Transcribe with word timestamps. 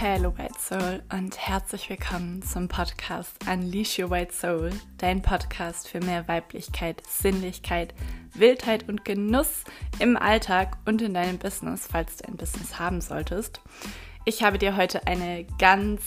Hello 0.00 0.32
White 0.38 0.60
Soul 0.60 1.02
und 1.12 1.36
herzlich 1.36 1.90
willkommen 1.90 2.40
zum 2.40 2.68
Podcast 2.68 3.32
Unleash 3.52 3.98
Your 3.98 4.10
White 4.10 4.32
Soul, 4.32 4.70
dein 4.96 5.22
Podcast 5.22 5.88
für 5.88 5.98
mehr 5.98 6.28
Weiblichkeit, 6.28 7.02
Sinnlichkeit, 7.04 7.94
Wildheit 8.32 8.88
und 8.88 9.04
Genuss 9.04 9.64
im 9.98 10.16
Alltag 10.16 10.78
und 10.86 11.02
in 11.02 11.14
deinem 11.14 11.38
Business, 11.38 11.88
falls 11.90 12.18
du 12.18 12.28
ein 12.28 12.36
Business 12.36 12.78
haben 12.78 13.00
solltest. 13.00 13.60
Ich 14.24 14.44
habe 14.44 14.58
dir 14.58 14.76
heute 14.76 15.04
eine 15.08 15.44
ganz 15.58 16.00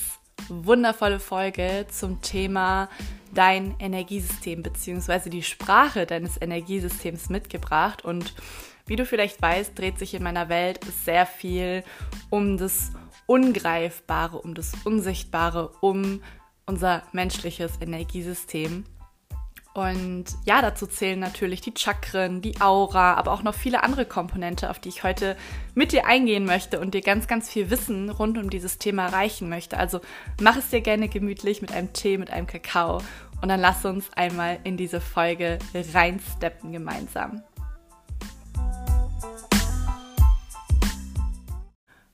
wundervolle 0.48 1.20
Folge 1.20 1.86
zum 1.92 2.22
Thema 2.22 2.88
dein 3.34 3.76
Energiesystem 3.78 4.64
bzw. 4.64 5.30
die 5.30 5.44
Sprache 5.44 6.06
deines 6.06 6.42
Energiesystems 6.42 7.28
mitgebracht 7.28 8.06
und 8.06 8.36
wie 8.86 8.96
du 8.96 9.06
vielleicht 9.06 9.42
weißt, 9.42 9.78
dreht 9.78 10.00
sich 10.00 10.14
in 10.14 10.24
meiner 10.24 10.48
Welt 10.48 10.80
sehr 11.04 11.26
viel 11.26 11.84
um 12.30 12.58
das 12.58 12.94
Ungreifbare, 13.26 14.38
um 14.38 14.54
das 14.54 14.74
Unsichtbare, 14.84 15.72
um 15.82 16.22
unser 16.66 17.04
menschliches 17.12 17.74
Energiesystem. 17.82 18.86
Und 19.74 20.26
ja, 20.44 20.62
dazu 20.62 20.86
zählen 20.86 21.20
natürlich 21.20 21.62
die 21.62 21.74
Chakren, 21.78 22.42
die 22.42 22.60
Aura, 22.60 23.14
aber 23.14 23.32
auch 23.32 23.42
noch 23.42 23.56
viele 23.56 23.84
andere 23.84 24.06
Komponente, 24.06 24.70
auf 24.70 24.80
die 24.80 24.90
ich 24.90 25.04
heute 25.04 25.38
mit 25.76 25.94
dir 25.94 26.06
eingehen 26.06 26.46
möchte 26.46 26.80
und 26.82 26.94
dir 26.94 27.02
ganz, 27.02 27.28
ganz 27.28 27.50
viel 27.50 27.70
Wissen 27.70 28.10
rund 28.10 28.38
um 28.38 28.50
dieses 28.50 28.80
Thema 28.80 29.06
erreichen 29.06 29.48
möchte. 29.48 29.78
Also 29.78 30.02
mach 30.42 30.58
es 30.58 30.70
dir 30.70 30.82
gerne 30.82 31.08
gemütlich 31.08 31.62
mit 31.62 31.72
einem 31.72 31.94
Tee, 31.94 32.18
mit 32.18 32.32
einem 32.32 32.48
Kakao 32.48 33.02
und 33.42 33.48
dann 33.48 33.62
lass 33.62 33.86
uns 33.86 34.12
einmal 34.14 34.60
in 34.66 34.76
diese 34.76 35.00
Folge 35.00 35.58
reinsteppen 35.74 36.74
gemeinsam. 36.74 37.42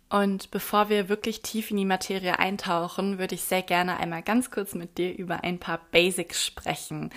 Und 0.09 0.52
bevor 0.52 0.89
wir 0.89 1.09
wirklich 1.09 1.41
tief 1.41 1.72
in 1.72 1.77
die 1.77 1.86
Materie 1.86 2.39
eintauchen, 2.39 3.19
würde 3.19 3.36
ich 3.36 3.44
sehr 3.44 3.61
gerne 3.61 3.97
einmal 3.97 4.23
ganz 4.23 4.52
kurz 4.52 4.73
mit 4.73 4.97
dir 4.97 5.14
über 5.17 5.44
ein 5.44 5.59
paar 5.59 5.81
Basics 5.91 6.45
sprechen. 6.45 7.11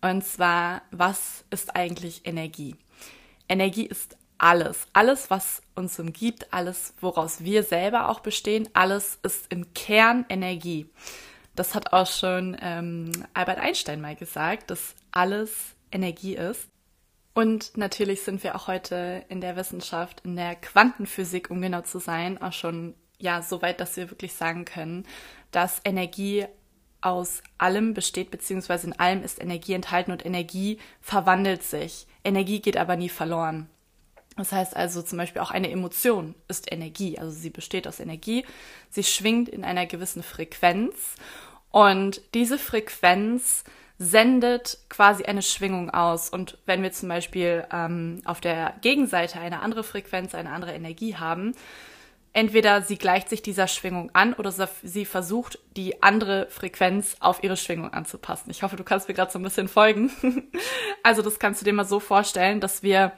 Und 0.00 0.24
zwar, 0.24 0.82
was 0.90 1.44
ist 1.50 1.76
eigentlich 1.76 2.26
Energie? 2.26 2.76
Energie 3.48 3.86
ist 3.86 4.16
alles. 4.38 4.86
Alles, 4.92 5.30
was 5.30 5.62
uns 5.74 5.98
umgibt, 5.98 6.52
alles, 6.52 6.94
woraus 7.00 7.44
wir 7.44 7.62
selber 7.62 8.08
auch 8.08 8.20
bestehen, 8.20 8.68
alles 8.72 9.18
ist 9.22 9.52
im 9.52 9.72
Kern 9.72 10.26
Energie. 10.28 10.90
Das 11.54 11.74
hat 11.74 11.92
auch 11.92 12.08
schon 12.08 12.56
ähm, 12.60 13.12
Albert 13.32 13.58
Einstein 13.58 14.00
mal 14.00 14.16
gesagt, 14.16 14.70
dass 14.70 14.96
alles 15.12 15.76
Energie 15.92 16.34
ist. 16.34 16.68
Und 17.34 17.76
natürlich 17.76 18.22
sind 18.22 18.44
wir 18.44 18.54
auch 18.54 18.68
heute 18.68 19.24
in 19.28 19.40
der 19.40 19.56
Wissenschaft, 19.56 20.22
in 20.24 20.36
der 20.36 20.54
Quantenphysik, 20.54 21.50
um 21.50 21.60
genau 21.60 21.82
zu 21.82 21.98
sein, 21.98 22.40
auch 22.40 22.52
schon 22.52 22.94
ja 23.18 23.42
so 23.42 23.60
weit, 23.60 23.80
dass 23.80 23.96
wir 23.96 24.10
wirklich 24.10 24.34
sagen 24.34 24.64
können, 24.64 25.04
dass 25.50 25.80
Energie 25.84 26.46
aus 27.00 27.42
allem 27.58 27.92
besteht, 27.92 28.30
beziehungsweise 28.30 28.86
in 28.86 28.98
allem 28.98 29.22
ist 29.22 29.40
Energie 29.40 29.74
enthalten 29.74 30.12
und 30.12 30.24
Energie 30.24 30.78
verwandelt 31.00 31.62
sich. 31.62 32.06
Energie 32.22 32.60
geht 32.60 32.76
aber 32.76 32.96
nie 32.96 33.10
verloren. 33.10 33.68
Das 34.36 34.52
heißt 34.52 34.74
also 34.74 35.02
zum 35.02 35.18
Beispiel 35.18 35.42
auch 35.42 35.50
eine 35.50 35.70
Emotion 35.70 36.34
ist 36.48 36.72
Energie, 36.72 37.18
also 37.18 37.30
sie 37.30 37.50
besteht 37.50 37.86
aus 37.86 38.00
Energie, 38.00 38.44
sie 38.90 39.04
schwingt 39.04 39.48
in 39.48 39.64
einer 39.64 39.86
gewissen 39.86 40.24
Frequenz 40.24 41.14
und 41.70 42.20
diese 42.34 42.58
Frequenz 42.58 43.64
sendet 44.04 44.78
quasi 44.90 45.24
eine 45.24 45.42
Schwingung 45.42 45.90
aus. 45.90 46.28
Und 46.28 46.58
wenn 46.66 46.82
wir 46.82 46.92
zum 46.92 47.08
Beispiel 47.08 47.66
ähm, 47.72 48.20
auf 48.24 48.40
der 48.40 48.74
Gegenseite 48.82 49.40
eine 49.40 49.60
andere 49.60 49.82
Frequenz, 49.82 50.34
eine 50.34 50.50
andere 50.50 50.74
Energie 50.74 51.16
haben, 51.16 51.54
entweder 52.34 52.82
sie 52.82 52.98
gleicht 52.98 53.30
sich 53.30 53.40
dieser 53.40 53.66
Schwingung 53.66 54.10
an 54.12 54.34
oder 54.34 54.52
sie 54.52 55.04
versucht, 55.06 55.58
die 55.76 56.02
andere 56.02 56.48
Frequenz 56.50 57.16
auf 57.20 57.42
ihre 57.42 57.56
Schwingung 57.56 57.92
anzupassen. 57.94 58.50
Ich 58.50 58.62
hoffe, 58.62 58.76
du 58.76 58.84
kannst 58.84 59.08
mir 59.08 59.14
gerade 59.14 59.32
so 59.32 59.38
ein 59.38 59.42
bisschen 59.44 59.68
folgen. 59.68 60.12
also 61.02 61.22
das 61.22 61.38
kannst 61.38 61.62
du 61.62 61.64
dir 61.64 61.72
mal 61.72 61.84
so 61.84 62.00
vorstellen, 62.00 62.60
dass 62.60 62.82
wir, 62.82 63.12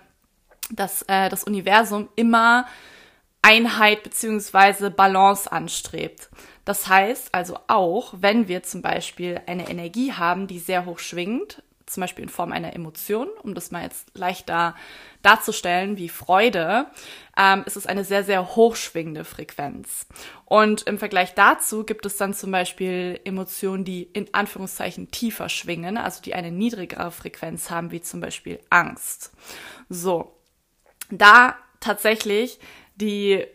dass 0.71 1.03
äh, 1.03 1.29
das 1.31 1.45
Universum 1.45 2.09
immer 2.15 2.67
Einheit 3.43 4.03
beziehungsweise 4.05 4.91
Balance 4.91 5.51
anstrebt. 5.51 6.29
Das 6.67 6.89
heißt 6.89 7.33
also 7.33 7.59
auch, 7.69 8.13
wenn 8.19 8.49
wir 8.49 8.63
zum 8.65 8.83
Beispiel 8.83 9.41
eine 9.47 9.71
Energie 9.71 10.13
haben, 10.13 10.49
die 10.49 10.59
sehr 10.59 10.85
hoch 10.85 10.99
schwingt, 10.99 11.63
zum 11.87 12.01
Beispiel 12.01 12.25
in 12.25 12.29
Form 12.29 12.51
einer 12.51 12.75
Emotion, 12.75 13.29
um 13.45 13.55
das 13.55 13.71
mal 13.71 13.85
jetzt 13.85 14.11
leichter 14.19 14.75
darzustellen 15.23 15.97
wie 15.97 16.09
Freude, 16.09 16.87
ähm, 17.39 17.63
ist 17.67 17.77
es 17.77 17.87
eine 17.87 18.05
sehr, 18.05 18.25
sehr 18.25 18.57
hochschwingende 18.57 19.25
Frequenz. 19.25 20.09
Und 20.45 20.83
im 20.83 20.99
Vergleich 20.99 21.35
dazu 21.35 21.85
gibt 21.85 22.05
es 22.05 22.17
dann 22.17 22.35
zum 22.35 22.51
Beispiel 22.51 23.21
Emotionen, 23.23 23.85
die 23.85 24.03
in 24.03 24.35
Anführungszeichen 24.35 25.13
tiefer 25.13 25.49
schwingen, 25.49 25.97
also 25.97 26.21
die 26.21 26.35
eine 26.35 26.51
niedrigere 26.51 27.13
Frequenz 27.13 27.71
haben, 27.71 27.93
wie 27.93 28.01
zum 28.01 28.21
Beispiel 28.21 28.59
Angst. 28.71 29.33
So, 29.89 30.37
da 31.11 31.55
tatsächlich 31.79 32.59
die 32.97 33.47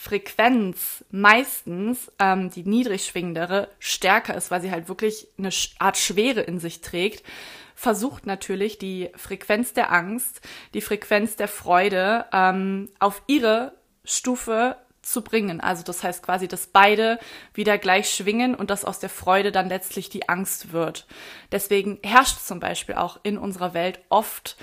Frequenz 0.00 1.04
meistens 1.10 2.12
ähm, 2.20 2.50
die 2.50 2.62
niedrig 2.62 3.04
schwingendere 3.04 3.68
stärker 3.80 4.36
ist, 4.36 4.48
weil 4.52 4.60
sie 4.60 4.70
halt 4.70 4.88
wirklich 4.88 5.26
eine 5.36 5.50
Art 5.80 5.96
Schwere 5.96 6.40
in 6.40 6.60
sich 6.60 6.82
trägt, 6.82 7.26
versucht 7.74 8.24
natürlich 8.24 8.78
die 8.78 9.10
Frequenz 9.16 9.72
der 9.72 9.90
Angst, 9.90 10.40
die 10.72 10.82
Frequenz 10.82 11.34
der 11.34 11.48
Freude 11.48 12.26
ähm, 12.32 12.90
auf 13.00 13.22
ihre 13.26 13.72
Stufe 14.04 14.76
zu 15.02 15.22
bringen. 15.22 15.60
Also 15.60 15.82
das 15.82 16.04
heißt 16.04 16.22
quasi, 16.22 16.46
dass 16.46 16.68
beide 16.68 17.18
wieder 17.52 17.76
gleich 17.76 18.08
schwingen 18.08 18.54
und 18.54 18.70
dass 18.70 18.84
aus 18.84 19.00
der 19.00 19.10
Freude 19.10 19.50
dann 19.50 19.68
letztlich 19.68 20.08
die 20.10 20.28
Angst 20.28 20.70
wird. 20.70 21.08
Deswegen 21.50 21.98
herrscht 22.04 22.38
zum 22.38 22.60
Beispiel 22.60 22.94
auch 22.94 23.18
in 23.24 23.36
unserer 23.36 23.74
Welt 23.74 23.98
oft 24.10 24.56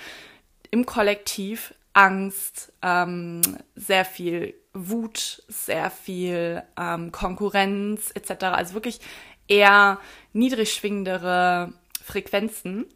im 0.70 0.86
Kollektiv 0.86 1.74
Angst, 1.92 2.72
ähm, 2.80 3.42
sehr 3.74 4.06
viel 4.06 4.54
Wut, 4.76 5.42
sehr 5.48 5.90
viel 5.90 6.62
ähm, 6.78 7.10
Konkurrenz 7.12 8.12
etc. 8.14 8.44
Also 8.44 8.74
wirklich 8.74 9.00
eher 9.48 9.98
niedrig 10.32 10.72
schwingendere 10.72 11.72
Frequenzen. 12.02 12.86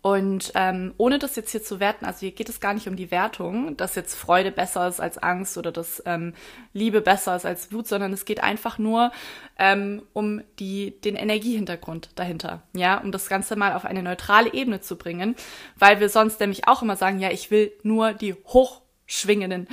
Und 0.00 0.52
ähm, 0.54 0.94
ohne 0.96 1.18
das 1.18 1.36
jetzt 1.36 1.50
hier 1.50 1.62
zu 1.62 1.78
werten, 1.78 2.06
also 2.06 2.20
hier 2.20 2.32
geht 2.32 2.48
es 2.48 2.60
gar 2.60 2.72
nicht 2.72 2.88
um 2.88 2.96
die 2.96 3.10
Wertung, 3.10 3.76
dass 3.76 3.94
jetzt 3.94 4.14
Freude 4.14 4.50
besser 4.50 4.88
ist 4.88 5.00
als 5.00 5.18
Angst 5.18 5.58
oder 5.58 5.70
dass 5.70 6.02
ähm, 6.06 6.32
Liebe 6.72 7.02
besser 7.02 7.36
ist 7.36 7.44
als 7.44 7.72
Wut, 7.72 7.86
sondern 7.86 8.12
es 8.12 8.24
geht 8.24 8.42
einfach 8.42 8.78
nur 8.78 9.12
ähm, 9.58 10.02
um 10.14 10.40
die, 10.58 10.98
den 11.02 11.14
Energiehintergrund 11.14 12.10
dahinter, 12.14 12.62
ja, 12.72 12.98
um 12.98 13.12
das 13.12 13.28
Ganze 13.28 13.54
mal 13.54 13.74
auf 13.74 13.84
eine 13.84 14.02
neutrale 14.02 14.52
Ebene 14.54 14.80
zu 14.80 14.96
bringen, 14.96 15.36
weil 15.76 16.00
wir 16.00 16.08
sonst 16.08 16.40
nämlich 16.40 16.66
auch 16.66 16.82
immer 16.82 16.96
sagen, 16.96 17.20
ja, 17.20 17.30
ich 17.30 17.50
will 17.50 17.70
nur 17.82 18.14
die 18.14 18.34
hochschwingenden 18.34 19.68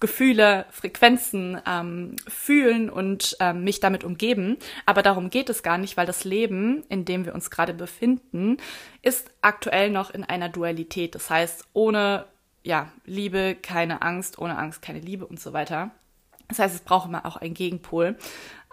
Gefühle, 0.00 0.64
Frequenzen 0.70 1.60
ähm, 1.66 2.16
fühlen 2.26 2.88
und 2.88 3.36
ähm, 3.38 3.64
mich 3.64 3.80
damit 3.80 4.02
umgeben. 4.02 4.56
Aber 4.86 5.02
darum 5.02 5.28
geht 5.28 5.50
es 5.50 5.62
gar 5.62 5.78
nicht, 5.78 5.96
weil 5.96 6.06
das 6.06 6.24
Leben, 6.24 6.82
in 6.88 7.04
dem 7.04 7.26
wir 7.26 7.34
uns 7.34 7.50
gerade 7.50 7.74
befinden, 7.74 8.56
ist 9.02 9.30
aktuell 9.42 9.90
noch 9.90 10.10
in 10.10 10.24
einer 10.24 10.48
Dualität. 10.48 11.14
Das 11.14 11.28
heißt, 11.28 11.68
ohne 11.74 12.24
ja, 12.62 12.90
Liebe 13.04 13.56
keine 13.60 14.02
Angst, 14.02 14.38
ohne 14.38 14.58
Angst 14.58 14.82
keine 14.82 15.00
Liebe 15.00 15.26
und 15.26 15.38
so 15.38 15.52
weiter. 15.52 15.90
Das 16.48 16.58
heißt, 16.58 16.74
es 16.74 16.80
braucht 16.80 17.08
immer 17.08 17.26
auch 17.26 17.36
einen 17.36 17.54
Gegenpol. 17.54 18.16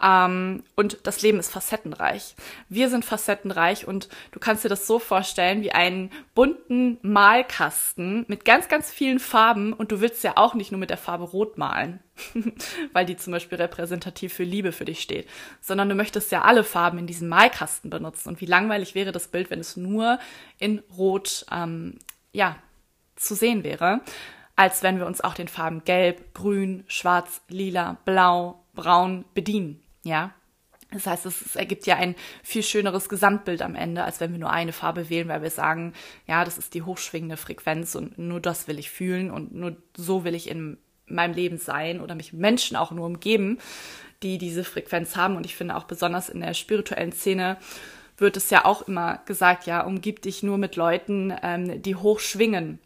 Ähm, 0.01 0.63
und 0.75 0.99
das 1.03 1.21
Leben 1.21 1.39
ist 1.39 1.51
facettenreich. 1.51 2.35
Wir 2.69 2.89
sind 2.89 3.03
facettenreich 3.03 3.87
und 3.87 4.09
du 4.31 4.39
kannst 4.39 4.63
dir 4.63 4.69
das 4.69 4.85
so 4.85 4.99
vorstellen 4.99 5.61
wie 5.61 5.71
einen 5.71 6.11
bunten 6.35 6.99
Malkasten 7.01 8.25
mit 8.27 8.45
ganz, 8.45 8.67
ganz 8.67 8.91
vielen 8.91 9.19
Farben 9.19 9.73
und 9.73 9.91
du 9.91 9.99
willst 9.99 10.23
ja 10.23 10.33
auch 10.35 10.53
nicht 10.53 10.71
nur 10.71 10.79
mit 10.79 10.91
der 10.91 10.97
Farbe 10.97 11.23
Rot 11.23 11.57
malen, 11.57 11.99
weil 12.93 13.05
die 13.05 13.17
zum 13.17 13.33
Beispiel 13.33 13.57
repräsentativ 13.57 14.33
für 14.33 14.43
Liebe 14.43 14.71
für 14.71 14.85
dich 14.85 15.01
steht, 15.01 15.27
sondern 15.61 15.89
du 15.89 15.95
möchtest 15.95 16.31
ja 16.31 16.43
alle 16.43 16.63
Farben 16.63 16.99
in 16.99 17.07
diesem 17.07 17.27
Malkasten 17.27 17.89
benutzen. 17.89 18.29
Und 18.29 18.41
wie 18.41 18.45
langweilig 18.45 18.93
wäre 18.93 19.11
das 19.11 19.27
Bild, 19.27 19.49
wenn 19.49 19.59
es 19.59 19.77
nur 19.77 20.19
in 20.59 20.83
Rot, 20.95 21.45
ähm, 21.51 21.97
ja, 22.33 22.57
zu 23.15 23.33
sehen 23.33 23.63
wäre 23.63 24.01
als 24.57 24.81
wenn 24.81 24.97
wir 24.97 25.05
uns 25.05 25.21
auch 25.21 25.35
den 25.35 25.47
Farben 25.47 25.83
Gelb, 25.85 26.33
Grün, 26.33 26.83
Schwarz, 26.87 27.41
Lila, 27.47 27.97
Blau, 28.05 28.59
Braun 28.73 29.23
bedienen. 29.35 29.83
Ja, 30.07 30.33
das 30.91 31.05
heißt, 31.05 31.25
es, 31.25 31.55
ergibt 31.57 31.85
ja 31.85 31.97
ein 31.97 32.15
viel 32.43 32.63
schöneres 32.63 33.09
Gesamtbild 33.09 33.61
am 33.61 33.75
Ende, 33.75 34.05
als 34.05 34.21
wenn 34.21 34.31
wir 34.31 34.39
nur 34.39 34.51
eine 34.51 34.71
Farbe 34.71 35.09
wählen, 35.09 35.27
weil 35.27 35.41
wir 35.41 35.49
sagen, 35.49 35.93
ja, 36.27 36.45
das 36.45 36.57
ist 36.57 36.73
die 36.73 36.81
hochschwingende 36.81 37.35
Frequenz 37.35 37.93
und 37.95 38.17
nur 38.17 38.39
das 38.39 38.69
will 38.69 38.79
ich 38.79 38.89
fühlen 38.89 39.29
und 39.29 39.53
nur 39.53 39.75
so 39.97 40.23
will 40.23 40.33
ich 40.33 40.49
in 40.49 40.77
meinem 41.05 41.33
Leben 41.33 41.57
sein 41.57 41.99
oder 41.99 42.15
mich 42.15 42.31
Menschen 42.31 42.77
auch 42.77 42.91
nur 42.91 43.05
umgeben, 43.05 43.59
die 44.23 44.37
diese 44.37 44.63
Frequenz 44.63 45.17
haben. 45.17 45.35
Und 45.35 45.45
ich 45.45 45.57
finde 45.57 45.75
auch 45.75 45.83
besonders 45.83 46.29
in 46.29 46.39
der 46.39 46.53
spirituellen 46.53 47.11
Szene 47.11 47.57
wird 48.17 48.37
es 48.37 48.49
ja 48.49 48.63
auch 48.65 48.87
immer 48.87 49.21
gesagt, 49.25 49.65
ja, 49.65 49.81
umgib 49.81 50.21
dich 50.21 50.41
nur 50.41 50.57
mit 50.57 50.77
Leuten, 50.77 51.33
ähm, 51.43 51.81
die 51.81 51.95
hoch 51.95 52.19
schwingen. 52.19 52.79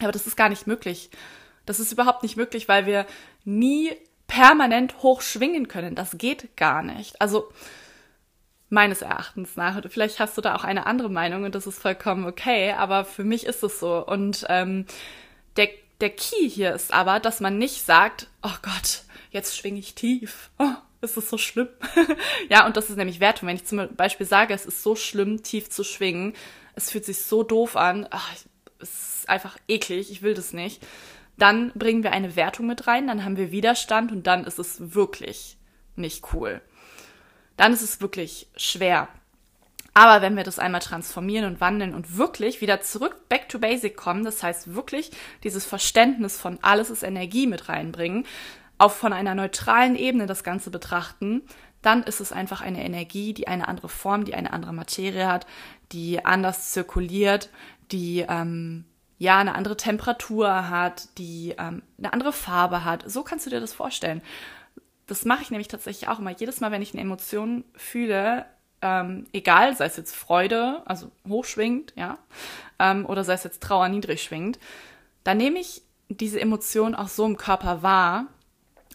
Aber 0.00 0.12
das 0.12 0.26
ist 0.26 0.36
gar 0.36 0.50
nicht 0.50 0.66
möglich. 0.66 1.10
Das 1.64 1.80
ist 1.80 1.92
überhaupt 1.92 2.22
nicht 2.22 2.36
möglich, 2.36 2.68
weil 2.68 2.86
wir 2.86 3.06
nie 3.44 3.90
permanent 4.32 5.02
hoch 5.02 5.20
schwingen 5.20 5.68
können. 5.68 5.94
Das 5.94 6.16
geht 6.16 6.56
gar 6.56 6.82
nicht. 6.82 7.20
Also 7.20 7.52
meines 8.70 9.02
Erachtens 9.02 9.56
nach. 9.56 9.82
Vielleicht 9.90 10.20
hast 10.20 10.38
du 10.38 10.40
da 10.40 10.54
auch 10.54 10.64
eine 10.64 10.86
andere 10.86 11.10
Meinung 11.10 11.44
und 11.44 11.54
das 11.54 11.66
ist 11.66 11.78
vollkommen 11.78 12.24
okay, 12.24 12.72
aber 12.72 13.04
für 13.04 13.24
mich 13.24 13.44
ist 13.44 13.62
es 13.62 13.78
so. 13.78 14.06
Und 14.06 14.46
ähm, 14.48 14.86
der, 15.58 15.68
der 16.00 16.08
Key 16.08 16.48
hier 16.48 16.74
ist 16.74 16.94
aber, 16.94 17.20
dass 17.20 17.40
man 17.40 17.58
nicht 17.58 17.84
sagt, 17.84 18.28
oh 18.42 18.56
Gott, 18.62 19.02
jetzt 19.32 19.54
schwinge 19.54 19.78
ich 19.78 19.94
tief. 19.94 20.48
Oh, 20.58 20.72
ist 21.02 21.18
es 21.18 21.28
so 21.28 21.36
schlimm? 21.36 21.68
ja, 22.48 22.64
und 22.64 22.78
das 22.78 22.88
ist 22.88 22.96
nämlich 22.96 23.20
Wertung. 23.20 23.50
Wenn 23.50 23.56
ich 23.56 23.66
zum 23.66 23.94
Beispiel 23.94 24.26
sage, 24.26 24.54
es 24.54 24.64
ist 24.64 24.82
so 24.82 24.96
schlimm, 24.96 25.42
tief 25.42 25.68
zu 25.68 25.84
schwingen, 25.84 26.32
es 26.74 26.90
fühlt 26.90 27.04
sich 27.04 27.18
so 27.18 27.42
doof 27.42 27.76
an, 27.76 28.08
ach, 28.10 28.32
es 28.78 29.18
ist 29.18 29.28
einfach 29.28 29.58
eklig, 29.68 30.10
ich 30.10 30.22
will 30.22 30.32
das 30.32 30.54
nicht, 30.54 30.82
dann 31.36 31.72
bringen 31.74 32.02
wir 32.02 32.12
eine 32.12 32.36
Wertung 32.36 32.66
mit 32.66 32.86
rein, 32.86 33.06
dann 33.06 33.24
haben 33.24 33.36
wir 33.36 33.50
Widerstand 33.50 34.12
und 34.12 34.26
dann 34.26 34.44
ist 34.44 34.58
es 34.58 34.94
wirklich 34.94 35.56
nicht 35.96 36.32
cool 36.32 36.60
dann 37.56 37.72
ist 37.72 37.82
es 37.82 38.00
wirklich 38.00 38.48
schwer. 38.56 39.08
Aber 39.94 40.22
wenn 40.22 40.36
wir 40.36 40.44
das 40.44 40.58
einmal 40.58 40.80
transformieren 40.80 41.46
und 41.46 41.60
wandeln 41.60 41.94
und 41.94 42.16
wirklich 42.16 42.60
wieder 42.60 42.80
zurück 42.80 43.28
back 43.28 43.48
to 43.48 43.58
basic 43.58 43.96
kommen, 43.96 44.24
das 44.24 44.42
heißt 44.42 44.74
wirklich 44.74 45.10
dieses 45.44 45.66
Verständnis 45.66 46.40
von 46.40 46.58
alles 46.62 46.88
ist 46.88 47.02
Energie 47.02 47.46
mit 47.46 47.68
reinbringen, 47.68 48.26
auch 48.78 48.92
von 48.92 49.12
einer 49.12 49.34
neutralen 49.34 49.96
Ebene 49.96 50.26
das 50.26 50.44
Ganze 50.44 50.70
betrachten, 50.70 51.42
dann 51.82 52.04
ist 52.04 52.20
es 52.20 52.32
einfach 52.32 52.62
eine 52.62 52.82
Energie, 52.84 53.34
die 53.34 53.48
eine 53.48 53.68
andere 53.68 53.88
Form, 53.88 54.24
die 54.24 54.34
eine 54.34 54.52
andere 54.52 54.72
Materie 54.72 55.26
hat, 55.26 55.46
die 55.92 56.24
anders 56.24 56.70
zirkuliert, 56.70 57.50
die 57.90 58.24
ähm, 58.26 58.86
ja 59.22 59.38
eine 59.38 59.54
andere 59.54 59.76
Temperatur 59.76 60.68
hat, 60.68 61.08
die 61.18 61.54
ähm, 61.58 61.82
eine 61.98 62.12
andere 62.12 62.32
Farbe 62.32 62.84
hat. 62.84 63.04
So 63.10 63.22
kannst 63.22 63.46
du 63.46 63.50
dir 63.50 63.60
das 63.60 63.72
vorstellen 63.72 64.22
das 65.06 65.24
mache 65.24 65.42
ich 65.42 65.50
nämlich 65.50 65.68
tatsächlich 65.68 66.08
auch 66.08 66.18
immer. 66.18 66.30
Jedes 66.30 66.60
Mal, 66.60 66.70
wenn 66.70 66.82
ich 66.82 66.94
eine 66.94 67.02
Emotion 67.02 67.64
fühle, 67.74 68.46
ähm, 68.80 69.26
egal, 69.32 69.76
sei 69.76 69.84
es 69.84 69.96
jetzt 69.96 70.14
Freude, 70.14 70.82
also 70.86 71.10
hochschwingend, 71.28 71.92
ja, 71.96 72.18
ähm, 72.78 73.06
oder 73.06 73.22
sei 73.22 73.34
es 73.34 73.44
jetzt 73.44 73.62
Trauer 73.62 73.88
niedrig 73.88 74.22
schwingend, 74.22 74.58
dann 75.22 75.36
nehme 75.36 75.58
ich 75.58 75.82
diese 76.08 76.40
Emotion 76.40 76.94
auch 76.94 77.08
so 77.08 77.24
im 77.26 77.36
Körper 77.36 77.82
wahr, 77.82 78.26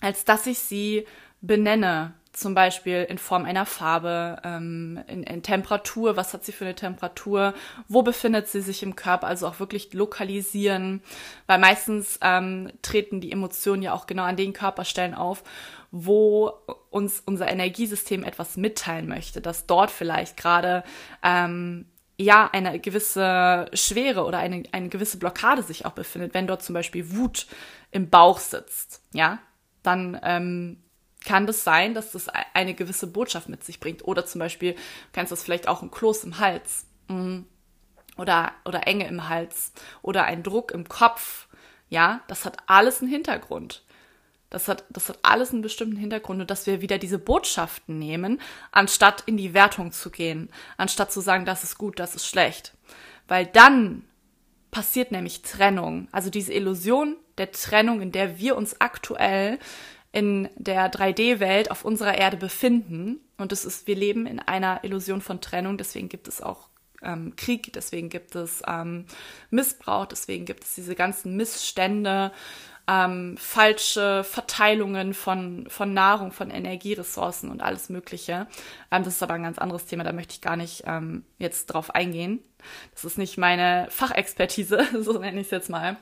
als 0.02 0.26
dass 0.26 0.48
ich 0.48 0.60
sie 0.60 1.06
benenne 1.42 2.14
zum 2.38 2.54
Beispiel 2.54 3.04
in 3.10 3.18
Form 3.18 3.46
einer 3.46 3.66
Farbe, 3.66 4.40
ähm, 4.44 5.00
in, 5.08 5.24
in, 5.24 5.42
Temperatur, 5.42 6.18
was 6.18 6.34
hat 6.36 6.46
sie 6.46 6.52
für 6.52 6.66
eine 6.66 6.76
Temperatur, 6.76 7.56
wo 7.88 8.04
befindet 8.04 8.48
sie 8.48 8.62
sich 8.62 8.84
im 8.84 8.96
Körper, 8.96 9.26
also 9.26 9.48
auch 9.48 9.60
wirklich 9.60 9.92
lokalisieren, 9.94 11.02
weil 11.48 11.58
meistens 11.58 12.20
ähm, 12.22 12.72
treten 12.84 13.22
die 13.22 13.32
Emotionen 13.32 13.82
ja 13.82 13.94
auch 13.94 14.06
genau 14.06 14.22
an 14.22 14.36
den 14.36 14.54
Körperstellen 14.54 15.16
auf, 15.16 15.44
wo 15.90 16.54
uns 16.92 17.24
unser 17.26 17.48
Energiesystem 17.48 18.24
etwas 18.24 18.56
mitteilen 18.56 19.08
möchte, 19.08 19.42
dass 19.42 19.66
dort 19.66 19.90
vielleicht 19.90 20.38
gerade 20.38 20.84
ähm, 21.24 21.88
ja 22.20 22.48
eine 22.54 22.80
gewisse 22.80 23.66
Schwere 23.74 24.26
oder 24.26 24.38
eine, 24.38 24.62
eine 24.74 24.90
gewisse 24.90 25.18
Blockade 25.18 25.64
sich 25.64 25.88
auch 25.88 25.94
befindet, 25.94 26.36
wenn 26.36 26.46
dort 26.46 26.62
zum 26.62 26.74
Beispiel 26.74 27.16
Wut 27.16 27.48
im 27.90 28.12
Bauch 28.12 28.38
sitzt, 28.38 29.02
ja, 29.12 29.40
dann 29.82 30.20
ähm, 30.22 30.78
kann 31.28 31.46
das 31.46 31.66
sein, 31.66 31.94
dass 31.94 32.14
das 32.14 32.30
eine 32.54 32.74
gewisse 32.74 33.06
Botschaft 33.06 33.50
mit 33.50 33.62
sich 33.62 33.82
bringt. 33.82 34.08
Oder 34.08 34.26
zum 34.26 34.40
Beispiel 34.40 34.76
kannst 35.12 35.32
du 35.32 35.36
das 35.36 35.44
vielleicht 35.44 35.68
auch 35.68 35.82
ein 35.82 35.92
Kloß 35.92 36.24
im 36.24 36.40
Hals 36.40 36.86
mm. 37.10 37.40
oder, 38.16 38.54
oder 38.64 38.88
Enge 38.88 39.08
im 39.08 39.28
Hals 39.28 39.74
oder 40.02 40.24
ein 40.24 40.42
Druck 40.42 40.72
im 40.72 40.88
Kopf. 40.88 41.50
Ja, 41.90 42.22
das 42.30 42.46
hat 42.46 42.58
alles 42.68 43.02
einen 43.02 43.12
Hintergrund. 43.12 43.84
Das 44.50 44.70
hat, 44.70 44.86
das 44.90 45.10
hat 45.10 45.20
alles 45.24 45.52
einen 45.52 45.62
bestimmten 45.62 45.98
Hintergrund 45.98 46.40
und 46.40 46.50
dass 46.50 46.66
wir 46.66 46.80
wieder 46.80 46.98
diese 46.98 47.20
Botschaften 47.20 48.00
nehmen, 48.00 48.40
anstatt 48.72 49.24
in 49.26 49.36
die 49.36 49.54
Wertung 49.54 49.92
zu 49.92 50.10
gehen, 50.10 50.50
anstatt 50.78 51.12
zu 51.12 51.20
sagen, 51.20 51.44
das 51.44 51.66
ist 51.66 51.78
gut, 51.78 52.00
das 52.00 52.16
ist 52.16 52.26
schlecht. 52.26 52.74
Weil 53.28 53.48
dann 53.48 54.06
passiert 54.72 55.12
nämlich 55.12 55.42
Trennung. 55.42 56.08
Also 56.14 56.30
diese 56.30 56.54
Illusion 56.54 57.18
der 57.38 57.52
Trennung, 57.52 58.00
in 58.00 58.14
der 58.14 58.40
wir 58.40 58.56
uns 58.56 58.80
aktuell 58.80 59.60
in 60.18 60.50
der 60.56 60.92
3D-Welt 60.92 61.70
auf 61.70 61.86
unserer 61.86 62.18
Erde 62.18 62.38
befinden. 62.38 63.20
Und 63.38 63.52
es 63.52 63.66
ist, 63.66 63.86
wir 63.86 63.96
leben 63.96 64.26
in 64.26 64.40
einer 64.40 64.84
Illusion 64.84 65.22
von 65.22 65.42
Trennung, 65.42 65.78
deswegen 65.78 66.10
gibt 66.10 66.28
es 66.28 66.42
auch 66.42 66.70
ähm, 67.04 67.36
Krieg, 67.36 67.72
deswegen 67.74 68.10
gibt 68.10 68.34
es 68.34 68.64
ähm, 68.68 69.06
Missbrauch, 69.52 70.08
deswegen 70.08 70.46
gibt 70.46 70.64
es 70.64 70.74
diese 70.74 70.96
ganzen 70.96 71.38
Missstände, 71.38 72.32
ähm, 72.88 73.38
falsche 73.38 74.24
Verteilungen 74.24 75.14
von, 75.14 75.68
von 75.70 75.94
Nahrung, 75.94 76.32
von 76.32 76.50
Energieressourcen 76.50 77.52
und 77.52 77.62
alles 77.62 77.90
Mögliche. 77.90 78.48
Ähm, 78.90 79.04
das 79.04 79.18
ist 79.18 79.22
aber 79.22 79.36
ein 79.36 79.44
ganz 79.44 79.60
anderes 79.60 79.86
Thema, 79.86 80.04
da 80.04 80.14
möchte 80.14 80.34
ich 80.34 80.42
gar 80.42 80.56
nicht 80.56 80.82
ähm, 80.88 81.26
jetzt 81.38 81.68
drauf 81.68 81.94
eingehen. 81.94 82.40
Das 82.96 83.06
ist 83.06 83.20
nicht 83.20 83.38
meine 83.38 83.86
Fachexpertise, 83.92 84.84
so 85.04 85.20
nenne 85.20 85.42
ich 85.42 85.46
es 85.46 85.52
jetzt 85.52 85.70
mal. 85.70 85.96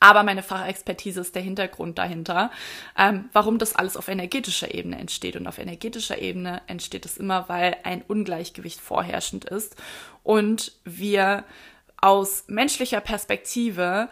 Aber 0.00 0.22
meine 0.22 0.42
Fachexpertise 0.42 1.20
ist 1.20 1.34
der 1.34 1.42
Hintergrund 1.42 1.98
dahinter, 1.98 2.50
ähm, 2.96 3.28
warum 3.34 3.58
das 3.58 3.76
alles 3.76 3.98
auf 3.98 4.08
energetischer 4.08 4.74
Ebene 4.74 4.98
entsteht. 4.98 5.36
Und 5.36 5.46
auf 5.46 5.58
energetischer 5.58 6.18
Ebene 6.18 6.62
entsteht 6.66 7.04
es 7.04 7.18
immer, 7.18 7.48
weil 7.50 7.76
ein 7.84 8.02
Ungleichgewicht 8.02 8.80
vorherrschend 8.80 9.44
ist 9.44 9.76
und 10.22 10.72
wir 10.84 11.44
aus 12.00 12.44
menschlicher 12.46 13.02
Perspektive 13.02 14.08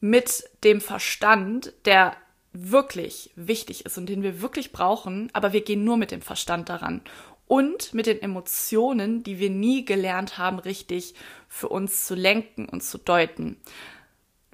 mit 0.00 0.44
dem 0.62 0.80
Verstand, 0.80 1.72
der 1.84 2.16
wirklich 2.52 3.32
wichtig 3.34 3.84
ist 3.84 3.98
und 3.98 4.06
den 4.06 4.22
wir 4.22 4.40
wirklich 4.40 4.70
brauchen, 4.70 5.28
aber 5.32 5.52
wir 5.52 5.62
gehen 5.62 5.82
nur 5.82 5.96
mit 5.96 6.12
dem 6.12 6.22
Verstand 6.22 6.68
daran 6.68 7.02
und 7.48 7.94
mit 7.94 8.06
den 8.06 8.22
Emotionen, 8.22 9.22
die 9.22 9.38
wir 9.38 9.50
nie 9.50 9.84
gelernt 9.84 10.38
haben, 10.38 10.58
richtig 10.58 11.14
für 11.48 11.68
uns 11.68 12.06
zu 12.06 12.14
lenken 12.14 12.68
und 12.68 12.82
zu 12.82 12.98
deuten. 12.98 13.60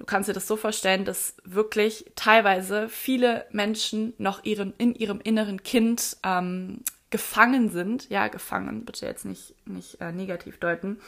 Du 0.03 0.07
kannst 0.07 0.27
dir 0.27 0.33
das 0.33 0.49
so 0.49 0.57
vorstellen, 0.57 1.05
dass 1.05 1.37
wirklich 1.45 2.11
teilweise 2.17 2.89
viele 2.89 3.45
Menschen 3.51 4.13
noch 4.17 4.43
ihren, 4.43 4.73
in 4.77 4.95
ihrem 4.95 5.21
inneren 5.21 5.63
Kind 5.63 6.17
ähm, 6.25 6.81
gefangen 7.09 7.69
sind. 7.69 8.09
Ja, 8.09 8.27
gefangen, 8.27 8.83
bitte 8.83 9.05
jetzt 9.05 9.23
nicht, 9.23 9.55
nicht 9.65 10.01
äh, 10.01 10.11
negativ 10.11 10.57
deuten. 10.57 10.99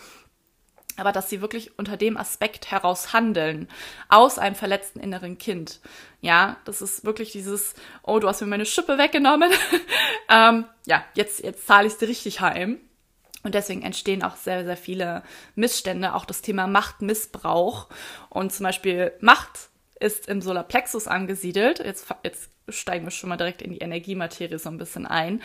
Aber 0.96 1.12
dass 1.12 1.30
sie 1.30 1.42
wirklich 1.42 1.78
unter 1.78 1.98
dem 1.98 2.16
Aspekt 2.16 2.72
heraus 2.72 3.12
handeln, 3.12 3.68
aus 4.08 4.40
einem 4.40 4.56
verletzten 4.56 5.02
inneren 5.02 5.38
Kind. 5.38 5.82
Ja, 6.22 6.56
das 6.64 6.82
ist 6.82 7.04
wirklich 7.04 7.34
dieses, 7.34 7.74
oh, 8.02 8.20
du 8.20 8.30
hast 8.30 8.40
mir 8.40 8.48
meine 8.48 8.66
Schippe 8.66 8.98
weggenommen. 8.98 9.52
ähm, 10.30 10.64
ja, 10.86 11.04
jetzt, 11.16 11.44
jetzt 11.44 11.68
zahle 11.68 11.88
ich 11.88 11.96
sie 11.96 12.06
richtig 12.06 12.40
heim. 12.40 12.80
Und 13.46 13.54
deswegen 13.54 13.84
entstehen 13.84 14.24
auch 14.24 14.38
sehr, 14.38 14.66
sehr 14.66 14.76
viele 14.76 15.22
Missstände, 15.54 16.16
auch 16.16 16.26
das 16.26 16.42
Thema 16.42 16.66
Machtmissbrauch. 16.66 17.88
Und 18.30 18.52
zum 18.52 18.64
Beispiel 18.64 19.14
Macht 19.22 19.70
ist 20.00 20.28
im 20.28 20.42
Solarplexus 20.42 21.08
angesiedelt. 21.08 21.78
Jetzt, 21.78 22.08
jetzt 22.24 22.50
steigen 22.68 23.06
wir 23.06 23.12
schon 23.12 23.30
mal 23.30 23.38
direkt 23.38 23.62
in 23.62 23.72
die 23.72 23.78
Energiematerie 23.78 24.58
so 24.58 24.70
ein 24.70 24.80
bisschen 24.80 25.06
ein. 25.06 25.44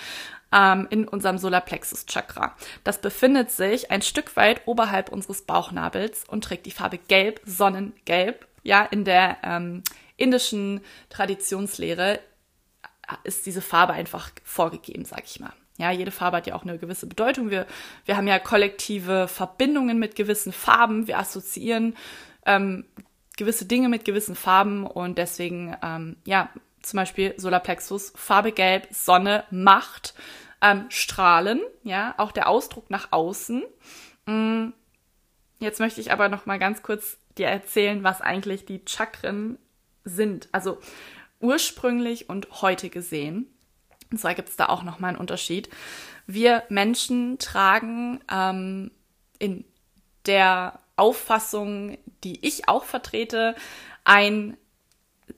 Ähm, 0.50 0.86
in 0.88 1.06
unserem 1.06 1.36
Solarplexus-Chakra. 1.36 2.56
Das 2.84 3.02
befindet 3.02 3.50
sich 3.50 3.90
ein 3.90 4.00
Stück 4.00 4.34
weit 4.34 4.62
oberhalb 4.64 5.12
unseres 5.12 5.42
Bauchnabels 5.42 6.24
und 6.26 6.42
trägt 6.42 6.64
die 6.64 6.70
Farbe 6.70 6.96
Gelb, 6.96 7.42
Sonnengelb. 7.44 8.48
Ja, 8.62 8.82
in 8.82 9.04
der 9.04 9.36
ähm, 9.42 9.82
indischen 10.16 10.80
Traditionslehre 11.10 12.18
ist 13.24 13.44
diese 13.44 13.60
Farbe 13.60 13.92
einfach 13.92 14.30
vorgegeben, 14.42 15.04
sag 15.04 15.24
ich 15.26 15.38
mal. 15.38 15.52
Ja, 15.80 15.90
jede 15.90 16.10
Farbe 16.10 16.36
hat 16.36 16.46
ja 16.46 16.54
auch 16.54 16.62
eine 16.62 16.76
gewisse 16.76 17.06
Bedeutung. 17.06 17.48
Wir, 17.48 17.66
wir 18.04 18.18
haben 18.18 18.26
ja 18.26 18.38
kollektive 18.38 19.28
Verbindungen 19.28 19.98
mit 19.98 20.14
gewissen 20.14 20.52
Farben. 20.52 21.06
Wir 21.06 21.18
assoziieren 21.18 21.96
ähm, 22.44 22.84
gewisse 23.38 23.64
Dinge 23.64 23.88
mit 23.88 24.04
gewissen 24.04 24.34
Farben 24.34 24.86
und 24.86 25.16
deswegen, 25.16 25.74
ähm, 25.82 26.16
ja, 26.26 26.50
zum 26.82 26.98
Beispiel 26.98 27.32
Solarplexus, 27.38 28.12
Farbe 28.14 28.52
Gelb, 28.52 28.88
Sonne, 28.90 29.44
Macht, 29.50 30.12
ähm, 30.60 30.84
Strahlen, 30.90 31.62
ja, 31.82 32.14
auch 32.18 32.32
der 32.32 32.48
Ausdruck 32.48 32.90
nach 32.90 33.08
außen. 33.12 33.62
Mm, 34.26 34.68
jetzt 35.60 35.80
möchte 35.80 36.02
ich 36.02 36.12
aber 36.12 36.28
noch 36.28 36.44
mal 36.44 36.58
ganz 36.58 36.82
kurz 36.82 37.16
dir 37.38 37.46
erzählen, 37.46 38.04
was 38.04 38.20
eigentlich 38.20 38.66
die 38.66 38.82
Chakren 38.86 39.58
sind. 40.04 40.50
Also 40.52 40.78
ursprünglich 41.40 42.28
und 42.28 42.60
heute 42.60 42.90
gesehen. 42.90 43.46
Und 44.10 44.18
zwar 44.18 44.34
gibt 44.34 44.48
es 44.48 44.56
da 44.56 44.66
auch 44.66 44.82
nochmal 44.82 45.10
einen 45.10 45.18
Unterschied. 45.18 45.68
Wir 46.26 46.64
Menschen 46.68 47.38
tragen 47.38 48.20
ähm, 48.30 48.90
in 49.38 49.64
der 50.26 50.80
Auffassung, 50.96 51.96
die 52.24 52.44
ich 52.46 52.68
auch 52.68 52.84
vertrete, 52.84 53.54
ein 54.04 54.56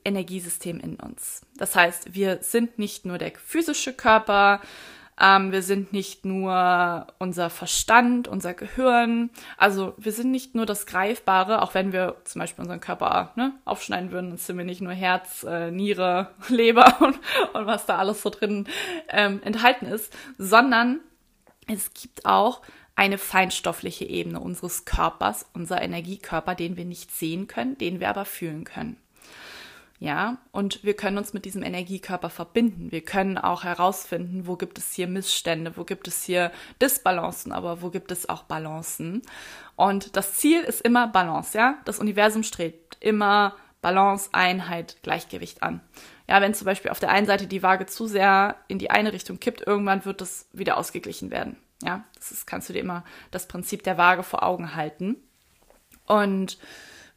Energiesystem 0.05 0.81
in 0.81 0.97
uns. 0.97 1.43
Das 1.57 1.77
heißt, 1.77 2.15
wir 2.15 2.39
sind 2.43 2.79
nicht 2.79 3.05
nur 3.05 3.19
der 3.19 3.33
physische 3.37 3.93
Körper, 3.93 4.61
Ähm, 5.21 5.53
wir 5.53 5.63
sind 5.63 5.93
nicht 5.93 6.25
nur 6.25 7.07
unser 7.19 7.51
Verstand, 7.51 8.29
unser 8.29 8.55
Gehirn. 8.55 9.31
Also 9.57 9.95
wir 9.99 10.13
sind 10.13 10.31
nicht 10.31 10.55
nur 10.55 10.67
das 10.67 10.87
Greifbare, 10.87 11.63
auch 11.63 11.75
wenn 11.75 11.93
wir 11.93 12.17
zum 12.25 12.41
Beispiel 12.41 12.63
unseren 12.63 12.81
Körper 12.81 13.33
ne, 13.37 13.53
aufschneiden 13.65 14.11
würden, 14.11 14.31
dann 14.31 14.39
sind 14.39 14.57
wir 14.57 14.65
nicht 14.65 14.81
nur 14.81 14.93
Herz, 14.93 15.45
äh, 15.45 15.71
Niere, 15.71 16.31
Leber 16.49 16.97
und, 17.01 17.19
und 17.53 17.67
was 17.67 17.87
da 17.87 17.99
alles 17.99 18.23
so 18.23 18.31
drin 18.31 18.67
ähm, 19.09 19.41
enthalten 19.45 19.87
ist, 19.87 20.17
sondern 20.39 21.01
es 21.69 21.93
gibt 21.95 22.27
auch 22.27 22.63
eine 22.95 23.19
feinstoffliche 23.19 24.05
Ebene 24.05 24.41
unseres 24.41 24.85
Körpers, 24.85 25.47
unser 25.55 25.81
Energiekörper, 25.81 26.55
den 26.55 26.77
wir 26.77 26.85
nicht 26.85 27.11
sehen 27.11 27.47
können, 27.47 27.79
den 27.79 28.01
wir 28.01 28.11
aber 28.11 28.25
fühlen 28.25 28.65
können. 28.65 28.97
Ja, 30.03 30.39
und 30.51 30.83
wir 30.83 30.95
können 30.95 31.17
uns 31.17 31.33
mit 31.33 31.45
diesem 31.45 31.63
Energiekörper 31.63 32.29
verbinden. 32.29 32.91
Wir 32.91 33.03
können 33.03 33.39
auch 33.39 33.63
herausfinden, 33.63 34.49
wo 34.49 34.57
gibt 34.57 34.77
es 34.77 34.93
hier 34.93 35.07
Missstände, 35.07 35.77
wo 35.77 35.85
gibt 35.85 36.09
es 36.09 36.25
hier 36.25 36.51
Disbalancen, 36.81 37.53
aber 37.53 37.83
wo 37.83 37.91
gibt 37.91 38.11
es 38.11 38.29
auch 38.29 38.43
Balancen. 38.43 39.23
Und 39.77 40.17
das 40.17 40.35
Ziel 40.35 40.63
ist 40.63 40.81
immer 40.81 41.07
Balance, 41.07 41.57
ja? 41.57 41.79
Das 41.85 42.01
Universum 42.01 42.43
strebt 42.43 42.97
immer 42.99 43.55
Balance, 43.81 44.31
Einheit, 44.33 44.97
Gleichgewicht 45.05 45.63
an. 45.63 45.81
Ja, 46.27 46.41
wenn 46.41 46.53
zum 46.53 46.65
Beispiel 46.65 46.91
auf 46.91 46.99
der 46.99 47.11
einen 47.11 47.29
Seite 47.29 47.47
die 47.47 47.63
Waage 47.63 47.87
zu 47.87 48.09
sehr 48.09 48.57
in 48.67 48.81
die 48.81 48.91
eine 48.91 49.13
Richtung 49.13 49.39
kippt, 49.39 49.65
irgendwann 49.65 50.05
wird 50.05 50.21
das 50.21 50.49
wieder 50.53 50.79
ausgeglichen 50.79 51.31
werden. 51.31 51.55
Ja, 51.81 52.03
das 52.17 52.33
ist, 52.33 52.49
kannst 52.49 52.69
du 52.69 52.73
dir 52.73 52.81
immer 52.81 53.05
das 53.31 53.47
Prinzip 53.47 53.85
der 53.85 53.99
Waage 53.99 54.25
vor 54.25 54.43
Augen 54.43 54.75
halten. 54.75 55.15
Und 56.07 56.59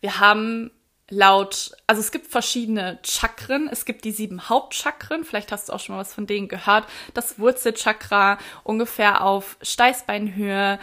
wir 0.01 0.19
haben 0.19 0.69
laut, 1.09 1.71
also 1.87 2.01
es 2.01 2.11
gibt 2.11 2.27
verschiedene 2.27 2.99
Chakren. 3.03 3.69
Es 3.71 3.85
gibt 3.85 4.05
die 4.05 4.11
sieben 4.11 4.49
Hauptchakren. 4.49 5.23
Vielleicht 5.23 5.51
hast 5.51 5.69
du 5.69 5.73
auch 5.73 5.79
schon 5.79 5.95
mal 5.95 6.01
was 6.01 6.13
von 6.13 6.27
denen 6.27 6.47
gehört. 6.47 6.85
Das 7.13 7.39
Wurzelchakra 7.39 8.37
ungefähr 8.63 9.23
auf 9.23 9.57
Steißbeinhöhe. 9.61 10.79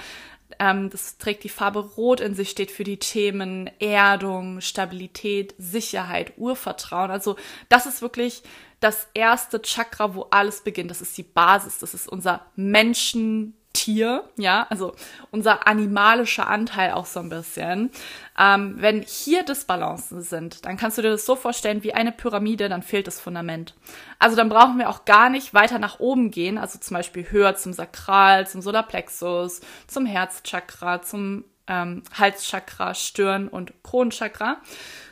Ähm, 0.58 0.90
das 0.90 1.18
trägt 1.18 1.44
die 1.44 1.48
Farbe 1.48 1.80
Rot 1.80 2.20
in 2.20 2.34
sich, 2.34 2.50
steht 2.50 2.70
für 2.70 2.84
die 2.84 2.98
Themen 2.98 3.70
Erdung, 3.80 4.60
Stabilität, 4.60 5.54
Sicherheit, 5.58 6.34
Urvertrauen. 6.36 7.10
Also 7.10 7.36
das 7.68 7.86
ist 7.86 8.02
wirklich 8.02 8.42
das 8.80 9.08
erste 9.14 9.62
Chakra, 9.62 10.14
wo 10.14 10.22
alles 10.30 10.62
beginnt. 10.62 10.90
Das 10.90 11.02
ist 11.02 11.16
die 11.16 11.22
Basis. 11.22 11.78
Das 11.78 11.94
ist 11.94 12.08
unser 12.08 12.46
Menschen 12.54 13.56
Tier, 13.82 14.22
ja, 14.36 14.64
also 14.70 14.94
unser 15.32 15.66
animalischer 15.66 16.46
Anteil 16.46 16.92
auch 16.92 17.06
so 17.06 17.18
ein 17.18 17.28
bisschen. 17.28 17.90
Ähm, 18.38 18.76
wenn 18.78 19.02
hier 19.02 19.42
Disbalancen 19.42 20.22
sind, 20.22 20.64
dann 20.64 20.76
kannst 20.76 20.98
du 20.98 21.02
dir 21.02 21.10
das 21.10 21.26
so 21.26 21.34
vorstellen 21.34 21.82
wie 21.82 21.92
eine 21.92 22.12
Pyramide, 22.12 22.68
dann 22.68 22.84
fehlt 22.84 23.08
das 23.08 23.18
Fundament. 23.18 23.74
Also 24.20 24.36
dann 24.36 24.48
brauchen 24.48 24.78
wir 24.78 24.88
auch 24.88 25.04
gar 25.04 25.30
nicht 25.30 25.52
weiter 25.52 25.80
nach 25.80 25.98
oben 25.98 26.30
gehen, 26.30 26.58
also 26.58 26.78
zum 26.78 26.96
Beispiel 26.96 27.28
höher 27.28 27.56
zum 27.56 27.72
Sakral, 27.72 28.46
zum 28.46 28.62
Solarplexus, 28.62 29.62
zum 29.88 30.06
Herzchakra, 30.06 31.02
zum 31.02 31.44
ähm, 31.66 32.04
Halschakra, 32.16 32.94
Stirn 32.94 33.48
und 33.48 33.72
Kronenchakra, 33.82 34.58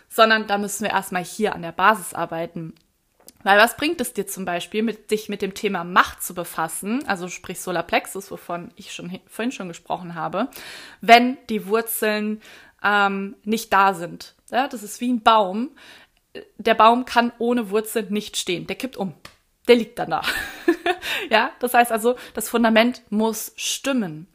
sondern 0.08 0.46
da 0.46 0.58
müssen 0.58 0.84
wir 0.84 0.90
erstmal 0.90 1.24
hier 1.24 1.56
an 1.56 1.62
der 1.62 1.72
Basis 1.72 2.14
arbeiten. 2.14 2.74
Weil 3.42 3.58
was 3.58 3.76
bringt 3.76 4.00
es 4.00 4.12
dir 4.12 4.26
zum 4.26 4.44
Beispiel, 4.44 4.82
mit, 4.82 5.10
dich 5.10 5.28
mit 5.28 5.42
dem 5.42 5.54
Thema 5.54 5.84
Macht 5.84 6.22
zu 6.22 6.34
befassen, 6.34 7.06
also 7.06 7.28
sprich 7.28 7.60
Solarplexus, 7.60 8.30
wovon 8.30 8.70
ich 8.76 8.92
schon 8.92 9.18
vorhin 9.26 9.52
schon 9.52 9.68
gesprochen 9.68 10.14
habe, 10.14 10.48
wenn 11.00 11.38
die 11.48 11.66
Wurzeln 11.66 12.42
ähm, 12.82 13.36
nicht 13.44 13.72
da 13.72 13.94
sind. 13.94 14.34
Ja, 14.50 14.68
das 14.68 14.82
ist 14.82 15.00
wie 15.00 15.12
ein 15.12 15.22
Baum. 15.22 15.70
Der 16.58 16.74
Baum 16.74 17.04
kann 17.04 17.32
ohne 17.38 17.70
Wurzeln 17.70 18.12
nicht 18.12 18.36
stehen. 18.36 18.66
Der 18.66 18.76
kippt 18.76 18.96
um. 18.96 19.14
Der 19.68 19.76
liegt 19.76 19.98
dann 19.98 20.10
da. 20.10 20.22
ja, 21.30 21.50
das 21.60 21.74
heißt 21.74 21.92
also, 21.92 22.16
das 22.34 22.48
Fundament 22.48 23.02
muss 23.10 23.52
stimmen. 23.56 24.26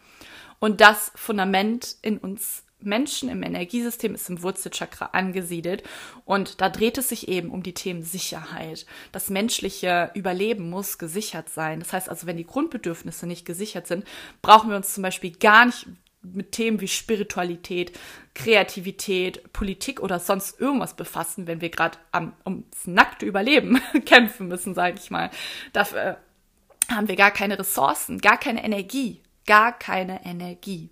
Und 0.59 0.81
das 0.81 1.11
Fundament 1.15 1.97
in 2.01 2.17
uns 2.17 2.64
Menschen 2.85 3.29
im 3.29 3.43
Energiesystem 3.43 4.15
ist 4.15 4.29
im 4.29 4.41
Wurzelchakra 4.41 5.09
angesiedelt 5.13 5.83
und 6.25 6.61
da 6.61 6.69
dreht 6.69 6.97
es 6.97 7.09
sich 7.09 7.27
eben 7.27 7.49
um 7.49 7.63
die 7.63 7.73
Themen 7.73 8.03
Sicherheit. 8.03 8.85
Das 9.11 9.29
menschliche 9.29 10.11
Überleben 10.13 10.69
muss 10.69 10.97
gesichert 10.97 11.49
sein. 11.49 11.79
Das 11.79 11.93
heißt 11.93 12.09
also, 12.09 12.27
wenn 12.27 12.37
die 12.37 12.45
Grundbedürfnisse 12.45 13.27
nicht 13.27 13.45
gesichert 13.45 13.87
sind, 13.87 14.05
brauchen 14.41 14.69
wir 14.69 14.77
uns 14.77 14.93
zum 14.93 15.03
Beispiel 15.03 15.31
gar 15.31 15.65
nicht 15.65 15.87
mit 16.33 16.51
Themen 16.51 16.81
wie 16.81 16.87
Spiritualität, 16.87 17.97
Kreativität, 18.33 19.53
Politik 19.53 20.01
oder 20.01 20.19
sonst 20.19 20.59
irgendwas 20.59 20.95
befassen, 20.95 21.47
wenn 21.47 21.61
wir 21.61 21.69
gerade 21.69 21.97
ums 22.45 22.85
nackte 22.85 23.25
Überleben 23.25 23.81
kämpfen 24.05 24.47
müssen, 24.47 24.73
sage 24.73 24.97
ich 24.99 25.11
mal. 25.11 25.29
Dafür 25.73 26.17
haben 26.89 27.07
wir 27.07 27.15
gar 27.15 27.31
keine 27.31 27.57
Ressourcen, 27.57 28.19
gar 28.19 28.37
keine 28.37 28.63
Energie, 28.63 29.21
gar 29.45 29.77
keine 29.77 30.25
Energie. 30.25 30.89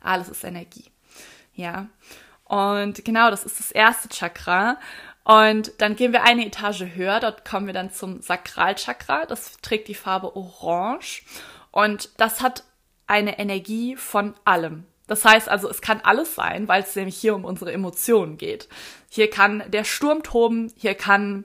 Alles 0.00 0.28
ist 0.28 0.44
Energie. 0.44 0.84
Ja. 1.58 1.88
Und 2.44 3.04
genau, 3.04 3.30
das 3.30 3.44
ist 3.44 3.58
das 3.58 3.72
erste 3.72 4.08
Chakra. 4.08 4.78
Und 5.24 5.72
dann 5.78 5.96
gehen 5.96 6.12
wir 6.12 6.22
eine 6.22 6.46
Etage 6.46 6.84
höher, 6.94 7.20
dort 7.20 7.44
kommen 7.44 7.66
wir 7.66 7.74
dann 7.74 7.92
zum 7.92 8.22
Sakralchakra. 8.22 9.26
Das 9.26 9.58
trägt 9.60 9.88
die 9.88 9.94
Farbe 9.94 10.34
Orange. 10.36 11.24
Und 11.70 12.10
das 12.16 12.40
hat 12.40 12.62
eine 13.06 13.38
Energie 13.38 13.96
von 13.96 14.34
allem. 14.44 14.84
Das 15.08 15.24
heißt 15.24 15.48
also, 15.48 15.68
es 15.68 15.80
kann 15.80 16.00
alles 16.00 16.34
sein, 16.34 16.68
weil 16.68 16.82
es 16.82 16.94
nämlich 16.94 17.16
hier 17.16 17.34
um 17.34 17.44
unsere 17.44 17.72
Emotionen 17.72 18.38
geht. 18.38 18.68
Hier 19.10 19.28
kann 19.28 19.64
der 19.66 19.84
Sturm 19.84 20.22
toben, 20.22 20.72
hier 20.76 20.94
kann 20.94 21.44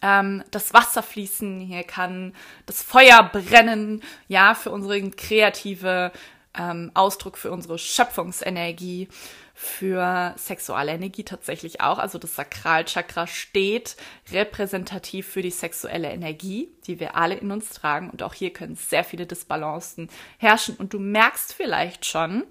ähm, 0.00 0.44
das 0.50 0.72
Wasser 0.72 1.02
fließen, 1.02 1.60
hier 1.60 1.84
kann 1.84 2.34
das 2.66 2.82
Feuer 2.82 3.22
brennen, 3.32 4.02
ja, 4.28 4.54
für 4.54 4.70
unsere 4.70 5.10
kreative 5.10 6.12
ähm, 6.58 6.90
Ausdruck 6.94 7.38
für 7.38 7.50
unsere 7.50 7.78
Schöpfungsenergie, 7.78 9.08
für 9.54 10.34
sexuelle 10.36 10.92
Energie 10.92 11.24
tatsächlich 11.24 11.80
auch. 11.80 11.98
Also 11.98 12.18
das 12.18 12.36
Sakralchakra 12.36 13.26
steht 13.26 13.96
repräsentativ 14.32 15.28
für 15.28 15.42
die 15.42 15.50
sexuelle 15.50 16.10
Energie, 16.10 16.70
die 16.86 17.00
wir 17.00 17.16
alle 17.16 17.34
in 17.34 17.50
uns 17.50 17.70
tragen. 17.70 18.10
Und 18.10 18.22
auch 18.22 18.34
hier 18.34 18.52
können 18.52 18.76
sehr 18.76 19.04
viele 19.04 19.26
Disbalancen 19.26 20.08
herrschen. 20.38 20.76
Und 20.76 20.94
du 20.94 20.98
merkst 20.98 21.52
vielleicht 21.52 22.06
schon, 22.06 22.44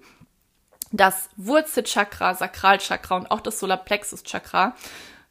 das 0.92 1.30
Wurzelchakra, 1.38 2.36
Sakralchakra 2.36 3.16
und 3.16 3.32
auch 3.32 3.40
das 3.40 3.60
Solarplexuschakra, 3.60 4.76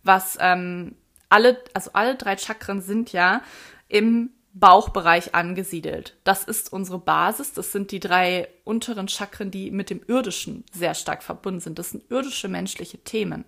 was 0.02 0.38
ähm, 0.40 0.96
alle, 1.28 1.62
also 1.74 1.90
alle 1.92 2.16
drei 2.16 2.36
Chakren 2.36 2.80
sind 2.80 3.12
ja 3.12 3.42
im 3.88 4.30
Bauchbereich 4.52 5.34
angesiedelt. 5.34 6.16
Das 6.24 6.44
ist 6.44 6.72
unsere 6.72 6.98
Basis. 6.98 7.52
Das 7.52 7.72
sind 7.72 7.92
die 7.92 8.00
drei 8.00 8.48
unteren 8.64 9.08
Chakren, 9.08 9.50
die 9.50 9.70
mit 9.70 9.90
dem 9.90 10.02
Irdischen 10.08 10.64
sehr 10.72 10.94
stark 10.94 11.22
verbunden 11.22 11.60
sind. 11.60 11.78
Das 11.78 11.90
sind 11.90 12.10
irdische 12.10 12.48
menschliche 12.48 12.98
Themen. 12.98 13.44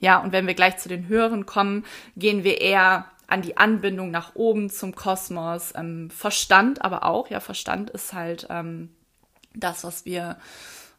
Ja, 0.00 0.18
und 0.18 0.32
wenn 0.32 0.46
wir 0.46 0.54
gleich 0.54 0.78
zu 0.78 0.88
den 0.88 1.06
höheren 1.06 1.46
kommen, 1.46 1.84
gehen 2.16 2.42
wir 2.42 2.60
eher 2.60 3.06
an 3.26 3.42
die 3.42 3.56
Anbindung 3.56 4.10
nach 4.10 4.34
oben 4.34 4.70
zum 4.70 4.94
Kosmos. 4.94 5.72
Ähm, 5.76 6.10
Verstand 6.10 6.82
aber 6.82 7.04
auch. 7.04 7.30
Ja, 7.30 7.40
Verstand 7.40 7.90
ist 7.90 8.12
halt 8.12 8.46
ähm, 8.50 8.90
das, 9.54 9.84
was 9.84 10.04
wir 10.04 10.36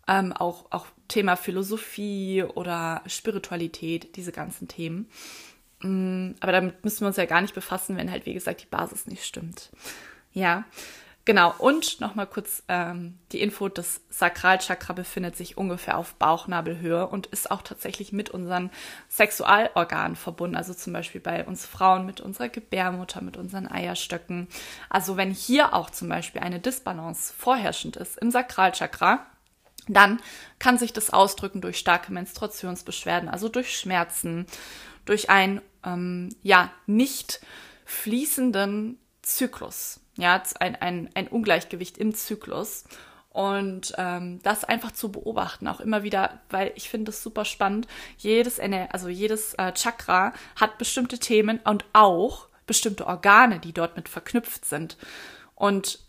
ähm, 0.08 0.34
auch, 0.34 0.66
auch 0.72 0.88
Thema 1.08 1.36
Philosophie 1.36 2.44
oder 2.44 3.02
Spiritualität, 3.06 4.16
diese 4.16 4.32
ganzen 4.32 4.68
Themen. 4.68 5.10
Mm, 5.86 6.36
aber 6.40 6.52
damit 6.52 6.84
müssen 6.84 7.02
wir 7.02 7.08
uns 7.08 7.18
ja 7.18 7.26
gar 7.26 7.42
nicht 7.42 7.54
befassen, 7.54 7.96
wenn 7.96 8.10
halt, 8.10 8.26
wie 8.26 8.34
gesagt, 8.34 8.64
die 8.64 8.68
Basis 8.68 9.06
nicht 9.06 9.24
stimmt. 9.24 9.70
Ja, 10.34 10.64
genau. 11.26 11.54
Und 11.60 12.02
nochmal 12.02 12.26
kurz 12.26 12.64
ähm, 12.68 13.20
die 13.32 13.40
Info, 13.40 13.70
das 13.70 14.02
Sakralchakra 14.10 14.94
befindet 14.94 15.38
sich 15.38 15.58
ungefähr 15.58 15.98
auf 16.00 16.16
Bauchnabelhöhe 16.16 17.08
und 17.08 17.28
ist 17.28 17.52
auch 17.52 17.62
tatsächlich 17.62 18.12
mit 18.12 18.32
unseren 18.32 18.72
Sexualorganen 19.10 20.16
verbunden. 20.16 20.56
Also 20.56 20.74
zum 20.74 20.92
Beispiel 20.92 21.22
bei 21.22 21.46
uns 21.46 21.68
Frauen 21.68 22.08
mit 22.08 22.20
unserer 22.20 22.50
Gebärmutter, 22.50 23.22
mit 23.22 23.38
unseren 23.38 23.68
Eierstöcken. 23.68 24.48
Also 24.90 25.18
wenn 25.18 25.32
hier 25.32 25.76
auch 25.76 25.92
zum 25.92 26.10
Beispiel 26.10 26.42
eine 26.42 26.60
Disbalance 26.60 27.32
vorherrschend 27.32 27.96
ist 27.96 28.18
im 28.18 28.32
Sakralchakra, 28.32 29.28
dann 29.88 30.20
kann 30.58 30.80
sich 30.80 30.94
das 30.94 31.12
ausdrücken 31.12 31.62
durch 31.62 31.78
starke 31.78 32.12
Menstruationsbeschwerden, 32.12 33.30
also 33.30 33.50
durch 33.50 33.78
Schmerzen, 33.78 34.48
durch 35.06 35.30
einen 35.30 35.62
ähm, 35.86 36.30
ja 36.42 36.72
nicht 36.86 37.42
fließenden 37.86 38.98
Zyklus, 39.22 40.00
ja 40.18 40.42
ein, 40.60 40.76
ein, 40.76 41.10
ein 41.14 41.28
Ungleichgewicht 41.28 41.98
im 41.98 42.14
Zyklus 42.14 42.86
und 43.30 43.94
ähm, 43.98 44.40
das 44.44 44.64
einfach 44.64 44.92
zu 44.92 45.12
beobachten, 45.12 45.68
auch 45.68 45.82
immer 45.82 46.04
wieder, 46.04 46.40
weil 46.50 46.72
ich 46.76 46.90
finde 46.90 47.12
es 47.12 47.22
super 47.22 47.44
spannend. 47.44 47.86
Jedes, 48.18 48.60
also 48.60 49.10
jedes 49.10 49.56
äh, 49.56 49.74
Chakra 49.74 50.32
hat 50.56 50.78
bestimmte 50.78 51.20
Themen 51.20 51.60
und 51.66 51.84
auch 51.92 52.48
bestimmte 52.66 53.06
Organe, 53.06 53.60
die 53.60 53.74
dort 53.74 53.98
mit 53.98 54.08
verknüpft 54.08 54.64
sind. 54.64 54.98
Und 55.54 56.00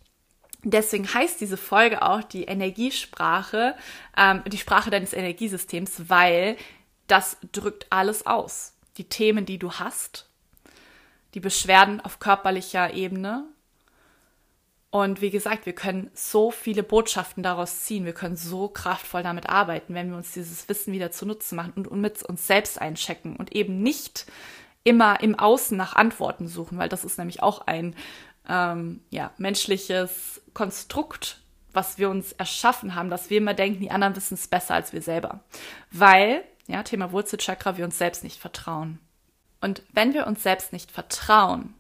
deswegen 0.63 1.13
heißt 1.13 1.41
diese 1.41 1.57
Folge 1.57 2.03
auch 2.03 2.23
die 2.23 2.45
Energiesprache, 2.45 3.75
ähm, 4.17 4.45
die 4.47 4.59
Sprache 4.59 4.91
deines 4.91 5.13
Energiesystems, 5.13 6.09
weil 6.09 6.57
das 7.09 7.39
drückt 7.51 7.87
alles 7.91 8.25
aus 8.25 8.76
die 8.99 9.09
Themen, 9.09 9.47
die 9.47 9.59
du 9.59 9.73
hast, 9.73 10.29
die 11.35 11.41
Beschwerden 11.41 12.01
auf 12.01 12.19
körperlicher 12.19 12.95
Ebene 12.95 13.45
Und 14.91 15.21
wie 15.21 15.31
gesagt, 15.31 15.67
wir 15.67 15.75
können 15.75 16.11
so 16.15 16.51
viele 16.51 16.83
Botschaften 16.83 17.43
daraus 17.43 17.83
ziehen. 17.83 18.07
Wir 18.07 18.15
können 18.15 18.37
so 18.37 18.69
kraftvoll 18.69 19.23
damit 19.23 19.47
arbeiten, 19.49 19.95
wenn 19.95 20.09
wir 20.09 20.17
uns 20.17 20.33
dieses 20.33 20.69
Wissen 20.71 20.93
wieder 20.95 21.11
zunutze 21.11 21.55
machen 21.55 21.75
und, 21.77 21.89
und 21.89 22.01
mit 22.01 22.23
uns 22.23 22.47
selbst 22.47 22.81
einchecken 22.81 23.37
und 23.37 23.55
eben 23.55 23.83
nicht 23.83 24.25
immer 24.85 25.21
im 25.21 25.39
Außen 25.39 25.77
nach 25.77 25.97
Antworten 25.97 26.49
suchen, 26.49 26.79
weil 26.79 26.89
das 26.89 27.05
ist 27.05 27.19
nämlich 27.19 27.43
auch 27.43 27.67
ein 27.67 27.95
ähm, 28.49 29.01
ja, 29.11 29.33
menschliches 29.37 30.41
Konstrukt, 30.55 31.41
was 31.73 31.99
wir 31.99 32.09
uns 32.09 32.33
erschaffen 32.33 32.95
haben, 32.95 33.11
dass 33.11 33.29
wir 33.29 33.39
immer 33.39 33.53
denken, 33.53 33.81
die 33.81 33.91
anderen 33.91 34.17
wissen 34.17 34.35
es 34.35 34.49
besser 34.49 34.75
als 34.75 34.95
wir 34.95 35.03
selber. 35.03 35.41
Weil, 35.91 36.43
ja, 36.67 36.83
Thema 36.83 37.13
Wurzelchakra, 37.13 37.77
wir 37.77 37.85
uns 37.85 37.99
selbst 37.99 38.25
nicht 38.25 38.41
vertrauen. 38.41 38.99
Und 39.61 39.83
wenn 39.93 40.15
wir 40.15 40.27
uns 40.27 40.43
selbst 40.43 40.73
nicht 40.73 40.91
vertrauen, 40.91 41.75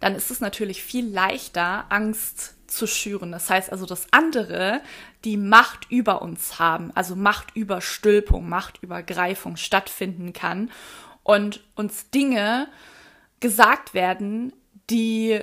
dann 0.00 0.14
ist 0.14 0.30
es 0.30 0.40
natürlich 0.40 0.82
viel 0.82 1.06
leichter, 1.06 1.84
Angst 1.90 2.54
zu 2.66 2.86
schüren. 2.86 3.32
Das 3.32 3.50
heißt 3.50 3.70
also, 3.70 3.86
dass 3.86 4.12
andere 4.12 4.80
die 5.24 5.36
Macht 5.36 5.90
über 5.90 6.22
uns 6.22 6.58
haben, 6.58 6.90
also 6.94 7.16
Machtüberstülpung, 7.16 8.48
Machtübergreifung 8.48 9.56
stattfinden 9.56 10.32
kann 10.32 10.70
und 11.22 11.62
uns 11.74 12.10
Dinge 12.10 12.68
gesagt 13.40 13.94
werden, 13.94 14.52
die 14.88 15.40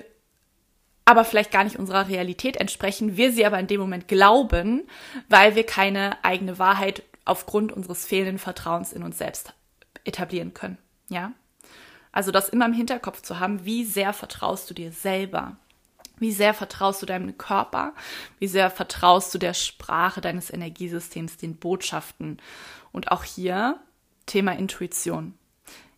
aber 1.06 1.24
vielleicht 1.24 1.52
gar 1.52 1.64
nicht 1.64 1.78
unserer 1.78 2.10
Realität 2.10 2.58
entsprechen, 2.58 3.16
wir 3.16 3.32
sie 3.32 3.46
aber 3.46 3.60
in 3.60 3.68
dem 3.68 3.80
Moment 3.80 4.08
glauben, 4.08 4.88
weil 5.30 5.56
wir 5.56 5.66
keine 5.66 6.24
eigene 6.24 6.60
Wahrheit 6.60 7.04
aufgrund 7.28 7.72
unseres 7.72 8.06
fehlenden 8.06 8.40
Vertrauens 8.40 8.94
in 8.94 9.04
uns 9.04 9.18
selbst 9.18 9.54
etablieren 10.04 10.54
können. 10.54 10.78
Ja? 11.10 11.34
Also 12.12 12.32
das 12.32 12.50
immer 12.50 12.66
im 12.66 12.74
Hinterkopf 12.74 13.22
zu 13.22 13.40
haben, 13.40 13.66
wie 13.66 13.86
sehr 13.86 14.14
vertraust 14.14 14.70
du 14.70 14.74
dir 14.74 14.92
selber? 14.92 15.58
Wie 16.20 16.32
sehr 16.32 16.54
vertraust 16.54 17.02
du 17.02 17.06
deinem 17.06 17.38
Körper? 17.38 17.94
Wie 18.40 18.48
sehr 18.48 18.72
vertraust 18.72 19.34
du 19.34 19.38
der 19.38 19.54
Sprache 19.54 20.20
deines 20.20 20.52
Energiesystems, 20.52 21.38
den 21.38 21.58
Botschaften? 21.58 22.40
Und 22.92 23.12
auch 23.12 23.24
hier 23.24 23.80
Thema 24.26 24.54
Intuition. 24.54 25.36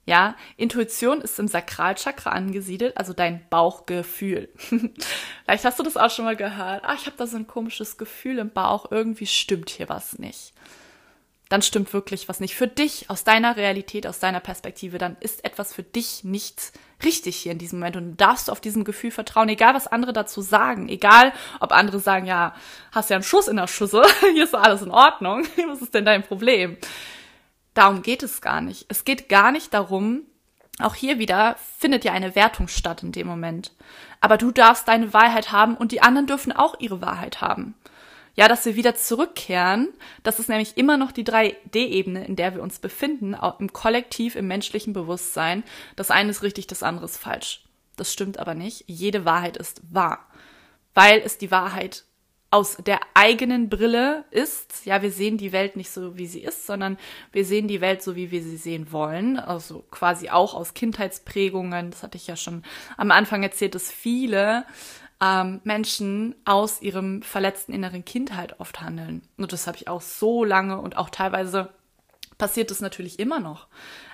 Ja, 0.05 0.35
Intuition 0.57 1.21
ist 1.21 1.37
im 1.39 1.47
Sakralchakra 1.47 2.31
angesiedelt, 2.31 2.97
also 2.97 3.13
dein 3.13 3.47
Bauchgefühl. 3.49 4.49
Vielleicht 5.45 5.65
hast 5.65 5.77
du 5.77 5.83
das 5.83 5.97
auch 5.97 6.09
schon 6.09 6.25
mal 6.25 6.35
gehört. 6.35 6.83
Ah, 6.83 6.95
ich 6.95 7.05
habe 7.05 7.15
da 7.15 7.27
so 7.27 7.37
ein 7.37 7.47
komisches 7.47 7.97
Gefühl 7.97 8.39
im 8.39 8.49
Bauch, 8.49 8.91
irgendwie 8.91 9.27
stimmt 9.27 9.69
hier 9.69 9.87
was 9.87 10.17
nicht. 10.17 10.53
Dann 11.49 11.63
stimmt 11.63 11.91
wirklich 11.93 12.29
was 12.29 12.39
nicht. 12.39 12.55
Für 12.55 12.67
dich, 12.67 13.09
aus 13.09 13.23
deiner 13.23 13.57
Realität, 13.57 14.05
aus 14.05 14.19
deiner 14.19 14.39
Perspektive, 14.39 14.99
dann 14.99 15.17
ist 15.19 15.43
etwas 15.43 15.73
für 15.73 15.81
dich 15.81 16.23
nicht 16.23 16.71
richtig 17.03 17.37
hier 17.37 17.51
in 17.51 17.57
diesem 17.57 17.79
Moment. 17.79 17.95
Und 17.95 18.17
darfst 18.17 18.47
du 18.47 18.51
auf 18.51 18.61
diesem 18.61 18.83
Gefühl 18.83 19.09
vertrauen, 19.09 19.49
egal 19.49 19.73
was 19.73 19.87
andere 19.87 20.13
dazu 20.13 20.41
sagen. 20.41 20.89
Egal, 20.89 21.33
ob 21.59 21.71
andere 21.71 21.99
sagen, 21.99 22.27
ja, 22.27 22.53
hast 22.91 23.09
ja 23.09 23.15
einen 23.15 23.23
Schuss 23.23 23.47
in 23.47 23.57
der 23.57 23.67
Schüsse, 23.67 24.03
hier 24.33 24.43
ist 24.43 24.53
alles 24.53 24.83
in 24.83 24.91
Ordnung. 24.91 25.43
Was 25.67 25.81
ist 25.81 25.93
denn 25.93 26.05
dein 26.05 26.23
Problem? 26.23 26.77
Darum 27.73 28.03
geht 28.03 28.21
es 28.23 28.41
gar 28.41 28.61
nicht. 28.61 28.85
Es 28.87 29.03
geht 29.03 29.27
gar 29.27 29.51
nicht 29.51 29.73
darum, 29.73 30.23
auch 30.79 30.95
hier 30.95 31.19
wieder 31.19 31.55
findet 31.77 32.05
ja 32.05 32.13
eine 32.13 32.35
Wertung 32.35 32.67
statt 32.67 33.03
in 33.03 33.11
dem 33.11 33.27
Moment. 33.27 33.73
Aber 34.21 34.37
du 34.37 34.51
darfst 34.51 34.87
deine 34.87 35.13
Wahrheit 35.13 35.51
haben 35.51 35.75
und 35.75 35.91
die 35.91 36.01
anderen 36.01 36.27
dürfen 36.27 36.51
auch 36.51 36.79
ihre 36.79 37.01
Wahrheit 37.01 37.41
haben. 37.41 37.75
Ja, 38.39 38.47
dass 38.47 38.65
wir 38.65 38.77
wieder 38.77 38.95
zurückkehren, 38.95 39.89
das 40.23 40.39
ist 40.39 40.47
nämlich 40.47 40.77
immer 40.77 40.95
noch 40.95 41.11
die 41.11 41.25
3D-Ebene, 41.25 42.23
in 42.23 42.37
der 42.37 42.55
wir 42.55 42.63
uns 42.63 42.79
befinden, 42.79 43.35
auch 43.35 43.59
im 43.59 43.73
Kollektiv, 43.73 44.37
im 44.37 44.47
menschlichen 44.47 44.93
Bewusstsein. 44.93 45.61
Das 45.97 46.09
eine 46.09 46.29
ist 46.29 46.41
richtig, 46.41 46.65
das 46.65 46.81
andere 46.81 47.03
ist 47.03 47.17
falsch. 47.17 47.65
Das 47.97 48.13
stimmt 48.13 48.39
aber 48.39 48.55
nicht. 48.55 48.85
Jede 48.87 49.25
Wahrheit 49.25 49.57
ist 49.57 49.81
wahr, 49.93 50.25
weil 50.93 51.19
es 51.19 51.37
die 51.37 51.51
Wahrheit 51.51 52.05
aus 52.49 52.77
der 52.77 53.01
eigenen 53.13 53.67
Brille 53.67 54.23
ist. 54.31 54.85
Ja, 54.85 55.01
wir 55.01 55.11
sehen 55.11 55.37
die 55.37 55.51
Welt 55.51 55.75
nicht 55.75 55.91
so, 55.91 56.17
wie 56.17 56.25
sie 56.25 56.39
ist, 56.39 56.65
sondern 56.65 56.97
wir 57.33 57.43
sehen 57.43 57.67
die 57.67 57.81
Welt 57.81 58.01
so, 58.01 58.15
wie 58.15 58.31
wir 58.31 58.41
sie 58.41 58.55
sehen 58.55 58.93
wollen. 58.93 59.37
Also 59.37 59.83
quasi 59.91 60.29
auch 60.29 60.53
aus 60.53 60.73
Kindheitsprägungen. 60.73 61.91
Das 61.91 62.03
hatte 62.03 62.15
ich 62.15 62.27
ja 62.27 62.37
schon 62.37 62.63
am 62.95 63.11
Anfang 63.11 63.43
erzählt, 63.43 63.75
dass 63.75 63.91
viele 63.91 64.63
ähm, 65.21 65.61
Menschen 65.63 66.35
aus 66.45 66.81
ihrem 66.81 67.21
verletzten 67.21 67.73
inneren 67.73 68.05
Kindheit 68.05 68.59
oft 68.59 68.81
handeln. 68.81 69.21
Und 69.37 69.51
das 69.53 69.67
habe 69.67 69.77
ich 69.77 69.87
auch 69.87 70.01
so 70.01 70.43
lange 70.43 70.79
und 70.79 70.97
auch 70.97 71.09
teilweise 71.09 71.69
passiert 72.37 72.71
es 72.71 72.79
natürlich 72.79 73.19
immer 73.19 73.39
noch. 73.39 73.67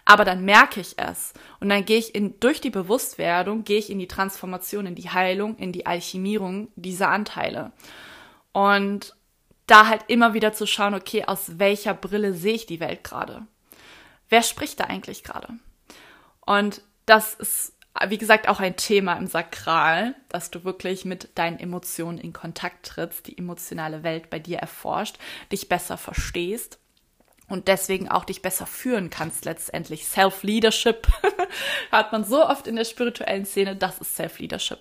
Aber 0.04 0.26
dann 0.26 0.44
merke 0.44 0.82
ich 0.82 0.98
es 0.98 1.34
und 1.60 1.70
dann 1.70 1.86
gehe 1.86 1.98
ich 1.98 2.14
in, 2.14 2.40
durch 2.40 2.60
die 2.60 2.70
Bewusstwerdung, 2.70 3.64
gehe 3.64 3.80
ich 3.80 3.90
in 3.90 4.00
die 4.00 4.08
Transformation, 4.08 4.88
in 4.88 4.96
die 4.96 5.10
Heilung, 5.10 5.56
in 5.58 5.72
die 5.72 5.86
Alchemierung 5.86 6.70
dieser 6.76 7.10
Anteile. 7.10 7.72
Und 8.52 9.16
da 9.68 9.88
halt 9.88 10.04
immer 10.08 10.34
wieder 10.34 10.54
zu 10.54 10.68
schauen, 10.68 10.94
okay, 10.94 11.26
aus 11.26 11.60
welcher 11.60 11.94
Brille 11.94 12.34
sehe 12.34 12.54
ich 12.54 12.66
die 12.66 12.80
Welt 12.80 13.04
gerade? 13.04 13.46
Wer 14.30 14.44
spricht 14.44 14.80
da 14.80 14.86
eigentlich 14.86 15.24
gerade? 15.24 15.50
Und 16.46 16.82
das 17.06 17.34
ist, 17.36 17.75
wie 18.08 18.18
gesagt, 18.18 18.48
auch 18.48 18.60
ein 18.60 18.76
Thema 18.76 19.14
im 19.14 19.28
Sakral, 19.28 20.16
dass 20.30 20.52
du 20.52 20.64
wirklich 20.64 21.06
mit 21.06 21.38
deinen 21.38 21.60
Emotionen 21.60 22.18
in 22.18 22.34
Kontakt 22.34 22.86
trittst, 22.86 23.28
die 23.28 23.38
emotionale 23.38 24.04
Welt 24.04 24.30
bei 24.30 24.40
dir 24.40 24.58
erforscht, 24.58 25.18
dich 25.52 25.70
besser 25.70 25.98
verstehst 25.98 26.80
und 27.48 27.68
deswegen 27.68 28.10
auch 28.10 28.26
dich 28.26 28.42
besser 28.42 28.66
führen 28.66 29.10
kannst 29.10 29.46
letztendlich. 29.46 30.06
Self-Leadership 30.08 31.08
hat 31.92 32.12
man 32.12 32.24
so 32.24 32.46
oft 32.46 32.68
in 32.68 32.76
der 32.76 32.86
spirituellen 32.86 33.46
Szene, 33.46 33.76
das 33.76 34.00
ist 34.00 34.16
Self-Leadership. 34.16 34.80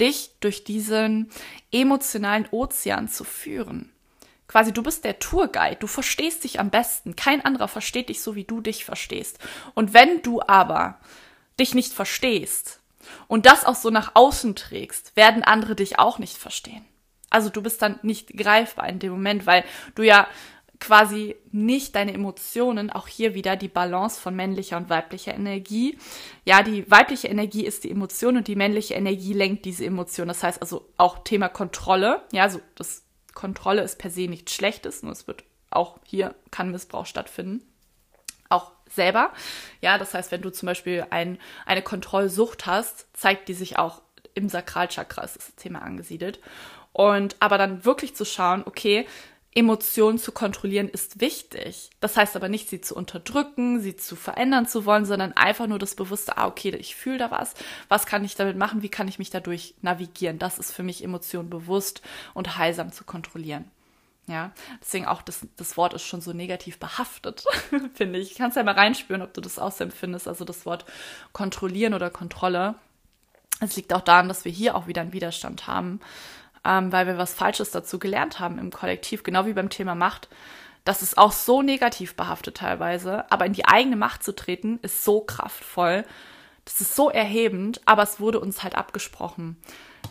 Dich 0.00 0.30
durch 0.40 0.64
diesen 0.64 1.30
emotionalen 1.70 2.48
Ozean 2.50 3.08
zu 3.08 3.24
führen. 3.24 3.92
Quasi, 4.48 4.72
du 4.72 4.82
bist 4.82 5.04
der 5.04 5.18
Tourguide, 5.18 5.76
du 5.76 5.86
verstehst 5.86 6.44
dich 6.44 6.58
am 6.58 6.70
besten. 6.70 7.14
Kein 7.14 7.44
anderer 7.44 7.68
versteht 7.68 8.08
dich 8.08 8.22
so, 8.22 8.34
wie 8.34 8.44
du 8.44 8.62
dich 8.62 8.86
verstehst. 8.86 9.38
Und 9.74 9.92
wenn 9.92 10.22
du 10.22 10.40
aber 10.40 10.98
dich 11.58 11.74
nicht 11.74 11.92
verstehst 11.92 12.80
und 13.26 13.46
das 13.46 13.64
auch 13.64 13.74
so 13.74 13.90
nach 13.90 14.12
außen 14.14 14.54
trägst, 14.54 15.16
werden 15.16 15.42
andere 15.42 15.74
dich 15.74 15.98
auch 15.98 16.18
nicht 16.18 16.36
verstehen. 16.36 16.84
Also 17.30 17.50
du 17.50 17.62
bist 17.62 17.82
dann 17.82 17.98
nicht 18.02 18.36
greifbar 18.36 18.88
in 18.88 18.98
dem 18.98 19.12
Moment, 19.12 19.46
weil 19.46 19.64
du 19.94 20.02
ja 20.02 20.26
quasi 20.80 21.36
nicht 21.50 21.94
deine 21.94 22.14
Emotionen, 22.14 22.90
auch 22.90 23.08
hier 23.08 23.34
wieder 23.34 23.56
die 23.56 23.68
Balance 23.68 24.20
von 24.20 24.34
männlicher 24.34 24.76
und 24.76 24.88
weiblicher 24.88 25.34
Energie. 25.34 25.98
Ja, 26.44 26.62
die 26.62 26.88
weibliche 26.90 27.28
Energie 27.28 27.64
ist 27.66 27.84
die 27.84 27.90
Emotion 27.90 28.36
und 28.36 28.48
die 28.48 28.56
männliche 28.56 28.94
Energie 28.94 29.32
lenkt 29.32 29.64
diese 29.64 29.84
Emotion. 29.84 30.28
Das 30.28 30.42
heißt 30.42 30.62
also 30.62 30.88
auch 30.96 31.24
Thema 31.24 31.48
Kontrolle. 31.48 32.22
Ja, 32.32 32.44
also 32.44 32.60
das 32.76 33.04
Kontrolle 33.34 33.82
ist 33.82 33.98
per 33.98 34.10
se 34.10 34.28
nichts 34.28 34.54
Schlechtes, 34.54 35.02
nur 35.02 35.12
es 35.12 35.26
wird 35.26 35.44
auch 35.70 35.98
hier 36.04 36.34
kann 36.50 36.70
Missbrauch 36.70 37.06
stattfinden. 37.06 37.62
Selber. 38.88 39.32
Ja, 39.80 39.98
das 39.98 40.14
heißt, 40.14 40.32
wenn 40.32 40.42
du 40.42 40.50
zum 40.50 40.66
Beispiel 40.66 41.06
ein, 41.10 41.38
eine 41.66 41.82
Kontrollsucht 41.82 42.66
hast, 42.66 43.06
zeigt 43.16 43.48
die 43.48 43.54
sich 43.54 43.78
auch 43.78 44.02
im 44.34 44.48
Sakralchakra, 44.48 45.22
ist 45.22 45.36
das 45.36 45.54
Thema 45.56 45.82
angesiedelt. 45.82 46.40
Und 46.92 47.36
aber 47.40 47.58
dann 47.58 47.84
wirklich 47.84 48.16
zu 48.16 48.24
schauen, 48.24 48.62
okay, 48.64 49.06
Emotionen 49.54 50.18
zu 50.18 50.30
kontrollieren 50.30 50.88
ist 50.88 51.20
wichtig. 51.20 51.90
Das 52.00 52.16
heißt 52.16 52.36
aber 52.36 52.48
nicht, 52.48 52.68
sie 52.68 52.80
zu 52.80 52.94
unterdrücken, 52.94 53.80
sie 53.80 53.96
zu 53.96 54.14
verändern 54.14 54.66
zu 54.66 54.84
wollen, 54.84 55.04
sondern 55.04 55.32
einfach 55.32 55.66
nur 55.66 55.78
das 55.78 55.94
bewusste, 55.94 56.36
ah, 56.36 56.46
okay, 56.46 56.70
ich 56.76 56.94
fühle 56.94 57.18
da 57.18 57.30
was. 57.30 57.54
Was 57.88 58.06
kann 58.06 58.24
ich 58.24 58.36
damit 58.36 58.56
machen? 58.56 58.82
Wie 58.82 58.88
kann 58.88 59.08
ich 59.08 59.18
mich 59.18 59.30
dadurch 59.30 59.74
navigieren? 59.82 60.38
Das 60.38 60.58
ist 60.58 60.72
für 60.72 60.82
mich 60.82 61.02
Emotionen 61.02 61.50
bewusst 61.50 62.02
und 62.34 62.56
heilsam 62.58 62.92
zu 62.92 63.04
kontrollieren. 63.04 63.70
Ja, 64.28 64.52
deswegen 64.80 65.06
auch 65.06 65.22
das, 65.22 65.46
das 65.56 65.76
Wort 65.76 65.94
ist 65.94 66.02
schon 66.02 66.20
so 66.20 66.32
negativ 66.32 66.78
behaftet, 66.78 67.44
finde 67.94 68.18
ich. 68.18 68.32
Ich 68.32 68.38
kann 68.38 68.50
es 68.50 68.56
ja 68.56 68.62
mal 68.62 68.74
reinspüren, 68.74 69.22
ob 69.22 69.34
du 69.34 69.40
das 69.40 69.58
auch 69.58 69.72
so 69.72 69.82
empfindest. 69.82 70.28
Also 70.28 70.44
das 70.44 70.66
Wort 70.66 70.84
kontrollieren 71.32 71.94
oder 71.94 72.10
Kontrolle. 72.10 72.74
Es 73.60 73.74
liegt 73.74 73.92
auch 73.92 74.02
daran, 74.02 74.28
dass 74.28 74.44
wir 74.44 74.52
hier 74.52 74.76
auch 74.76 74.86
wieder 74.86 75.00
einen 75.00 75.12
Widerstand 75.12 75.66
haben 75.66 76.00
ähm, 76.64 76.92
weil 76.92 77.06
wir 77.06 77.18
was 77.18 77.34
Falsches 77.34 77.70
dazu 77.70 77.98
gelernt 77.98 78.40
haben 78.40 78.58
im 78.58 78.70
Kollektiv, 78.70 79.22
genau 79.22 79.46
wie 79.46 79.52
beim 79.52 79.70
Thema 79.70 79.94
Macht. 79.94 80.28
Das 80.84 81.02
ist 81.02 81.18
auch 81.18 81.32
so 81.32 81.62
negativ 81.62 82.14
behaftet 82.14 82.58
teilweise, 82.58 83.30
aber 83.30 83.46
in 83.46 83.52
die 83.52 83.66
eigene 83.66 83.96
Macht 83.96 84.22
zu 84.22 84.34
treten, 84.34 84.78
ist 84.82 85.04
so 85.04 85.20
kraftvoll. 85.20 86.04
Das 86.64 86.80
ist 86.80 86.94
so 86.94 87.10
erhebend, 87.10 87.80
aber 87.86 88.02
es 88.02 88.20
wurde 88.20 88.40
uns 88.40 88.62
halt 88.62 88.74
abgesprochen. 88.74 89.56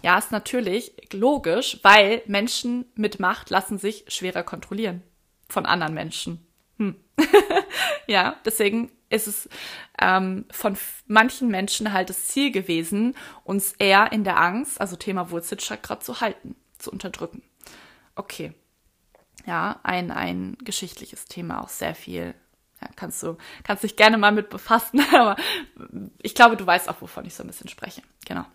Ja, 0.04 0.18
ist 0.18 0.32
natürlich 0.32 0.94
logisch, 1.12 1.80
weil 1.84 2.22
Menschen 2.28 2.86
mit 2.96 3.20
Macht 3.20 3.50
lassen 3.50 3.78
sich 3.78 4.06
schwerer 4.08 4.44
kontrollieren 4.44 5.04
von 5.50 5.66
anderen 5.66 5.94
Menschen. 5.94 6.46
Hm. 6.78 6.96
ja, 8.08 8.36
deswegen 8.46 8.92
ist 9.10 9.28
es 9.28 9.50
ähm, 10.02 10.46
von 10.52 10.78
manchen 11.08 11.48
Menschen 11.48 11.94
halt 11.94 12.10
das 12.10 12.28
Ziel 12.28 12.52
gewesen, 12.52 13.16
uns 13.44 13.74
eher 13.74 14.12
in 14.12 14.24
der 14.24 14.38
Angst, 14.38 14.80
also 14.82 14.96
Thema 14.96 15.32
Wurzelchakra, 15.32 16.00
zu 16.00 16.20
halten, 16.22 16.56
zu 16.78 16.92
unterdrücken. 16.92 17.42
Okay. 18.16 18.54
Ja, 19.46 19.80
ein, 19.84 20.12
ein 20.12 20.58
geschichtliches 20.62 21.26
Thema, 21.26 21.62
auch 21.64 21.70
sehr 21.70 21.96
viel 21.96 22.36
Ja, 22.82 22.90
kannst 22.96 23.24
du, 23.24 23.38
kannst 23.64 23.84
dich 23.84 23.96
gerne 23.96 24.18
mal 24.18 24.32
mit 24.32 24.50
befassen, 24.50 25.02
aber 25.14 25.36
ich 26.22 26.36
glaube, 26.36 26.58
du 26.58 26.66
weißt 26.66 26.90
auch, 26.90 27.02
wovon 27.02 27.26
ich 27.26 27.36
so 27.36 27.44
ein 27.44 27.48
bisschen 27.48 27.70
spreche. 27.70 28.02
Genau. 28.26 28.46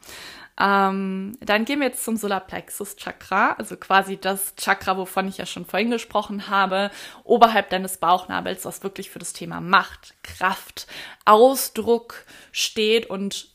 Ähm, 0.61 1.37
dann 1.41 1.65
gehen 1.65 1.81
wir 1.81 1.89
jetzt 1.89 2.05
zum 2.05 2.17
Solarplexus 2.17 2.97
Chakra, 2.97 3.53
also 3.53 3.77
quasi 3.77 4.19
das 4.19 4.55
Chakra, 4.57 4.99
wovon 4.99 5.27
ich 5.27 5.39
ja 5.39 5.47
schon 5.47 5.65
vorhin 5.65 5.91
gesprochen 5.91 6.49
habe, 6.49 6.91
oberhalb 7.25 7.71
deines 7.71 7.97
Bauchnabels, 7.97 8.65
was 8.65 8.83
wirklich 8.83 9.11
für 9.11 9.19
das 9.19 9.33
Thema 9.33 9.61
Macht, 9.61 10.15
Kraft, 10.23 10.87
Ausdruck 11.25 12.27
steht 12.53 13.09
und 13.09 13.51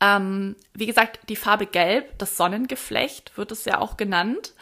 ähm, 0.00 0.56
wie 0.74 0.86
gesagt, 0.86 1.20
die 1.28 1.36
Farbe 1.36 1.66
Gelb, 1.66 2.18
das 2.18 2.36
Sonnengeflecht 2.36 3.36
wird 3.36 3.52
es 3.52 3.64
ja 3.66 3.78
auch 3.78 3.96
genannt. 3.96 4.54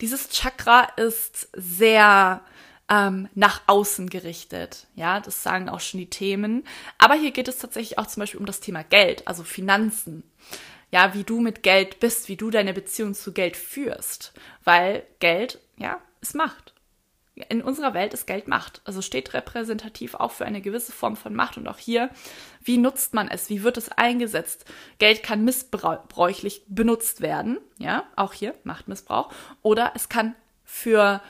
Dieses 0.00 0.28
Chakra 0.30 0.84
ist 0.96 1.48
sehr 1.54 2.42
ähm, 2.90 3.28
nach 3.34 3.62
außen 3.68 4.10
gerichtet. 4.10 4.86
Ja, 4.96 5.20
das 5.20 5.42
sagen 5.42 5.68
auch 5.68 5.80
schon 5.80 6.00
die 6.00 6.10
Themen. 6.10 6.64
Aber 6.98 7.14
hier 7.14 7.30
geht 7.30 7.48
es 7.48 7.58
tatsächlich 7.58 7.98
auch 7.98 8.06
zum 8.06 8.20
Beispiel 8.20 8.40
um 8.40 8.46
das 8.46 8.60
Thema 8.60 8.82
Geld, 8.82 9.26
also 9.26 9.44
Finanzen. 9.44 10.24
Ja, 10.90 11.14
wie 11.14 11.22
du 11.22 11.40
mit 11.40 11.62
Geld 11.62 12.00
bist, 12.00 12.28
wie 12.28 12.36
du 12.36 12.50
deine 12.50 12.74
Beziehung 12.74 13.14
zu 13.14 13.32
Geld 13.32 13.56
führst. 13.56 14.32
Weil 14.64 15.04
Geld, 15.20 15.60
ja, 15.76 16.00
ist 16.20 16.34
Macht. 16.34 16.74
In 17.48 17.62
unserer 17.62 17.94
Welt 17.94 18.12
ist 18.12 18.26
Geld 18.26 18.48
Macht. 18.48 18.82
Also 18.84 19.00
steht 19.00 19.32
repräsentativ 19.32 20.14
auch 20.14 20.32
für 20.32 20.44
eine 20.44 20.60
gewisse 20.60 20.90
Form 20.90 21.16
von 21.16 21.32
Macht. 21.32 21.56
Und 21.56 21.68
auch 21.68 21.78
hier, 21.78 22.10
wie 22.64 22.76
nutzt 22.76 23.14
man 23.14 23.28
es? 23.28 23.48
Wie 23.48 23.62
wird 23.62 23.76
es 23.76 23.88
eingesetzt? 23.90 24.64
Geld 24.98 25.22
kann 25.22 25.44
missbräuchlich 25.44 26.64
benutzt 26.66 27.20
werden. 27.20 27.58
Ja, 27.78 28.02
auch 28.16 28.32
hier 28.32 28.56
Machtmissbrauch. 28.64 29.32
Oder 29.62 29.92
es 29.94 30.08
kann 30.08 30.34
für 30.64 31.22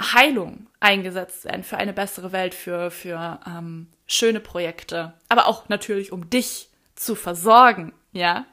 Heilung 0.00 0.66
eingesetzt 0.80 1.44
werden, 1.44 1.62
für 1.62 1.76
eine 1.76 1.92
bessere 1.92 2.32
Welt, 2.32 2.54
für, 2.54 2.90
für 2.90 3.40
ähm, 3.46 3.88
schöne 4.06 4.40
Projekte, 4.40 5.14
aber 5.28 5.46
auch 5.46 5.68
natürlich, 5.68 6.12
um 6.12 6.30
dich 6.30 6.70
zu 6.94 7.14
versorgen, 7.14 7.92
ja. 8.12 8.46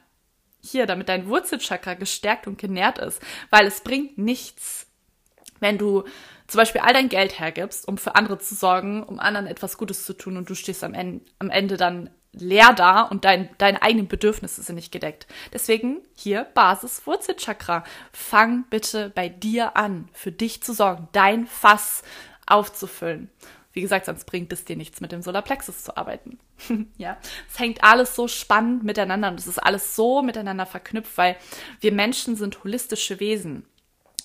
Hier, 0.60 0.86
damit 0.86 1.08
dein 1.08 1.28
Wurzelchakra 1.28 1.94
gestärkt 1.94 2.48
und 2.48 2.58
genährt 2.58 2.98
ist, 2.98 3.22
weil 3.50 3.66
es 3.66 3.80
bringt 3.80 4.18
nichts, 4.18 4.86
wenn 5.60 5.78
du 5.78 6.04
zum 6.48 6.58
Beispiel 6.58 6.80
all 6.80 6.92
dein 6.92 7.08
Geld 7.08 7.38
hergibst, 7.38 7.86
um 7.86 7.96
für 7.96 8.16
andere 8.16 8.38
zu 8.38 8.54
sorgen, 8.54 9.02
um 9.02 9.20
anderen 9.20 9.46
etwas 9.46 9.78
Gutes 9.78 10.04
zu 10.04 10.14
tun 10.14 10.36
und 10.36 10.50
du 10.50 10.54
stehst 10.54 10.82
am 10.82 10.94
Ende, 10.94 11.24
am 11.38 11.50
Ende 11.50 11.76
dann 11.76 12.10
leer 12.32 12.72
da 12.74 13.02
und 13.02 13.24
dein, 13.24 13.48
deine 13.58 13.82
eigenen 13.82 14.08
Bedürfnisse 14.08 14.62
sind 14.62 14.76
nicht 14.76 14.92
gedeckt. 14.92 15.26
Deswegen 15.52 15.98
hier 16.14 16.44
Basis 16.54 17.06
Wurzelchakra. 17.06 17.84
Fang 18.12 18.64
bitte 18.70 19.10
bei 19.14 19.28
dir 19.28 19.76
an, 19.76 20.08
für 20.12 20.32
dich 20.32 20.62
zu 20.62 20.72
sorgen, 20.72 21.08
dein 21.12 21.46
Fass 21.46 22.02
aufzufüllen. 22.46 23.30
Wie 23.72 23.82
gesagt, 23.82 24.06
sonst 24.06 24.24
bringt 24.24 24.52
es 24.52 24.64
dir 24.64 24.76
nichts, 24.76 25.00
mit 25.00 25.12
dem 25.12 25.22
Solarplexus 25.22 25.84
zu 25.84 25.96
arbeiten. 25.96 26.38
ja, 26.96 27.16
es 27.48 27.58
hängt 27.58 27.84
alles 27.84 28.16
so 28.16 28.26
spannend 28.26 28.82
miteinander 28.82 29.28
und 29.28 29.38
es 29.38 29.46
ist 29.46 29.58
alles 29.58 29.94
so 29.94 30.22
miteinander 30.22 30.66
verknüpft, 30.66 31.16
weil 31.16 31.36
wir 31.80 31.92
Menschen 31.92 32.34
sind 32.34 32.64
holistische 32.64 33.20
Wesen 33.20 33.67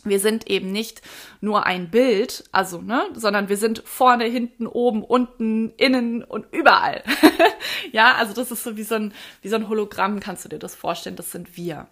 wir 0.03 0.19
sind 0.19 0.47
eben 0.49 0.71
nicht 0.71 1.01
nur 1.41 1.65
ein 1.65 1.89
Bild, 1.89 2.43
also, 2.51 2.81
ne, 2.81 3.07
sondern 3.13 3.49
wir 3.49 3.57
sind 3.57 3.81
vorne, 3.85 4.25
hinten, 4.25 4.67
oben, 4.67 5.03
unten, 5.03 5.73
innen 5.77 6.23
und 6.23 6.45
überall. 6.51 7.03
ja, 7.91 8.15
also 8.15 8.33
das 8.33 8.51
ist 8.51 8.63
so 8.63 8.77
wie 8.77 8.83
so 8.83 8.95
ein, 8.95 9.13
wie 9.41 9.49
so 9.49 9.55
ein 9.55 9.69
Hologramm, 9.69 10.19
kannst 10.19 10.45
du 10.45 10.49
dir 10.49 10.59
das 10.59 10.75
vorstellen, 10.75 11.15
das 11.15 11.31
sind 11.31 11.57
wir. 11.57 11.87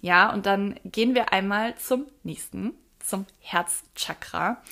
Ja, 0.00 0.32
und 0.32 0.46
dann 0.46 0.78
gehen 0.84 1.14
wir 1.14 1.32
einmal 1.32 1.76
zum 1.76 2.06
nächsten, 2.22 2.74
zum 3.00 3.26
Herzchakra. 3.40 4.62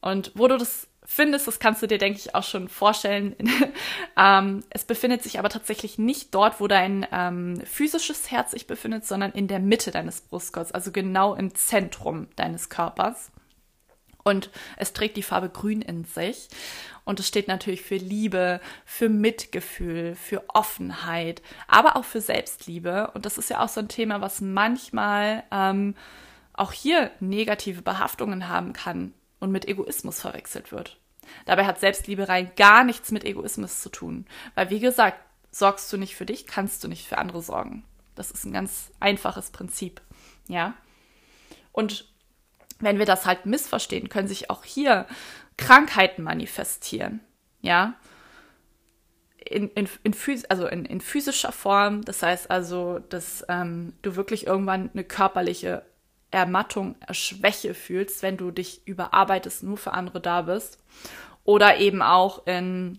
Und 0.00 0.32
wo 0.34 0.48
du 0.48 0.56
das 0.56 0.86
findest, 1.04 1.46
das 1.46 1.58
kannst 1.58 1.82
du 1.82 1.86
dir, 1.86 1.98
denke 1.98 2.18
ich, 2.18 2.34
auch 2.34 2.42
schon 2.42 2.68
vorstellen. 2.68 3.36
ähm, 4.16 4.64
es 4.70 4.84
befindet 4.84 5.22
sich 5.22 5.38
aber 5.38 5.48
tatsächlich 5.48 5.98
nicht 5.98 6.34
dort, 6.34 6.60
wo 6.60 6.66
dein 6.66 7.06
ähm, 7.12 7.60
physisches 7.64 8.30
Herz 8.30 8.52
sich 8.52 8.66
befindet, 8.66 9.06
sondern 9.06 9.32
in 9.32 9.48
der 9.48 9.60
Mitte 9.60 9.90
deines 9.90 10.22
Brustkorbs, 10.22 10.72
also 10.72 10.92
genau 10.92 11.34
im 11.34 11.54
Zentrum 11.54 12.28
deines 12.36 12.70
Körpers. 12.70 13.30
Und 14.24 14.48
es 14.78 14.94
trägt 14.94 15.18
die 15.18 15.22
Farbe 15.22 15.50
Grün 15.50 15.82
in 15.82 16.04
sich. 16.04 16.48
Und 17.04 17.20
es 17.20 17.28
steht 17.28 17.48
natürlich 17.48 17.82
für 17.82 17.96
Liebe, 17.96 18.60
für 18.86 19.10
Mitgefühl, 19.10 20.14
für 20.14 20.42
Offenheit, 20.48 21.42
aber 21.68 21.96
auch 21.96 22.04
für 22.04 22.22
Selbstliebe. 22.22 23.10
Und 23.12 23.26
das 23.26 23.36
ist 23.36 23.50
ja 23.50 23.62
auch 23.62 23.68
so 23.68 23.80
ein 23.80 23.88
Thema, 23.88 24.22
was 24.22 24.40
manchmal 24.40 25.42
ähm, 25.50 25.94
auch 26.54 26.72
hier 26.72 27.10
negative 27.20 27.82
Behaftungen 27.82 28.48
haben 28.48 28.72
kann 28.72 29.12
und 29.44 29.52
mit 29.52 29.68
Egoismus 29.68 30.22
verwechselt 30.22 30.72
wird. 30.72 30.98
Dabei 31.44 31.66
hat 31.66 31.78
Selbstliebe 31.78 32.28
rein 32.28 32.50
gar 32.56 32.82
nichts 32.82 33.12
mit 33.12 33.24
Egoismus 33.24 33.82
zu 33.82 33.90
tun. 33.90 34.26
Weil, 34.54 34.70
wie 34.70 34.80
gesagt, 34.80 35.18
sorgst 35.50 35.92
du 35.92 35.98
nicht 35.98 36.16
für 36.16 36.24
dich, 36.24 36.46
kannst 36.46 36.82
du 36.82 36.88
nicht 36.88 37.06
für 37.06 37.18
andere 37.18 37.42
sorgen. 37.42 37.84
Das 38.14 38.30
ist 38.30 38.44
ein 38.46 38.54
ganz 38.54 38.90
einfaches 39.00 39.50
Prinzip. 39.50 40.00
Ja. 40.48 40.74
Und 41.72 42.08
wenn 42.80 42.98
wir 42.98 43.06
das 43.06 43.26
halt 43.26 43.44
missverstehen, 43.44 44.08
können 44.08 44.28
sich 44.28 44.48
auch 44.48 44.64
hier 44.64 45.06
Krankheiten 45.58 46.22
manifestieren. 46.22 47.20
Ja. 47.60 47.94
In, 49.36 49.68
in, 49.70 49.86
in, 50.04 50.14
phys 50.14 50.46
also 50.46 50.66
in, 50.66 50.86
in 50.86 51.02
physischer 51.02 51.52
Form, 51.52 52.02
das 52.02 52.22
heißt 52.22 52.50
also, 52.50 52.98
dass 53.10 53.44
ähm, 53.50 53.92
du 54.00 54.16
wirklich 54.16 54.46
irgendwann 54.46 54.88
eine 54.94 55.04
körperliche 55.04 55.84
Ermattung, 56.34 56.96
Schwäche 57.12 57.74
fühlst, 57.74 58.22
wenn 58.22 58.36
du 58.36 58.50
dich 58.50 58.86
überarbeitest, 58.86 59.62
nur 59.62 59.76
für 59.76 59.92
andere 59.92 60.20
da 60.20 60.42
bist. 60.42 60.78
Oder 61.44 61.78
eben 61.78 62.02
auch 62.02 62.46
in 62.46 62.98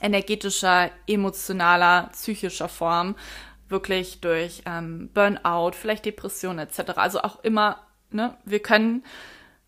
energetischer, 0.00 0.90
emotionaler, 1.06 2.10
psychischer 2.12 2.68
Form, 2.68 3.16
wirklich 3.68 4.20
durch 4.20 4.62
ähm, 4.66 5.10
Burnout, 5.12 5.72
vielleicht 5.72 6.04
Depression 6.04 6.58
etc. 6.58 6.92
Also 6.96 7.20
auch 7.20 7.42
immer, 7.42 7.86
ne, 8.10 8.36
wir 8.44 8.60
können, 8.60 9.04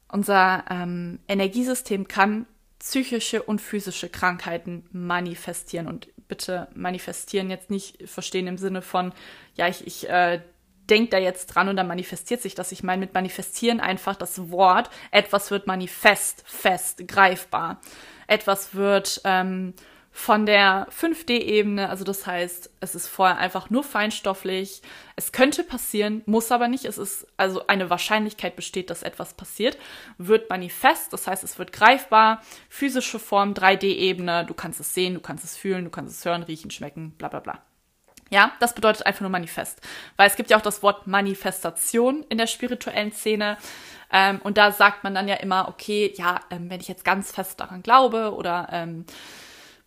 unser 0.09 0.65
ähm, 0.71 1.21
Energiesystem 1.29 2.09
kann 2.09 2.47
psychische 2.79 3.43
und 3.43 3.61
physische 3.61 4.09
Krankheiten 4.09 4.87
manifestieren. 4.93 5.87
Und 5.87 6.09
bitte 6.29 6.69
manifestieren 6.75 7.51
jetzt 7.51 7.71
nicht 7.71 8.09
verstehen 8.09 8.47
im 8.47 8.59
Sinne 8.59 8.83
von, 8.83 9.13
ja, 9.55 9.69
ich, 9.69 9.87
ich 9.87 10.09
äh, 10.09 10.41
denkt 10.91 11.13
da 11.13 11.19
jetzt 11.19 11.47
dran 11.47 11.69
und 11.69 11.77
dann 11.77 11.87
manifestiert 11.87 12.43
sich 12.43 12.55
das. 12.55 12.73
Ich 12.73 12.83
meine 12.83 13.01
mit 13.01 13.15
manifestieren 13.15 13.81
einfach 13.81 14.17
das 14.17 14.51
Wort, 14.51 14.91
etwas 15.11 15.51
wird 15.51 15.67
manifest, 15.67 16.43
fest, 16.47 17.07
greifbar. 17.07 17.81
Etwas 18.27 18.75
wird 18.75 19.21
ähm, 19.25 19.75
von 20.13 20.45
der 20.45 20.89
5D-Ebene, 20.91 21.89
also 21.89 22.05
das 22.05 22.27
heißt, 22.27 22.71
es 22.81 22.95
ist 22.95 23.07
vorher 23.07 23.39
einfach 23.39 23.71
nur 23.71 23.85
feinstofflich. 23.85 24.83
Es 25.15 25.33
könnte 25.33 25.63
passieren, 25.63 26.23
muss 26.27 26.51
aber 26.51 26.67
nicht. 26.69 26.85
Es 26.85 26.99
ist 26.99 27.27
also 27.37 27.67
eine 27.69 27.91
Wahrscheinlichkeit 27.91 28.57
besteht, 28.57 28.91
dass 28.91 29.03
etwas 29.03 29.35
passiert, 29.35 29.79
wird 30.19 30.51
manifest, 30.51 31.13
das 31.13 31.27
heißt, 31.27 31.45
es 31.45 31.59
wird 31.59 31.73
greifbar, 31.73 32.43
physische 32.69 33.19
Form, 33.19 33.53
3D-Ebene, 33.53 34.45
du 34.47 34.55
kannst 34.55 34.81
es 34.81 34.95
sehen, 34.95 35.15
du 35.15 35.21
kannst 35.21 35.45
es 35.45 35.57
fühlen, 35.57 35.85
du 35.85 35.91
kannst 35.91 36.19
es 36.19 36.25
hören, 36.25 36.43
riechen, 36.43 36.71
schmecken, 36.71 37.13
bla 37.13 37.29
bla 37.29 37.41
bla. 37.41 37.70
Ja, 38.31 38.53
das 38.61 38.75
bedeutet 38.75 39.05
einfach 39.07 39.21
nur 39.21 39.31
Manifest. 39.31 39.81
Weil 40.17 40.29
es 40.29 40.37
gibt 40.37 40.51
ja 40.51 40.57
auch 40.57 40.63
das 40.63 40.83
Wort 40.83 41.07
Manifestation 41.07 42.25
in 42.29 42.39
der 42.39 42.47
spirituellen 42.47 43.13
Szene. 43.13 43.59
Ähm, 44.13 44.41
und 44.43 44.57
da 44.57 44.73
sagt 44.73 45.05
man 45.05 45.15
dann 45.15 45.29
ja 45.29 45.37
immer, 45.37 45.69
okay, 45.69 46.13
ja, 46.17 46.41
ähm, 46.51 46.71
wenn 46.71 46.81
ich 46.81 46.89
jetzt 46.89 47.05
ganz 47.05 47.33
fest 47.33 47.61
daran 47.61 47.83
glaube 47.83 48.35
oder 48.35 48.69
ähm, 48.71 49.05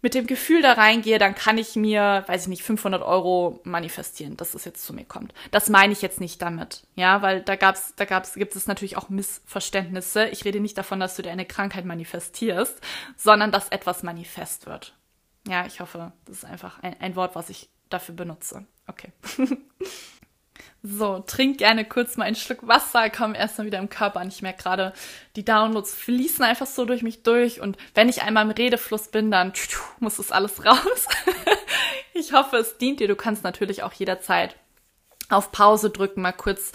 mit 0.01 0.15
dem 0.15 0.27
Gefühl 0.27 0.61
da 0.61 0.73
reingehe, 0.73 1.17
dann 1.17 1.33
kann 1.33 1.57
ich 1.57 1.77
mir, 1.77 2.25
weiß 2.27 2.43
ich 2.43 2.47
nicht, 2.49 2.63
500 2.63 3.01
Euro 3.01 3.61
manifestieren, 3.63 4.35
dass 4.35 4.53
es 4.53 4.65
jetzt 4.65 4.85
zu 4.85 4.93
mir 4.93 5.05
kommt. 5.05 5.33
Das 5.51 5.69
meine 5.69 5.93
ich 5.93 6.01
jetzt 6.01 6.19
nicht 6.19 6.41
damit, 6.41 6.83
ja, 6.95 7.21
weil 7.21 7.41
da 7.41 7.55
gab's, 7.55 7.93
da 7.95 8.03
gab's, 8.03 8.33
gibt 8.33 8.53
es 8.57 8.67
natürlich 8.67 8.97
auch 8.97 9.07
Missverständnisse. 9.07 10.27
Ich 10.27 10.43
rede 10.43 10.59
nicht 10.59 10.77
davon, 10.77 10.99
dass 10.99 11.15
du 11.15 11.21
dir 11.21 11.31
eine 11.31 11.45
Krankheit 11.45 11.85
manifestierst, 11.85 12.81
sondern 13.15 13.51
dass 13.51 13.69
etwas 13.69 14.03
manifest 14.03 14.65
wird. 14.65 14.93
Ja, 15.47 15.65
ich 15.65 15.79
hoffe, 15.79 16.11
das 16.25 16.37
ist 16.37 16.45
einfach 16.45 16.83
ein, 16.83 16.99
ein 16.99 17.15
Wort, 17.15 17.35
was 17.35 17.49
ich 17.49 17.69
dafür 17.93 18.15
benutze. 18.15 18.65
Okay. 18.87 19.11
so, 20.83 21.19
trink 21.19 21.57
gerne 21.59 21.85
kurz 21.85 22.17
mal 22.17 22.25
einen 22.25 22.35
Schluck 22.35 22.67
Wasser, 22.67 23.09
komm 23.09 23.35
erstmal 23.35 23.67
wieder 23.67 23.79
im 23.79 23.89
Körper 23.89 24.19
an. 24.19 24.27
Ich 24.27 24.41
merke 24.41 24.63
gerade, 24.63 24.93
die 25.35 25.45
Downloads 25.45 25.93
fließen 25.93 26.43
einfach 26.43 26.67
so 26.67 26.85
durch 26.85 27.03
mich 27.03 27.23
durch 27.23 27.61
und 27.61 27.77
wenn 27.95 28.09
ich 28.09 28.21
einmal 28.23 28.45
im 28.45 28.51
Redefluss 28.51 29.09
bin, 29.09 29.31
dann 29.31 29.53
muss 29.99 30.17
das 30.17 30.31
alles 30.31 30.65
raus. 30.65 31.07
ich 32.13 32.33
hoffe, 32.33 32.57
es 32.57 32.77
dient 32.77 32.99
dir. 32.99 33.07
Du 33.07 33.15
kannst 33.15 33.43
natürlich 33.43 33.83
auch 33.83 33.93
jederzeit 33.93 34.55
auf 35.29 35.51
Pause 35.51 35.89
drücken, 35.89 36.21
mal 36.21 36.33
kurz 36.33 36.73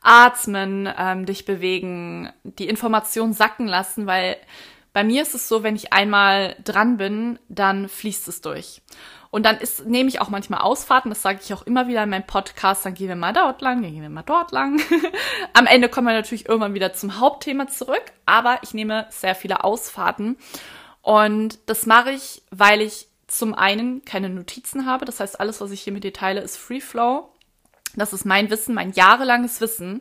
atmen, 0.00 0.88
ähm, 0.96 1.26
dich 1.26 1.44
bewegen, 1.44 2.32
die 2.44 2.68
Information 2.68 3.32
sacken 3.32 3.66
lassen, 3.66 4.06
weil 4.06 4.36
bei 4.98 5.04
mir 5.04 5.22
ist 5.22 5.36
es 5.36 5.46
so, 5.46 5.62
wenn 5.62 5.76
ich 5.76 5.92
einmal 5.92 6.56
dran 6.64 6.96
bin, 6.96 7.38
dann 7.48 7.88
fließt 7.88 8.26
es 8.26 8.40
durch. 8.40 8.82
Und 9.30 9.46
dann 9.46 9.58
ist, 9.58 9.86
nehme 9.86 10.08
ich 10.08 10.20
auch 10.20 10.28
manchmal 10.28 10.60
Ausfahrten, 10.60 11.08
das 11.08 11.22
sage 11.22 11.38
ich 11.40 11.54
auch 11.54 11.62
immer 11.62 11.86
wieder 11.86 12.02
in 12.02 12.10
meinem 12.10 12.26
Podcast, 12.26 12.84
dann 12.84 12.94
gehen 12.94 13.06
wir 13.06 13.14
mal 13.14 13.32
dort 13.32 13.62
lang, 13.62 13.80
dann 13.80 13.92
gehen 13.92 14.02
wir 14.02 14.10
mal 14.10 14.24
dort 14.24 14.50
lang. 14.50 14.80
Am 15.52 15.66
Ende 15.66 15.88
kommen 15.88 16.08
wir 16.08 16.14
natürlich 16.14 16.48
irgendwann 16.48 16.74
wieder 16.74 16.94
zum 16.94 17.20
Hauptthema 17.20 17.68
zurück, 17.68 18.02
aber 18.26 18.58
ich 18.62 18.74
nehme 18.74 19.06
sehr 19.10 19.36
viele 19.36 19.62
Ausfahrten. 19.62 20.36
Und 21.00 21.60
das 21.66 21.86
mache 21.86 22.10
ich, 22.10 22.42
weil 22.50 22.80
ich 22.80 23.06
zum 23.28 23.54
einen 23.54 24.04
keine 24.04 24.30
Notizen 24.30 24.84
habe. 24.84 25.04
Das 25.04 25.20
heißt, 25.20 25.38
alles, 25.38 25.60
was 25.60 25.70
ich 25.70 25.82
hier 25.82 25.92
mit 25.92 26.02
dir 26.02 26.12
teile, 26.12 26.40
ist 26.40 26.56
Free 26.56 26.80
Flow. 26.80 27.32
Das 27.98 28.12
ist 28.12 28.24
mein 28.24 28.50
Wissen, 28.50 28.74
mein 28.74 28.92
jahrelanges 28.92 29.60
Wissen, 29.60 30.00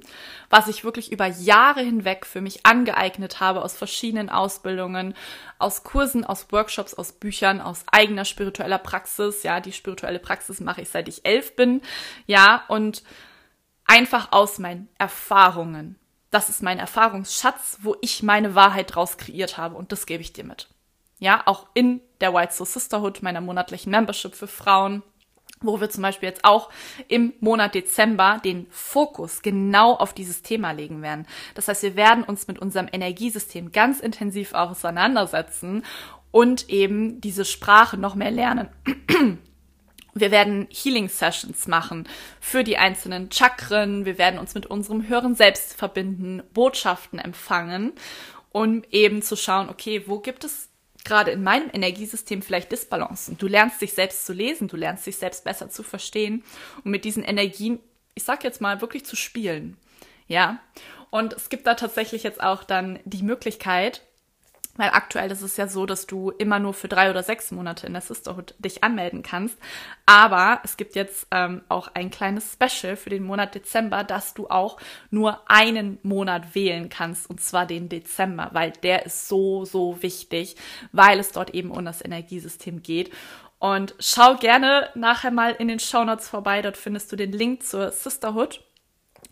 was 0.50 0.68
ich 0.68 0.84
wirklich 0.84 1.12
über 1.12 1.26
Jahre 1.28 1.82
hinweg 1.82 2.26
für 2.26 2.42
mich 2.42 2.66
angeeignet 2.66 3.40
habe 3.40 3.64
aus 3.64 3.76
verschiedenen 3.76 4.30
Ausbildungen, 4.30 5.14
aus 5.60 5.84
Kursen, 5.84 6.24
aus 6.24 6.52
Workshops, 6.52 6.94
aus 6.94 7.14
Büchern, 7.14 7.62
aus 7.62 7.86
eigener 7.92 8.26
spiritueller 8.26 8.78
Praxis. 8.78 9.44
Ja, 9.44 9.60
die 9.60 9.74
spirituelle 9.74 10.20
Praxis 10.20 10.60
mache 10.60 10.82
ich 10.82 10.90
seit 10.90 11.08
ich 11.08 11.26
elf 11.26 11.56
bin. 11.56 11.82
Ja, 12.26 12.64
und 12.68 13.04
einfach 13.86 14.32
aus 14.32 14.60
meinen 14.60 14.90
Erfahrungen. 14.98 15.98
Das 16.30 16.50
ist 16.50 16.62
mein 16.62 16.78
Erfahrungsschatz, 16.78 17.80
wo 17.82 17.96
ich 18.02 18.22
meine 18.22 18.54
Wahrheit 18.54 18.94
draus 18.94 19.18
kreiert 19.18 19.58
habe 19.58 19.76
und 19.76 19.92
das 19.92 20.06
gebe 20.06 20.22
ich 20.22 20.34
dir 20.34 20.44
mit. 20.44 20.68
Ja, 21.20 21.42
auch 21.46 21.68
in 21.74 22.02
der 22.22 22.34
White 22.34 22.54
Soul 22.54 22.68
Sisterhood, 22.68 23.24
meiner 23.24 23.42
monatlichen 23.42 23.92
Membership 23.92 24.36
für 24.36 24.48
Frauen, 24.48 25.02
wo 25.62 25.80
wir 25.80 25.90
zum 25.90 26.04
Beispiel 26.04 26.30
jetzt 26.30 26.46
auch 26.46 26.70
im 27.08 27.34
Monat 27.40 27.76
Dezember 27.76 28.40
den 28.44 28.68
Fokus 28.70 29.42
genau 29.42 29.94
auf 29.94 30.14
dieses 30.14 30.42
Thema 30.42 30.72
legen 30.72 31.02
werden. 31.02 31.26
Das 31.56 31.68
heißt, 31.68 31.84
wir 31.84 31.96
werden 31.96 32.24
uns 32.24 32.48
mit 32.48 32.60
unserem 32.60 32.88
Energiesystem 32.92 33.72
ganz 33.72 34.00
intensiv 34.00 34.54
auseinandersetzen 34.54 35.84
und 36.32 36.70
eben 36.70 37.22
diese 37.22 37.46
Sprache 37.46 37.98
noch 37.98 38.16
mehr 38.16 38.32
lernen. 38.32 38.70
Wir 40.20 40.32
werden 40.32 40.68
Healing 40.72 41.10
Sessions 41.10 41.68
machen 41.68 42.08
für 42.40 42.64
die 42.64 42.78
einzelnen 42.78 43.32
Chakren. 43.32 44.04
Wir 44.06 44.18
werden 44.18 44.40
uns 44.40 44.56
mit 44.56 44.66
unserem 44.66 45.08
höheren 45.08 45.36
Selbst 45.36 45.76
verbinden, 45.76 46.42
Botschaften 46.54 47.20
empfangen, 47.20 47.94
um 48.52 48.82
eben 48.90 49.22
zu 49.22 49.36
schauen, 49.36 49.70
okay, 49.70 50.04
wo 50.08 50.20
gibt 50.20 50.44
es 50.44 50.67
gerade 51.08 51.32
in 51.32 51.42
meinem 51.42 51.70
Energiesystem 51.74 52.42
vielleicht 52.42 52.72
Disbalancen. 52.72 53.38
Du 53.38 53.48
lernst 53.48 53.82
dich 53.82 53.94
selbst 53.94 54.26
zu 54.26 54.34
lesen, 54.34 54.68
du 54.68 54.76
lernst 54.76 55.08
dich 55.08 55.18
selbst 55.18 55.44
besser 55.44 55.70
zu 55.70 55.82
verstehen 55.82 56.44
und 56.84 56.92
mit 56.92 57.06
diesen 57.06 57.24
Energien, 57.24 57.80
ich 58.14 58.24
sag 58.24 58.44
jetzt 58.44 58.62
mal, 58.62 58.82
wirklich 58.82 59.06
zu 59.06 59.16
spielen. 59.16 59.78
Ja. 60.28 60.60
Und 61.10 61.34
es 61.34 61.50
gibt 61.50 61.66
da 61.66 61.74
tatsächlich 61.74 62.24
jetzt 62.24 62.44
auch 62.44 62.64
dann 62.64 63.00
die 63.06 63.24
Möglichkeit, 63.24 64.02
weil 64.78 64.92
aktuell 64.92 65.32
ist 65.32 65.42
es 65.42 65.58
ja 65.58 65.68
so, 65.68 65.86
dass 65.86 66.08
du 66.08 66.32
immer 66.32 66.60
nur 66.60 66.74
für 66.74 66.88
drei 66.88 67.10
oder 67.10 67.24
sechs 67.24 67.52
Monate 67.52 67.88
in 67.88 67.94
der 67.94 68.02
Sisterhood 68.02 68.56
dich 68.60 68.84
anmelden 68.84 69.24
kannst. 69.24 69.58
Aber 70.06 70.62
es 70.64 70.78
gibt 70.78 70.96
jetzt 70.96 71.28
ähm, 71.32 71.62
auch 71.70 71.90
ein 71.94 72.10
kleines 72.10 72.54
Special 72.54 72.96
für 72.96 73.10
den 73.10 73.24
Monat 73.24 73.56
Dezember, 73.56 74.04
dass 74.04 74.34
du 74.34 74.48
auch 74.48 74.78
nur 75.10 75.50
einen 75.50 76.00
Monat 76.04 76.56
wählen 76.56 76.90
kannst, 76.90 77.30
und 77.30 77.42
zwar 77.42 77.66
den 77.66 77.90
Dezember, 77.90 78.50
weil 78.54 78.72
der 78.72 79.06
ist 79.06 79.28
so, 79.28 79.66
so 79.66 80.02
wichtig, 80.02 80.56
weil 80.92 81.20
es 81.20 81.32
dort 81.32 81.52
eben 81.52 81.72
um 81.72 81.84
das 81.86 82.04
Energiesystem 82.04 82.82
geht. 82.84 83.12
Und 83.60 83.96
schau 84.00 84.36
gerne 84.36 84.90
nachher 84.94 85.32
mal 85.32 85.52
in 85.54 85.68
den 85.68 85.80
Show 85.80 86.04
Notes 86.04 86.30
vorbei, 86.30 86.62
dort 86.62 86.78
findest 86.78 87.12
du 87.12 87.16
den 87.16 87.32
Link 87.32 87.64
zur 87.64 87.92
Sisterhood. 87.92 88.64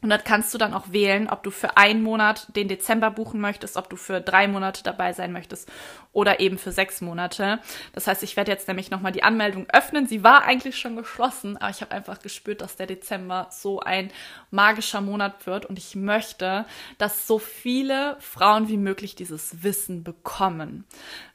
Und 0.06 0.12
dort 0.12 0.24
kannst 0.24 0.54
du 0.54 0.60
dann 0.60 0.76
auch 0.76 0.92
wählen, 0.92 1.28
ob 1.28 1.42
du 1.42 1.50
für 1.50 1.78
einen 1.78 2.04
Monat 2.04 2.56
den 2.56 2.68
Dezember 2.68 3.10
buchen 3.10 3.42
möchtest, 3.42 3.76
ob 3.76 3.90
du 3.90 3.96
für 3.96 4.22
drei 4.22 4.48
Monate 4.48 4.84
dabei 4.84 5.14
sein 5.14 5.32
möchtest 5.32 5.68
oder 6.14 6.40
eben 6.40 6.60
für 6.60 6.72
sechs 6.72 7.02
Monate. 7.02 7.60
Das 7.94 8.06
heißt, 8.06 8.22
ich 8.22 8.38
werde 8.38 8.52
jetzt 8.52 8.68
nämlich 8.68 8.92
nochmal 8.92 9.14
die 9.14 9.24
Anmeldung 9.24 9.66
öffnen. 9.74 10.06
Sie 10.06 10.24
war 10.24 10.44
eigentlich 10.44 10.78
schon 10.78 10.96
geschlossen, 10.96 11.58
aber 11.58 11.72
ich 11.72 11.82
habe 11.82 11.96
einfach 11.96 12.20
gespürt, 12.20 12.62
dass 12.62 12.76
der 12.76 12.86
Dezember 12.86 13.48
so 13.50 13.80
ein 13.80 14.12
magischer 14.52 15.02
Monat 15.02 15.48
wird 15.48 15.66
und 15.66 15.80
ich 15.80 15.96
möchte, 15.96 16.68
dass 17.00 17.26
so 17.26 17.40
viele 17.40 18.16
Frauen 18.20 18.68
wie 18.68 18.78
möglich 18.78 19.16
dieses 19.16 19.64
Wissen 19.64 20.04
bekommen, 20.04 20.86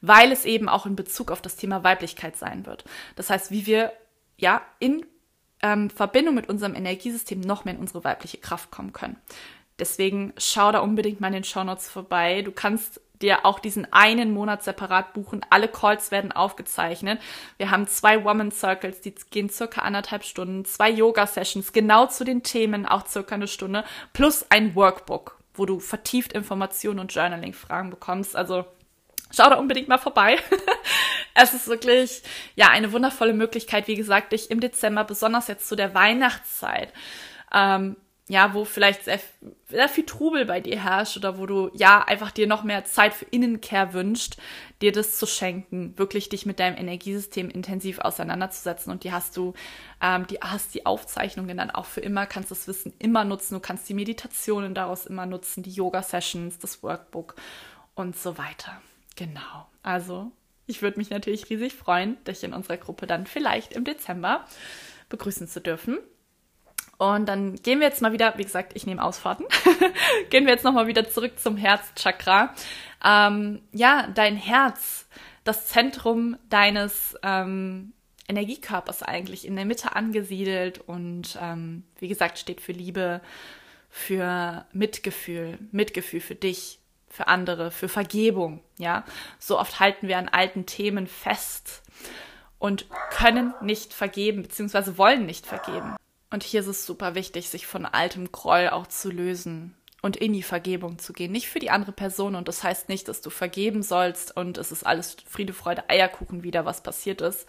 weil 0.00 0.30
es 0.30 0.44
eben 0.44 0.68
auch 0.68 0.86
in 0.86 0.94
Bezug 0.94 1.32
auf 1.32 1.42
das 1.42 1.56
Thema 1.56 1.82
Weiblichkeit 1.82 2.36
sein 2.36 2.66
wird. 2.66 2.84
Das 3.16 3.30
heißt, 3.30 3.50
wie 3.50 3.66
wir 3.66 3.92
ja 4.36 4.62
in 4.78 5.04
ähm, 5.62 5.90
Verbindung 5.90 6.34
mit 6.34 6.48
unserem 6.48 6.74
Energiesystem 6.74 7.40
noch 7.40 7.64
mehr 7.64 7.74
in 7.74 7.80
unsere 7.80 8.04
weibliche 8.04 8.38
Kraft 8.38 8.70
kommen 8.70 8.92
können. 8.92 9.16
Deswegen 9.78 10.32
schau 10.36 10.72
da 10.72 10.80
unbedingt 10.80 11.20
mal 11.20 11.28
in 11.28 11.34
den 11.34 11.44
Shownotes 11.44 11.88
vorbei. 11.88 12.42
Du 12.42 12.52
kannst 12.52 13.00
dir 13.22 13.44
auch 13.44 13.58
diesen 13.58 13.90
einen 13.92 14.32
Monat 14.32 14.62
separat 14.62 15.12
buchen. 15.12 15.44
Alle 15.50 15.68
Calls 15.68 16.10
werden 16.10 16.32
aufgezeichnet. 16.32 17.20
Wir 17.58 17.70
haben 17.70 17.86
zwei 17.86 18.24
Woman 18.24 18.50
Circles, 18.50 19.00
die 19.00 19.14
gehen 19.30 19.50
circa 19.50 19.82
anderthalb 19.82 20.24
Stunden, 20.24 20.64
zwei 20.64 20.90
Yoga 20.90 21.26
Sessions, 21.26 21.72
genau 21.72 22.06
zu 22.06 22.24
den 22.24 22.42
Themen, 22.42 22.86
auch 22.86 23.06
circa 23.06 23.34
eine 23.34 23.48
Stunde, 23.48 23.84
plus 24.12 24.46
ein 24.50 24.74
Workbook, 24.74 25.38
wo 25.54 25.66
du 25.66 25.80
vertieft 25.80 26.32
Informationen 26.32 26.98
und 26.98 27.14
Journaling-Fragen 27.14 27.90
bekommst. 27.90 28.36
Also 28.36 28.64
schau 29.30 29.48
da 29.48 29.56
unbedingt 29.56 29.88
mal 29.88 29.98
vorbei. 29.98 30.38
es 31.34 31.54
ist 31.54 31.68
wirklich, 31.68 32.22
ja, 32.56 32.68
eine 32.68 32.92
wundervolle 32.92 33.32
Möglichkeit, 33.32 33.88
wie 33.88 33.96
gesagt, 33.96 34.32
dich 34.32 34.50
im 34.50 34.60
Dezember, 34.60 35.04
besonders 35.04 35.48
jetzt 35.48 35.68
zu 35.68 35.76
der 35.76 35.94
Weihnachtszeit, 35.94 36.92
ähm, 37.52 37.96
ja, 38.28 38.54
wo 38.54 38.64
vielleicht 38.64 39.04
sehr, 39.04 39.18
sehr 39.68 39.88
viel 39.88 40.06
Trubel 40.06 40.44
bei 40.44 40.60
dir 40.60 40.80
herrscht 40.80 41.16
oder 41.16 41.36
wo 41.36 41.46
du 41.46 41.68
ja 41.74 42.04
einfach 42.04 42.30
dir 42.30 42.46
noch 42.46 42.62
mehr 42.62 42.84
Zeit 42.84 43.12
für 43.12 43.24
Innenkehr 43.24 43.92
wünscht, 43.92 44.36
dir 44.80 44.92
das 44.92 45.18
zu 45.18 45.26
schenken, 45.26 45.98
wirklich 45.98 46.28
dich 46.28 46.46
mit 46.46 46.60
deinem 46.60 46.76
Energiesystem 46.76 47.50
intensiv 47.50 47.98
auseinanderzusetzen 47.98 48.92
und 48.92 49.02
die 49.02 49.10
hast 49.10 49.36
du, 49.36 49.54
ähm, 50.00 50.28
die 50.28 50.38
hast 50.40 50.74
die 50.74 50.86
Aufzeichnungen 50.86 51.56
dann 51.56 51.72
auch 51.72 51.86
für 51.86 52.02
immer, 52.02 52.24
kannst 52.26 52.52
das 52.52 52.68
Wissen 52.68 52.92
immer 53.00 53.24
nutzen, 53.24 53.54
du 53.54 53.60
kannst 53.60 53.88
die 53.88 53.94
Meditationen 53.94 54.74
daraus 54.74 55.06
immer 55.06 55.26
nutzen, 55.26 55.64
die 55.64 55.72
Yoga-Sessions, 55.72 56.60
das 56.60 56.84
Workbook 56.84 57.34
und 57.96 58.16
so 58.16 58.38
weiter. 58.38 58.80
Genau. 59.16 59.68
Also, 59.82 60.32
ich 60.66 60.82
würde 60.82 60.98
mich 60.98 61.10
natürlich 61.10 61.50
riesig 61.50 61.74
freuen, 61.74 62.22
dich 62.24 62.44
in 62.44 62.52
unserer 62.52 62.76
Gruppe 62.76 63.06
dann 63.06 63.26
vielleicht 63.26 63.72
im 63.72 63.84
Dezember 63.84 64.46
begrüßen 65.08 65.48
zu 65.48 65.60
dürfen. 65.60 65.98
Und 67.00 67.30
dann 67.30 67.54
gehen 67.54 67.80
wir 67.80 67.86
jetzt 67.86 68.02
mal 68.02 68.12
wieder, 68.12 68.34
wie 68.36 68.44
gesagt, 68.44 68.72
ich 68.74 68.84
nehme 68.84 69.02
Ausfahrten, 69.02 69.46
gehen 70.30 70.44
wir 70.44 70.52
jetzt 70.52 70.64
nochmal 70.64 70.86
wieder 70.86 71.08
zurück 71.08 71.38
zum 71.38 71.56
Herzchakra. 71.56 72.54
Ähm, 73.02 73.62
ja, 73.72 74.06
dein 74.14 74.36
Herz, 74.36 75.08
das 75.44 75.66
Zentrum 75.66 76.36
deines 76.50 77.16
ähm, 77.22 77.94
Energiekörpers 78.28 79.02
eigentlich 79.02 79.46
in 79.46 79.56
der 79.56 79.64
Mitte 79.64 79.96
angesiedelt 79.96 80.78
und 80.78 81.38
ähm, 81.40 81.84
wie 81.98 82.08
gesagt 82.08 82.38
steht 82.38 82.60
für 82.60 82.72
Liebe, 82.72 83.22
für 83.88 84.66
Mitgefühl, 84.72 85.58
Mitgefühl 85.72 86.20
für 86.20 86.34
dich, 86.34 86.79
für 87.10 87.26
andere, 87.26 87.70
für 87.70 87.88
Vergebung, 87.88 88.62
ja. 88.78 89.04
So 89.38 89.58
oft 89.58 89.80
halten 89.80 90.08
wir 90.08 90.16
an 90.16 90.28
alten 90.28 90.64
Themen 90.64 91.06
fest 91.06 91.82
und 92.58 92.86
können 93.10 93.52
nicht 93.60 93.92
vergeben, 93.92 94.42
beziehungsweise 94.42 94.96
wollen 94.96 95.26
nicht 95.26 95.46
vergeben. 95.46 95.96
Und 96.30 96.44
hier 96.44 96.60
ist 96.60 96.68
es 96.68 96.86
super 96.86 97.14
wichtig, 97.14 97.48
sich 97.48 97.66
von 97.66 97.84
altem 97.84 98.30
Groll 98.30 98.68
auch 98.68 98.86
zu 98.86 99.10
lösen 99.10 99.74
und 100.02 100.16
in 100.16 100.32
die 100.32 100.42
Vergebung 100.42 100.98
zu 100.98 101.12
gehen. 101.12 101.32
Nicht 101.32 101.48
für 101.48 101.58
die 101.58 101.70
andere 101.70 101.92
Person. 101.92 102.34
Und 102.34 102.48
das 102.48 102.62
heißt 102.62 102.88
nicht, 102.88 103.08
dass 103.08 103.20
du 103.20 103.30
vergeben 103.30 103.82
sollst 103.82 104.36
und 104.36 104.56
es 104.56 104.72
ist 104.72 104.86
alles 104.86 105.16
Friede, 105.26 105.52
Freude, 105.52 105.90
Eierkuchen 105.90 106.42
wieder, 106.42 106.64
was 106.64 106.82
passiert 106.82 107.20
ist, 107.20 107.46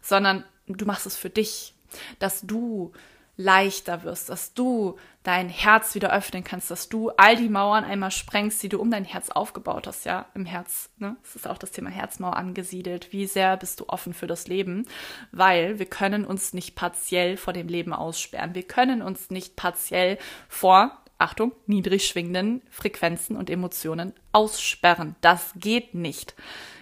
sondern 0.00 0.44
du 0.66 0.86
machst 0.86 1.06
es 1.06 1.16
für 1.16 1.30
dich, 1.30 1.74
dass 2.18 2.42
du 2.42 2.92
leichter 3.40 4.02
wirst, 4.02 4.28
dass 4.28 4.52
du 4.52 4.98
dein 5.22 5.48
Herz 5.48 5.94
wieder 5.94 6.12
öffnen 6.12 6.44
kannst, 6.44 6.70
dass 6.70 6.88
du 6.88 7.10
all 7.10 7.36
die 7.36 7.48
Mauern 7.48 7.84
einmal 7.84 8.10
sprengst, 8.10 8.62
die 8.62 8.68
du 8.68 8.78
um 8.78 8.90
dein 8.90 9.04
Herz 9.04 9.30
aufgebaut 9.30 9.86
hast, 9.86 10.04
ja, 10.04 10.26
im 10.34 10.44
Herz, 10.44 10.90
ne? 10.98 11.16
Das 11.22 11.36
ist 11.36 11.48
auch 11.48 11.58
das 11.58 11.70
Thema 11.70 11.90
Herzmauer 11.90 12.36
angesiedelt. 12.36 13.12
Wie 13.12 13.26
sehr 13.26 13.56
bist 13.56 13.80
du 13.80 13.88
offen 13.88 14.12
für 14.12 14.26
das 14.26 14.46
Leben? 14.46 14.86
Weil 15.32 15.78
wir 15.78 15.86
können 15.86 16.24
uns 16.24 16.52
nicht 16.52 16.74
partiell 16.74 17.36
vor 17.36 17.52
dem 17.52 17.68
Leben 17.68 17.92
aussperren. 17.92 18.54
Wir 18.54 18.62
können 18.62 19.02
uns 19.02 19.30
nicht 19.30 19.56
partiell 19.56 20.18
vor 20.48 20.98
Achtung, 21.18 21.52
niedrig 21.66 22.06
schwingenden 22.06 22.62
Frequenzen 22.70 23.36
und 23.36 23.50
Emotionen 23.50 24.14
aussperren. 24.32 25.16
Das 25.20 25.52
geht 25.56 25.94
nicht. 25.94 26.34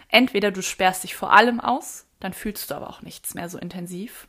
Entweder 0.09 0.51
du 0.51 0.63
sperrst 0.63 1.05
dich 1.05 1.15
vor 1.15 1.33
allem 1.33 1.61
aus, 1.61 2.07
dann 2.21 2.33
fühlst 2.33 2.71
du 2.71 2.75
aber 2.75 2.89
auch 2.91 3.03
nichts 3.03 3.35
mehr 3.35 3.49
so 3.49 3.59
intensiv 3.59 4.27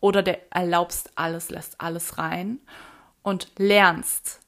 oder 0.00 0.22
der 0.22 0.52
erlaubst 0.52 1.10
alles, 1.14 1.50
lässt 1.50 1.80
alles 1.80 2.18
rein 2.18 2.58
und 3.22 3.52
lernst 3.58 4.40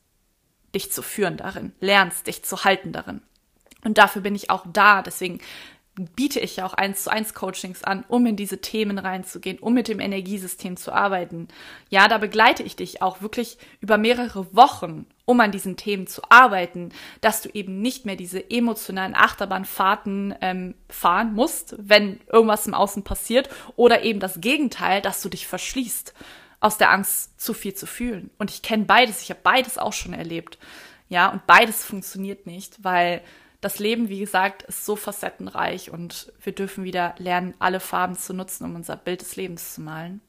dich 0.74 0.90
zu 0.90 1.02
führen 1.02 1.36
darin, 1.36 1.72
lernst 1.80 2.26
dich 2.26 2.44
zu 2.44 2.64
halten 2.64 2.92
darin. 2.92 3.22
Und 3.84 3.98
dafür 3.98 4.22
bin 4.22 4.34
ich 4.34 4.50
auch 4.50 4.64
da. 4.72 5.02
Deswegen 5.02 5.40
biete 5.94 6.40
ich 6.40 6.56
ja 6.56 6.64
auch 6.64 6.72
eins 6.72 7.04
zu 7.04 7.10
eins 7.10 7.34
Coachings 7.34 7.84
an, 7.84 8.04
um 8.08 8.24
in 8.24 8.36
diese 8.36 8.62
Themen 8.62 8.98
reinzugehen, 8.98 9.58
um 9.58 9.74
mit 9.74 9.88
dem 9.88 10.00
Energiesystem 10.00 10.78
zu 10.78 10.92
arbeiten. 10.92 11.48
Ja, 11.90 12.08
da 12.08 12.16
begleite 12.16 12.62
ich 12.62 12.76
dich 12.76 13.02
auch 13.02 13.20
wirklich 13.20 13.58
über 13.80 13.98
mehrere 13.98 14.54
Wochen, 14.56 15.04
um 15.26 15.38
an 15.40 15.52
diesen 15.52 15.76
Themen 15.76 16.06
zu 16.06 16.22
arbeiten, 16.30 16.92
dass 17.20 17.42
du 17.42 17.50
eben 17.50 17.82
nicht 17.82 18.06
mehr 18.06 18.16
diese 18.16 18.50
emotionalen 18.50 19.14
Achterbahnfahrten 19.14 20.34
ähm, 20.40 20.74
fahren 20.88 21.34
musst, 21.34 21.74
wenn 21.78 22.20
irgendwas 22.32 22.66
im 22.66 22.74
Außen 22.74 23.04
passiert, 23.04 23.50
oder 23.76 24.02
eben 24.02 24.18
das 24.18 24.40
Gegenteil, 24.40 25.02
dass 25.02 25.20
du 25.20 25.28
dich 25.28 25.46
verschließt 25.46 26.14
aus 26.60 26.78
der 26.78 26.90
Angst, 26.90 27.38
zu 27.38 27.52
viel 27.52 27.74
zu 27.74 27.86
fühlen. 27.86 28.30
Und 28.38 28.50
ich 28.50 28.62
kenne 28.62 28.84
beides, 28.84 29.20
ich 29.20 29.30
habe 29.30 29.40
beides 29.42 29.76
auch 29.76 29.92
schon 29.92 30.14
erlebt. 30.14 30.58
Ja, 31.08 31.28
und 31.28 31.46
beides 31.46 31.84
funktioniert 31.84 32.46
nicht, 32.46 32.82
weil 32.82 33.20
das 33.62 33.78
Leben, 33.78 34.08
wie 34.08 34.18
gesagt, 34.18 34.64
ist 34.64 34.84
so 34.84 34.96
facettenreich 34.96 35.90
und 35.90 36.32
wir 36.42 36.52
dürfen 36.52 36.84
wieder 36.84 37.14
lernen, 37.18 37.54
alle 37.60 37.80
Farben 37.80 38.16
zu 38.16 38.34
nutzen, 38.34 38.64
um 38.64 38.74
unser 38.74 38.96
Bild 38.96 39.22
des 39.22 39.36
Lebens 39.36 39.74
zu 39.74 39.80
malen. 39.80 40.20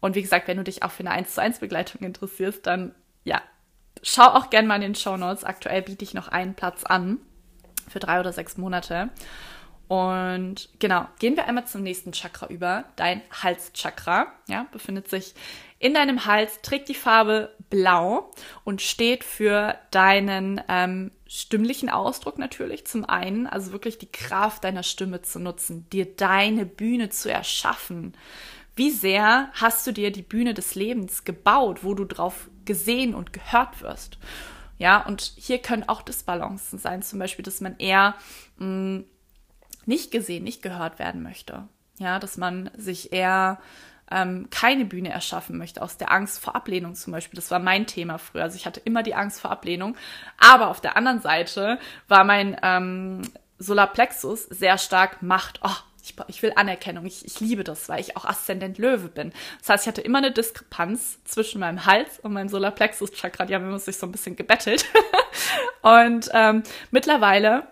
Und 0.00 0.14
wie 0.14 0.22
gesagt, 0.22 0.48
wenn 0.48 0.56
du 0.56 0.64
dich 0.64 0.82
auch 0.82 0.90
für 0.90 1.00
eine 1.00 1.10
1 1.10 1.34
zu 1.34 1.42
1 1.42 1.58
Begleitung 1.58 2.00
interessierst, 2.00 2.66
dann 2.66 2.94
ja, 3.24 3.42
schau 4.02 4.24
auch 4.24 4.48
gerne 4.48 4.66
mal 4.66 4.76
in 4.76 4.80
den 4.80 4.94
Show 4.94 5.18
Notes. 5.18 5.44
Aktuell 5.44 5.82
biete 5.82 6.02
ich 6.02 6.14
noch 6.14 6.28
einen 6.28 6.54
Platz 6.54 6.84
an 6.84 7.18
für 7.88 8.00
drei 8.00 8.20
oder 8.20 8.32
sechs 8.32 8.56
Monate. 8.56 9.10
Und 9.88 10.70
genau, 10.78 11.06
gehen 11.18 11.36
wir 11.36 11.46
einmal 11.46 11.66
zum 11.66 11.82
nächsten 11.82 12.12
Chakra 12.12 12.46
über. 12.46 12.84
Dein 12.96 13.20
Halschakra, 13.30 14.32
ja, 14.48 14.66
befindet 14.72 15.10
sich 15.10 15.34
in 15.78 15.92
deinem 15.92 16.24
Hals, 16.24 16.62
trägt 16.62 16.88
die 16.88 16.94
Farbe 16.94 17.54
blau 17.68 18.30
und 18.64 18.80
steht 18.80 19.24
für 19.24 19.76
deinen 19.90 20.60
ähm, 20.68 21.12
stimmlichen 21.26 21.88
Ausdruck 21.88 22.38
natürlich 22.38 22.86
zum 22.86 23.04
einen, 23.04 23.46
also 23.46 23.72
wirklich 23.72 23.98
die 23.98 24.10
Kraft 24.10 24.64
deiner 24.64 24.82
Stimme 24.82 25.22
zu 25.22 25.38
nutzen, 25.38 25.88
dir 25.90 26.04
deine 26.04 26.66
Bühne 26.66 27.08
zu 27.08 27.30
erschaffen. 27.30 28.14
Wie 28.76 28.90
sehr 28.90 29.50
hast 29.54 29.86
du 29.86 29.92
dir 29.92 30.12
die 30.12 30.22
Bühne 30.22 30.54
des 30.54 30.74
Lebens 30.74 31.24
gebaut, 31.24 31.82
wo 31.82 31.94
du 31.94 32.04
drauf 32.04 32.48
gesehen 32.64 33.14
und 33.14 33.32
gehört 33.32 33.80
wirst? 33.82 34.18
Ja, 34.78 35.04
und 35.06 35.32
hier 35.36 35.58
können 35.58 35.88
auch 35.88 36.02
Disbalancen 36.02 36.78
sein, 36.78 37.02
zum 37.02 37.18
Beispiel, 37.18 37.44
dass 37.44 37.60
man 37.60 37.76
eher 37.78 38.14
mh, 38.58 38.66
mm, 38.66 39.04
nicht 39.86 40.10
gesehen, 40.10 40.44
nicht 40.44 40.62
gehört 40.62 40.98
werden 40.98 41.22
möchte. 41.22 41.68
Ja, 41.98 42.18
dass 42.18 42.36
man 42.36 42.70
sich 42.76 43.12
eher 43.12 43.58
ähm, 44.10 44.48
keine 44.50 44.84
Bühne 44.84 45.10
erschaffen 45.10 45.58
möchte, 45.58 45.82
aus 45.82 45.96
der 45.96 46.12
Angst 46.12 46.38
vor 46.38 46.54
Ablehnung 46.54 46.94
zum 46.94 47.12
Beispiel. 47.12 47.36
Das 47.36 47.50
war 47.50 47.58
mein 47.58 47.86
Thema 47.86 48.18
früher. 48.18 48.44
Also 48.44 48.56
ich 48.56 48.66
hatte 48.66 48.80
immer 48.80 49.02
die 49.02 49.14
Angst 49.14 49.40
vor 49.40 49.50
Ablehnung. 49.50 49.96
Aber 50.38 50.68
auf 50.68 50.80
der 50.80 50.96
anderen 50.96 51.20
Seite 51.20 51.78
war 52.08 52.24
mein 52.24 52.56
ähm, 52.62 53.22
Solarplexus 53.58 54.44
sehr 54.44 54.78
stark 54.78 55.22
Macht. 55.22 55.60
Oh, 55.62 55.70
ich, 56.02 56.14
ich 56.28 56.42
will 56.42 56.52
Anerkennung, 56.54 57.04
ich, 57.04 57.24
ich 57.24 57.40
liebe 57.40 57.64
das, 57.64 57.88
weil 57.88 58.00
ich 58.00 58.16
auch 58.16 58.24
Aszendent 58.24 58.78
Löwe 58.78 59.08
bin. 59.08 59.32
Das 59.58 59.70
heißt, 59.70 59.84
ich 59.84 59.88
hatte 59.88 60.02
immer 60.02 60.18
eine 60.18 60.30
Diskrepanz 60.30 61.18
zwischen 61.24 61.60
meinem 61.60 61.84
Hals 61.84 62.20
und 62.20 62.32
meinem 62.32 62.48
Solarplexus-Chakra. 62.48 63.46
Die 63.46 63.54
haben 63.54 63.76
sich 63.78 63.96
so 63.96 64.06
ein 64.06 64.12
bisschen 64.12 64.36
gebettelt. 64.36 64.84
und 65.82 66.30
ähm, 66.32 66.62
mittlerweile 66.92 67.66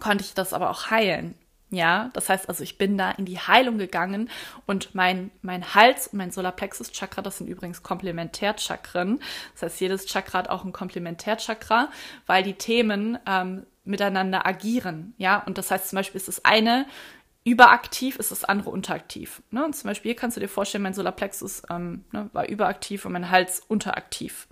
konnte 0.00 0.22
ich 0.22 0.34
das 0.34 0.52
aber 0.52 0.70
auch 0.70 0.90
heilen. 0.90 1.34
Ja, 1.70 2.10
das 2.12 2.28
heißt 2.28 2.48
also, 2.48 2.62
ich 2.62 2.78
bin 2.78 2.96
da 2.96 3.10
in 3.10 3.24
die 3.24 3.40
Heilung 3.40 3.76
gegangen 3.76 4.30
und 4.66 4.94
mein, 4.94 5.32
mein 5.42 5.74
Hals 5.74 6.06
und 6.08 6.18
mein 6.18 6.30
Solarplexus-Chakra, 6.30 7.22
das 7.22 7.38
sind 7.38 7.48
übrigens 7.48 7.82
Komplementärchakren. 7.82 9.20
Das 9.54 9.62
heißt, 9.62 9.80
jedes 9.80 10.06
Chakra 10.06 10.38
hat 10.38 10.48
auch 10.48 10.64
ein 10.64 10.72
Komplementärchakra, 10.72 11.90
weil 12.26 12.44
die 12.44 12.54
Themen 12.54 13.18
ähm, 13.26 13.66
miteinander 13.84 14.46
agieren. 14.46 15.14
Ja, 15.18 15.42
und 15.44 15.58
das 15.58 15.70
heißt 15.70 15.88
zum 15.88 15.96
Beispiel 15.96 16.20
ist 16.20 16.28
das 16.28 16.44
eine 16.44 16.86
überaktiv, 17.42 18.16
ist 18.18 18.30
das 18.30 18.44
andere 18.44 18.70
unteraktiv. 18.70 19.42
Ne? 19.50 19.64
Und 19.64 19.74
zum 19.74 19.88
Beispiel 19.88 20.10
hier 20.10 20.16
kannst 20.16 20.36
du 20.36 20.40
dir 20.40 20.48
vorstellen, 20.48 20.82
mein 20.82 20.94
Solarplexus 20.94 21.62
ähm, 21.70 22.04
ne, 22.12 22.28
war 22.32 22.48
überaktiv 22.48 23.04
und 23.04 23.12
mein 23.12 23.30
Hals 23.30 23.62
unteraktiv. 23.66 24.48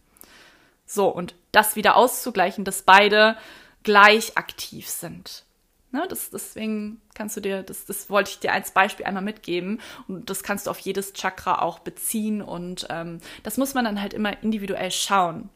So, 0.87 1.09
und 1.09 1.35
das 1.51 1.77
wieder 1.77 1.97
auszugleichen, 1.97 2.65
dass 2.65 2.83
beide 2.83 3.37
gleich 3.83 4.37
aktiv 4.37 4.89
sind. 4.89 5.45
Ne, 5.95 6.09
das, 6.09 6.31
deswegen 6.31 7.01
kannst 7.15 7.37
du 7.37 7.41
dir, 7.41 7.63
das, 7.63 7.85
das 7.85 8.11
wollte 8.11 8.33
ich 8.33 8.41
dir 8.41 8.53
als 8.53 8.73
Beispiel 8.73 9.07
einmal 9.07 9.23
mitgeben 9.23 9.81
und 10.09 10.29
das 10.29 10.43
kannst 10.43 10.67
du 10.67 10.73
auf 10.73 10.81
jedes 10.81 11.13
Chakra 11.13 11.63
auch 11.63 11.79
beziehen 11.79 12.43
und 12.43 12.89
ähm, 12.91 13.21
das 13.45 13.59
muss 13.59 13.75
man 13.75 13.85
dann 13.85 14.01
halt 14.01 14.13
immer 14.13 14.43
individuell 14.43 14.91
schauen. 14.91 15.51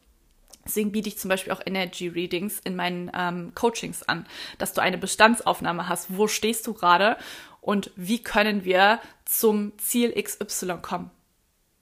Deswegen 0.63 0.93
biete 0.93 1.09
ich 1.09 1.17
zum 1.17 1.27
Beispiel 1.27 1.51
auch 1.51 1.59
Energy 1.65 2.07
Readings 2.07 2.61
in 2.63 2.77
meinen 2.77 3.11
ähm, 3.13 3.51
Coachings 3.53 4.03
an, 4.03 4.25
dass 4.57 4.71
du 4.71 4.81
eine 4.81 4.97
Bestandsaufnahme 4.97 5.89
hast. 5.89 6.15
Wo 6.15 6.29
stehst 6.29 6.65
du 6.67 6.73
gerade 6.73 7.17
und 7.59 7.91
wie 7.97 8.23
können 8.23 8.63
wir 8.63 9.01
zum 9.25 9.77
Ziel 9.77 10.13
XY 10.13 10.77
kommen? 10.81 11.11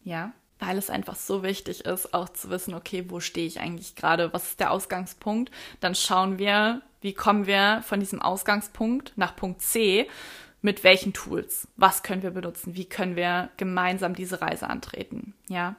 Ja, 0.04 0.32
weil 0.58 0.80
es 0.80 0.90
einfach 0.90 1.16
so 1.16 1.44
wichtig 1.44 1.86
ist, 1.86 2.12
auch 2.12 2.30
zu 2.30 2.50
wissen, 2.50 2.74
okay, 2.74 3.06
wo 3.08 3.20
stehe 3.20 3.46
ich 3.46 3.60
eigentlich 3.60 3.96
gerade? 3.96 4.34
Was 4.34 4.48
ist 4.48 4.60
der 4.60 4.72
Ausgangspunkt? 4.72 5.52
Dann 5.80 5.94
schauen 5.94 6.40
wir, 6.40 6.82
wie 7.08 7.14
kommen 7.14 7.48
wir 7.48 7.82
von 7.86 8.02
diesem 8.02 8.22
Ausgangspunkt 8.22 9.14
nach 9.16 9.34
Punkt 9.34 9.62
C? 9.62 10.10
Mit 10.62 10.84
welchen 10.84 11.14
Tools? 11.14 11.70
Was 11.78 12.04
können 12.04 12.22
wir 12.22 12.32
benutzen? 12.32 12.76
Wie 12.76 12.84
können 12.84 13.16
wir 13.16 13.50
gemeinsam 13.56 14.14
diese 14.14 14.42
Reise 14.42 14.70
antreten? 14.70 15.34
Ja. 15.48 15.78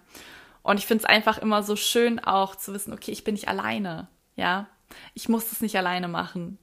Und 0.62 0.78
ich 0.78 0.86
finde 0.86 1.04
es 1.04 1.10
einfach 1.10 1.36
immer 1.36 1.62
so 1.62 1.76
schön 1.76 2.18
auch 2.18 2.56
zu 2.56 2.72
wissen, 2.72 2.94
okay, 2.94 3.10
ich 3.10 3.24
bin 3.24 3.34
nicht 3.34 3.46
alleine. 3.46 4.08
Ja. 4.36 4.68
Ich 5.12 5.28
muss 5.28 5.50
das 5.50 5.60
nicht 5.60 5.76
alleine 5.76 6.08
machen. 6.08 6.56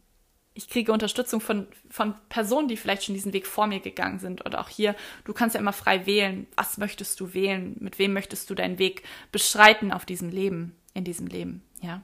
Ich 0.55 0.67
kriege 0.67 0.91
Unterstützung 0.91 1.41
von, 1.41 1.67
von 1.91 2.15
Personen, 2.29 2.67
die 2.67 2.77
vielleicht 2.77 3.03
schon 3.03 3.13
diesen 3.13 3.33
Weg 3.33 3.45
vor 3.45 3.67
mir 3.67 3.81
gegangen 3.81 4.17
sind. 4.17 4.47
Oder 4.47 4.61
auch 4.61 4.69
hier, 4.69 4.95
du 5.25 5.33
kannst 5.33 5.53
ja 5.53 5.61
immer 5.61 5.73
frei 5.73 6.07
wählen. 6.07 6.47
Was 6.55 6.79
möchtest 6.79 7.19
du 7.19 7.35
wählen? 7.35 7.75
Mit 7.79 7.99
wem 7.99 8.13
möchtest 8.13 8.49
du 8.49 8.55
deinen 8.55 8.79
Weg 8.79 9.03
beschreiten 9.31 9.91
auf 9.91 10.05
diesem 10.05 10.29
Leben, 10.29 10.75
in 10.95 11.03
diesem 11.03 11.27
Leben? 11.27 11.61
Ja. 11.83 12.01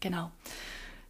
Genau. 0.00 0.30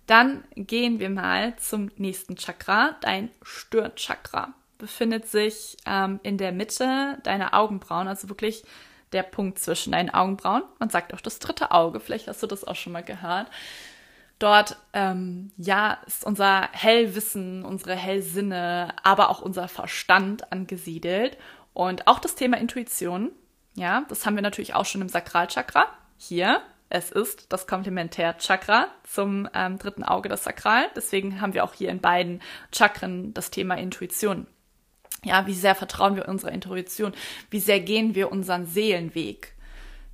Dann 0.06 0.44
gehen 0.54 1.00
wir 1.00 1.10
mal 1.10 1.56
zum 1.56 1.90
nächsten 1.96 2.36
Chakra. 2.36 2.96
Dein 3.00 3.30
Stirnchakra 3.42 4.54
befindet 4.78 5.28
sich 5.28 5.76
ähm, 5.86 6.20
in 6.22 6.38
der 6.38 6.52
Mitte 6.52 7.18
deiner 7.22 7.54
Augenbrauen, 7.54 8.08
also 8.08 8.28
wirklich 8.28 8.64
der 9.12 9.22
Punkt 9.22 9.58
zwischen 9.58 9.92
deinen 9.92 10.10
Augenbrauen. 10.10 10.62
Man 10.78 10.90
sagt 10.90 11.14
auch 11.14 11.20
das 11.20 11.38
dritte 11.38 11.70
Auge, 11.70 12.00
vielleicht 12.00 12.28
hast 12.28 12.42
du 12.42 12.46
das 12.46 12.64
auch 12.64 12.76
schon 12.76 12.92
mal 12.92 13.02
gehört. 13.02 13.48
Dort, 14.38 14.76
ähm, 14.92 15.50
ja, 15.56 15.98
ist 16.06 16.24
unser 16.26 16.68
Hellwissen, 16.72 17.64
unsere 17.64 17.94
Hellsinne, 17.94 18.92
aber 19.02 19.30
auch 19.30 19.40
unser 19.40 19.66
Verstand 19.66 20.52
angesiedelt. 20.52 21.38
Und 21.72 22.06
auch 22.06 22.18
das 22.18 22.34
Thema 22.34 22.58
Intuition, 22.58 23.30
ja, 23.74 24.04
das 24.08 24.26
haben 24.26 24.34
wir 24.34 24.42
natürlich 24.42 24.74
auch 24.74 24.84
schon 24.84 25.00
im 25.00 25.08
Sakralchakra. 25.08 25.86
Hier 26.18 26.60
es 26.88 27.10
ist 27.10 27.52
das 27.52 27.66
Komplementärchakra 27.66 28.88
zum 29.02 29.48
ähm, 29.54 29.78
dritten 29.78 30.04
Auge, 30.04 30.28
das 30.28 30.44
Sakral. 30.44 30.88
Deswegen 30.94 31.40
haben 31.40 31.54
wir 31.54 31.64
auch 31.64 31.74
hier 31.74 31.90
in 31.90 32.00
beiden 32.00 32.40
Chakren 32.72 33.34
das 33.34 33.50
Thema 33.50 33.76
Intuition. 33.76 34.46
Ja, 35.24 35.46
wie 35.46 35.54
sehr 35.54 35.74
vertrauen 35.74 36.14
wir 36.14 36.28
unserer 36.28 36.52
Intuition? 36.52 37.12
Wie 37.50 37.58
sehr 37.58 37.80
gehen 37.80 38.14
wir 38.14 38.30
unseren 38.30 38.66
Seelenweg? 38.66 39.54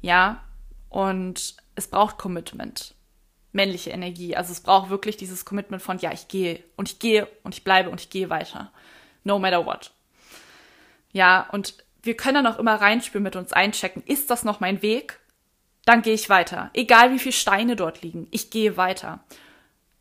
Ja, 0.01 0.43
und 0.89 1.57
es 1.75 1.89
braucht 1.89 2.17
Commitment, 2.17 2.95
männliche 3.53 3.91
Energie. 3.91 4.35
Also 4.35 4.53
es 4.53 4.61
braucht 4.61 4.89
wirklich 4.89 5.19
dieses 5.19 5.45
Commitment 5.45 5.83
von, 5.83 5.99
ja, 5.99 6.13
ich 6.13 6.29
gehe 6.29 6.65
und 6.77 6.89
ich 6.89 6.99
gehe 6.99 7.29
und 7.43 7.55
ich 7.55 7.65
bleibe 7.65 7.91
und 7.91 8.01
ich 8.01 8.09
gehe 8.09 8.31
weiter. 8.31 8.73
No 9.25 9.39
matter 9.39 9.67
what. 9.67 9.93
Ja, 11.13 11.49
und 11.53 11.75
wir 12.03 12.17
können 12.17 12.43
dann 12.43 12.53
auch 12.53 12.59
immer 12.59 12.75
reinspüren 12.75 13.23
mit 13.23 13.37
uns 13.37 13.53
einchecken, 13.53 14.03
ist 14.07 14.31
das 14.31 14.45
noch 14.45 14.61
mein 14.61 14.81
Weg? 14.81 15.21
Dann 15.85 16.03
gehe 16.03 16.15
ich 16.15 16.29
weiter. 16.29 16.71
Egal 16.75 17.13
wie 17.13 17.19
viele 17.19 17.33
Steine 17.33 17.77
dort 17.77 18.03
liegen, 18.03 18.29
ich 18.31 18.51
gehe 18.51 18.77
weiter. 18.77 19.21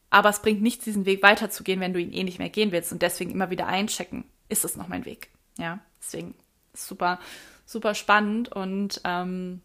Aber 0.09 0.29
es 0.29 0.41
bringt 0.41 0.61
nichts, 0.61 0.83
diesen 0.83 1.05
Weg 1.05 1.23
weiterzugehen, 1.23 1.79
wenn 1.79 1.93
du 1.93 1.99
ihn 1.99 2.11
eh 2.11 2.23
nicht 2.23 2.39
mehr 2.39 2.49
gehen 2.49 2.71
willst 2.71 2.91
und 2.91 3.01
deswegen 3.01 3.31
immer 3.31 3.49
wieder 3.49 3.67
einchecken. 3.67 4.25
Ist 4.49 4.65
es 4.65 4.75
noch 4.75 4.87
mein 4.87 5.05
Weg? 5.05 5.29
Ja, 5.57 5.79
deswegen 5.99 6.35
super, 6.73 7.19
super 7.65 7.95
spannend 7.95 8.49
und 8.49 9.01
ähm, 9.05 9.61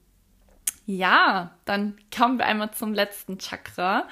ja, 0.87 1.50
dann 1.64 1.98
kommen 2.16 2.38
wir 2.38 2.46
einmal 2.46 2.70
zum 2.70 2.94
letzten 2.94 3.38
Chakra. 3.38 4.07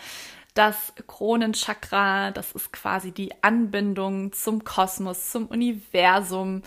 Das 0.54 0.92
Kronenchakra, 1.06 2.32
das 2.32 2.52
ist 2.52 2.72
quasi 2.72 3.12
die 3.12 3.32
Anbindung 3.42 4.32
zum 4.32 4.64
Kosmos, 4.64 5.30
zum 5.30 5.46
Universum. 5.46 6.62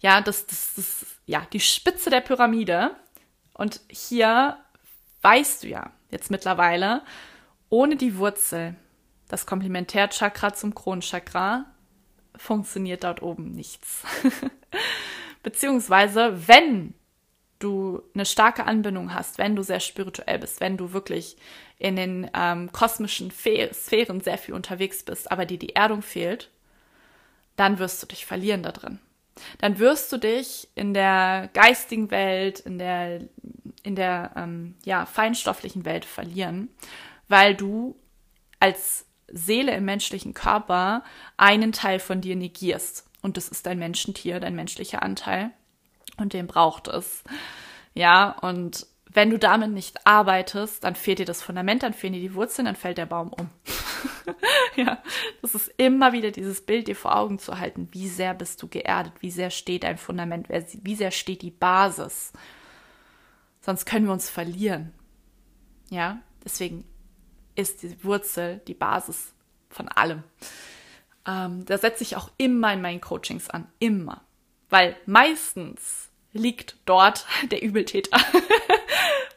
Ja, 0.00 0.20
das, 0.20 0.46
das, 0.46 0.74
das, 0.74 1.06
ja, 1.26 1.46
die 1.52 1.60
Spitze 1.60 2.10
der 2.10 2.20
Pyramide. 2.20 2.94
Und 3.54 3.80
hier 3.88 4.58
weißt 5.26 5.64
du 5.64 5.68
ja 5.68 5.90
jetzt 6.10 6.30
mittlerweile, 6.30 7.02
ohne 7.68 7.96
die 7.96 8.16
Wurzel, 8.16 8.76
das 9.26 9.44
Komplementärchakra 9.44 10.54
zum 10.54 10.72
Kronchakra, 10.72 11.66
funktioniert 12.36 13.02
dort 13.02 13.22
oben 13.22 13.50
nichts. 13.50 14.04
Beziehungsweise, 15.42 16.46
wenn 16.46 16.94
du 17.58 18.02
eine 18.14 18.24
starke 18.24 18.66
Anbindung 18.66 19.14
hast, 19.14 19.38
wenn 19.38 19.56
du 19.56 19.64
sehr 19.64 19.80
spirituell 19.80 20.38
bist, 20.38 20.60
wenn 20.60 20.76
du 20.76 20.92
wirklich 20.92 21.36
in 21.78 21.96
den 21.96 22.30
ähm, 22.32 22.70
kosmischen 22.70 23.32
Fe 23.32 23.70
Sphären 23.74 24.20
sehr 24.20 24.38
viel 24.38 24.54
unterwegs 24.54 25.02
bist, 25.02 25.32
aber 25.32 25.44
dir 25.44 25.58
die 25.58 25.74
Erdung 25.74 26.02
fehlt, 26.02 26.52
dann 27.56 27.80
wirst 27.80 28.00
du 28.00 28.06
dich 28.06 28.26
verlieren 28.26 28.62
da 28.62 28.70
drin. 28.70 29.00
Dann 29.58 29.78
wirst 29.78 30.12
du 30.12 30.18
dich 30.18 30.68
in 30.74 30.94
der 30.94 31.50
geistigen 31.52 32.10
Welt, 32.10 32.60
in 32.60 32.78
der 32.78 33.20
in 33.82 33.94
der 33.94 34.32
ähm, 34.34 34.74
ja, 34.84 35.06
feinstofflichen 35.06 35.84
Welt 35.84 36.04
verlieren, 36.04 36.68
weil 37.28 37.54
du 37.54 37.94
als 38.58 39.06
Seele 39.28 39.76
im 39.76 39.84
menschlichen 39.84 40.34
Körper 40.34 41.04
einen 41.36 41.70
Teil 41.70 42.00
von 42.00 42.20
dir 42.20 42.34
negierst. 42.34 43.08
Und 43.22 43.36
das 43.36 43.48
ist 43.48 43.64
dein 43.64 43.78
Menschentier, 43.78 44.40
dein 44.40 44.56
menschlicher 44.56 45.04
Anteil. 45.04 45.52
Und 46.16 46.32
den 46.32 46.48
braucht 46.48 46.88
es. 46.88 47.22
Ja, 47.94 48.30
und 48.40 48.86
wenn 49.16 49.30
du 49.30 49.38
damit 49.38 49.70
nicht 49.70 50.06
arbeitest, 50.06 50.84
dann 50.84 50.94
fehlt 50.94 51.20
dir 51.20 51.24
das 51.24 51.42
Fundament, 51.42 51.82
dann 51.82 51.94
fehlen 51.94 52.12
dir 52.12 52.20
die 52.20 52.34
Wurzeln, 52.34 52.66
dann 52.66 52.76
fällt 52.76 52.98
der 52.98 53.06
Baum 53.06 53.32
um. 53.32 53.48
ja, 54.76 55.02
das 55.40 55.54
ist 55.54 55.72
immer 55.78 56.12
wieder 56.12 56.32
dieses 56.32 56.60
Bild 56.60 56.86
dir 56.86 56.94
vor 56.94 57.16
Augen 57.16 57.38
zu 57.38 57.58
halten. 57.58 57.88
Wie 57.92 58.08
sehr 58.08 58.34
bist 58.34 58.62
du 58.62 58.68
geerdet? 58.68 59.14
Wie 59.20 59.30
sehr 59.30 59.48
steht 59.48 59.84
dein 59.84 59.96
Fundament? 59.96 60.50
Wie 60.50 60.94
sehr 60.94 61.10
steht 61.12 61.40
die 61.40 61.50
Basis? 61.50 62.34
Sonst 63.62 63.86
können 63.86 64.04
wir 64.04 64.12
uns 64.12 64.28
verlieren. 64.28 64.92
Ja, 65.88 66.20
deswegen 66.44 66.84
ist 67.54 67.84
die 67.84 68.04
Wurzel 68.04 68.60
die 68.68 68.74
Basis 68.74 69.32
von 69.70 69.88
allem. 69.88 70.24
Ähm, 71.26 71.64
da 71.64 71.78
setze 71.78 72.02
ich 72.02 72.16
auch 72.16 72.30
immer 72.36 72.70
in 72.74 72.82
meinen 72.82 73.00
Coachings 73.00 73.48
an. 73.48 73.66
Immer. 73.78 74.20
Weil 74.68 74.94
meistens 75.06 76.10
liegt 76.34 76.76
dort 76.84 77.24
der 77.50 77.62
Übeltäter. 77.62 78.20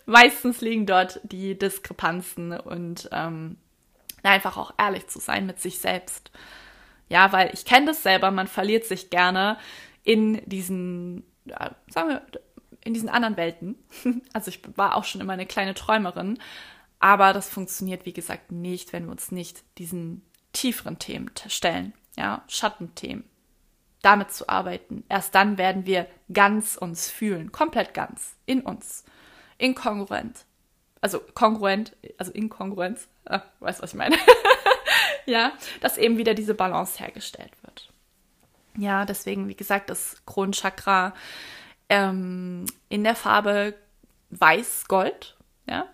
Meistens 0.09 0.61
liegen 0.61 0.85
dort 0.85 1.19
die 1.23 1.57
Diskrepanzen 1.57 2.59
und 2.59 3.09
ähm, 3.11 3.57
einfach 4.23 4.57
auch 4.57 4.73
ehrlich 4.77 5.07
zu 5.07 5.19
sein 5.19 5.45
mit 5.45 5.59
sich 5.59 5.79
selbst. 5.79 6.31
Ja, 7.07 7.31
weil 7.31 7.51
ich 7.53 7.65
kenne 7.65 7.87
das 7.87 8.03
selber, 8.03 8.31
man 8.31 8.47
verliert 8.47 8.85
sich 8.85 9.09
gerne 9.09 9.57
in 10.03 10.41
diesen, 10.45 11.23
ja, 11.45 11.75
sagen 11.89 12.09
wir, 12.09 12.21
in 12.83 12.93
diesen 12.93 13.09
anderen 13.09 13.37
Welten. 13.37 13.75
Also 14.33 14.49
ich 14.49 14.61
war 14.75 14.95
auch 14.95 15.03
schon 15.03 15.21
immer 15.21 15.33
eine 15.33 15.45
kleine 15.45 15.73
Träumerin, 15.73 16.39
aber 16.99 17.33
das 17.33 17.49
funktioniert, 17.49 18.05
wie 18.05 18.13
gesagt, 18.13 18.51
nicht, 18.51 18.93
wenn 18.93 19.05
wir 19.05 19.11
uns 19.11 19.31
nicht 19.31 19.63
diesen 19.77 20.23
tieferen 20.53 20.99
Themen 20.99 21.31
stellen, 21.47 21.93
ja, 22.17 22.43
Schattenthemen. 22.47 23.23
Damit 24.01 24.31
zu 24.31 24.47
arbeiten. 24.47 25.03
Erst 25.09 25.35
dann 25.35 25.57
werden 25.57 25.85
wir 25.85 26.07
ganz 26.31 26.77
uns 26.77 27.09
fühlen, 27.09 27.51
komplett 27.51 27.93
ganz, 27.93 28.37
in 28.45 28.61
uns, 28.61 29.03
inkongruent. 29.59 30.45
Also 31.01 31.19
kongruent, 31.33 31.95
also 32.17 32.31
Inkongruenz, 32.31 33.07
ah, 33.25 33.41
weißt 33.59 33.81
was 33.81 33.91
ich 33.93 33.97
meine. 33.97 34.17
ja, 35.25 35.53
dass 35.79 35.97
eben 35.97 36.17
wieder 36.17 36.33
diese 36.33 36.55
Balance 36.55 36.99
hergestellt 36.99 37.53
wird. 37.61 37.89
Ja, 38.77 39.05
deswegen, 39.05 39.47
wie 39.47 39.55
gesagt, 39.55 39.89
das 39.89 40.17
Kronenchakra 40.25 41.13
ähm, 41.87 42.65
in 42.89 43.03
der 43.03 43.15
Farbe 43.15 43.75
Weiß-Gold, 44.31 45.37
ja, 45.67 45.87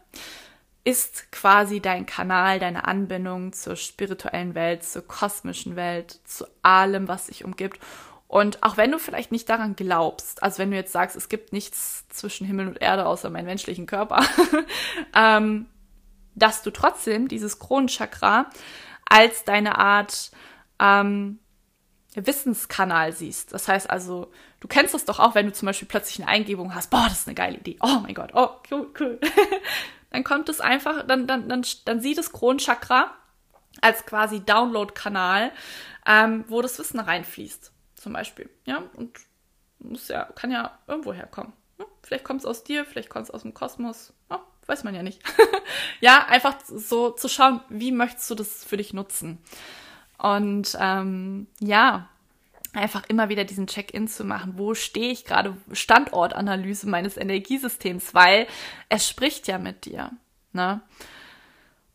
ist 0.84 1.32
quasi 1.32 1.82
dein 1.82 2.06
Kanal, 2.06 2.60
deine 2.60 2.88
Anbindung 2.88 3.54
zur 3.54 3.76
spirituellen 3.76 4.56
Welt, 4.56 4.84
zur 4.84 5.08
kosmischen 5.08 5.76
Welt, 5.76 6.20
zu 6.26 6.46
allem, 6.62 7.08
was 7.08 7.28
dich 7.28 7.44
umgibt. 7.44 7.80
Und 8.28 8.64
auch 8.64 8.78
wenn 8.78 8.92
du 8.92 9.00
vielleicht 9.00 9.32
nicht 9.32 9.48
daran 9.50 9.76
glaubst, 9.76 10.42
also 10.42 10.60
wenn 10.60 10.72
du 10.72 10.78
jetzt 10.78 10.92
sagst, 10.92 11.16
es 11.16 11.30
gibt 11.30 11.54
nichts 11.54 12.08
zwischen 12.10 12.48
Himmel 12.48 12.68
und 12.68 12.82
Erde 12.82 13.06
außer 13.06 13.30
meinen 13.30 13.46
menschlichen 13.46 13.86
Körper, 13.86 14.26
ähm, 15.16 15.68
dass 16.34 16.64
du 16.64 16.72
trotzdem 16.72 17.28
dieses 17.28 17.60
Kronenchakra 17.60 18.50
als 19.08 19.44
deine 19.44 19.78
Art 19.78 20.32
ähm, 20.80 21.40
Wissenskanal 22.16 23.12
siehst. 23.14 23.54
Das 23.54 23.68
heißt 23.68 23.90
also, 23.90 24.32
du 24.60 24.68
kennst 24.68 24.94
das 24.94 25.06
doch 25.06 25.20
auch, 25.20 25.36
wenn 25.36 25.46
du 25.46 25.54
zum 25.54 25.66
Beispiel 25.68 25.88
plötzlich 25.88 26.20
eine 26.22 26.32
Eingebung 26.32 26.74
hast, 26.74 26.90
boah, 26.90 27.06
das 27.08 27.20
ist 27.20 27.28
eine 27.28 27.36
geile 27.36 27.58
Idee, 27.58 27.78
oh 27.82 28.00
mein 28.02 28.16
Gott, 28.16 28.32
oh, 28.34 28.50
cool, 28.72 28.92
cool. 29.00 29.20
dann 30.12 30.24
kommt 30.24 30.50
es 30.50 30.62
einfach, 30.62 31.06
dann, 31.06 31.28
dann, 31.28 31.50
dann, 31.50 31.66
dann 31.86 32.02
sieht 32.02 32.18
das 32.18 32.32
Kronenchakra 32.32 33.12
als 33.82 34.06
quasi 34.06 34.40
Download-Kanal, 34.40 35.52
ähm, 36.06 36.46
wo 36.48 36.62
das 36.62 36.80
Wissen 36.80 37.00
reinfließt, 37.00 37.72
zum 38.06 38.14
Beispiel. 38.14 38.52
Ja, 38.66 38.84
und 38.94 39.18
muss 39.80 40.10
ja, 40.10 40.26
kann 40.36 40.52
ja 40.52 40.78
irgendwo 40.86 41.12
herkommen. 41.12 41.54
Ja, 41.80 41.86
vielleicht 42.04 42.24
kommt 42.24 42.42
es 42.42 42.46
aus 42.46 42.64
dir, 42.64 42.86
vielleicht 42.86 43.10
kommt 43.10 43.26
es 43.26 43.32
aus 43.32 43.42
dem 43.42 43.56
Kosmos. 43.56 44.14
Ja, 44.30 44.46
weiß 44.68 44.84
man 44.84 44.94
ja 44.94 45.02
nicht. 45.02 45.24
ja, 46.02 46.24
einfach 46.28 46.56
so 46.68 47.10
zu 47.10 47.28
schauen, 47.28 47.62
wie 47.70 47.92
möchtest 47.92 48.30
du 48.30 48.36
das 48.36 48.64
für 48.64 48.78
dich 48.78 48.94
nutzen. 48.94 49.40
Und 50.20 50.78
ähm, 50.80 51.48
ja, 51.60 52.08
einfach 52.74 53.06
immer 53.08 53.30
wieder 53.30 53.44
diesen 53.44 53.66
Check-in 53.66 54.08
zu 54.08 54.24
machen. 54.24 54.54
Wo 54.60 54.76
stehe 54.76 55.12
ich 55.12 55.26
gerade? 55.26 55.58
Standortanalyse 55.72 56.88
meines 56.88 57.18
Energiesystems, 57.18 58.14
weil 58.14 58.46
es 58.88 59.10
spricht 59.10 59.48
ja 59.48 59.58
mit 59.58 59.86
dir. 59.86 60.12
Ne? 60.54 60.80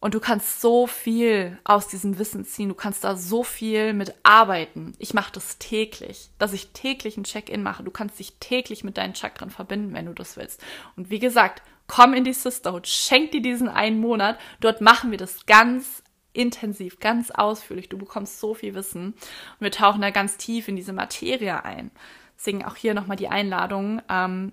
Und 0.00 0.14
du 0.14 0.20
kannst 0.20 0.62
so 0.62 0.86
viel 0.86 1.58
aus 1.62 1.86
diesem 1.86 2.18
Wissen 2.18 2.46
ziehen. 2.46 2.70
Du 2.70 2.74
kannst 2.74 3.04
da 3.04 3.16
so 3.16 3.44
viel 3.44 3.92
mit 3.92 4.14
arbeiten. 4.22 4.94
Ich 4.98 5.12
mache 5.12 5.32
das 5.32 5.58
täglich, 5.58 6.30
dass 6.38 6.54
ich 6.54 6.70
täglich 6.70 7.18
ein 7.18 7.24
Check-in 7.24 7.62
mache. 7.62 7.84
Du 7.84 7.90
kannst 7.90 8.18
dich 8.18 8.32
täglich 8.40 8.82
mit 8.82 8.96
deinen 8.96 9.14
Chakren 9.14 9.50
verbinden, 9.50 9.92
wenn 9.92 10.06
du 10.06 10.14
das 10.14 10.38
willst. 10.38 10.64
Und 10.96 11.10
wie 11.10 11.18
gesagt, 11.18 11.62
komm 11.86 12.14
in 12.14 12.24
die 12.24 12.32
Sisterhood, 12.32 12.86
schenk 12.86 13.32
dir 13.32 13.42
diesen 13.42 13.68
einen 13.68 14.00
Monat. 14.00 14.38
Dort 14.60 14.80
machen 14.80 15.10
wir 15.10 15.18
das 15.18 15.44
ganz 15.44 16.02
intensiv, 16.32 16.98
ganz 17.00 17.30
ausführlich. 17.30 17.90
Du 17.90 17.98
bekommst 17.98 18.40
so 18.40 18.54
viel 18.54 18.74
Wissen. 18.74 19.08
Und 19.08 19.60
wir 19.60 19.70
tauchen 19.70 20.00
da 20.00 20.10
ganz 20.10 20.38
tief 20.38 20.68
in 20.68 20.76
diese 20.76 20.94
Materie 20.94 21.62
ein. 21.62 21.90
Deswegen 22.38 22.64
auch 22.64 22.76
hier 22.76 22.94
nochmal 22.94 23.18
die 23.18 23.28
Einladung, 23.28 24.00
ähm, 24.08 24.52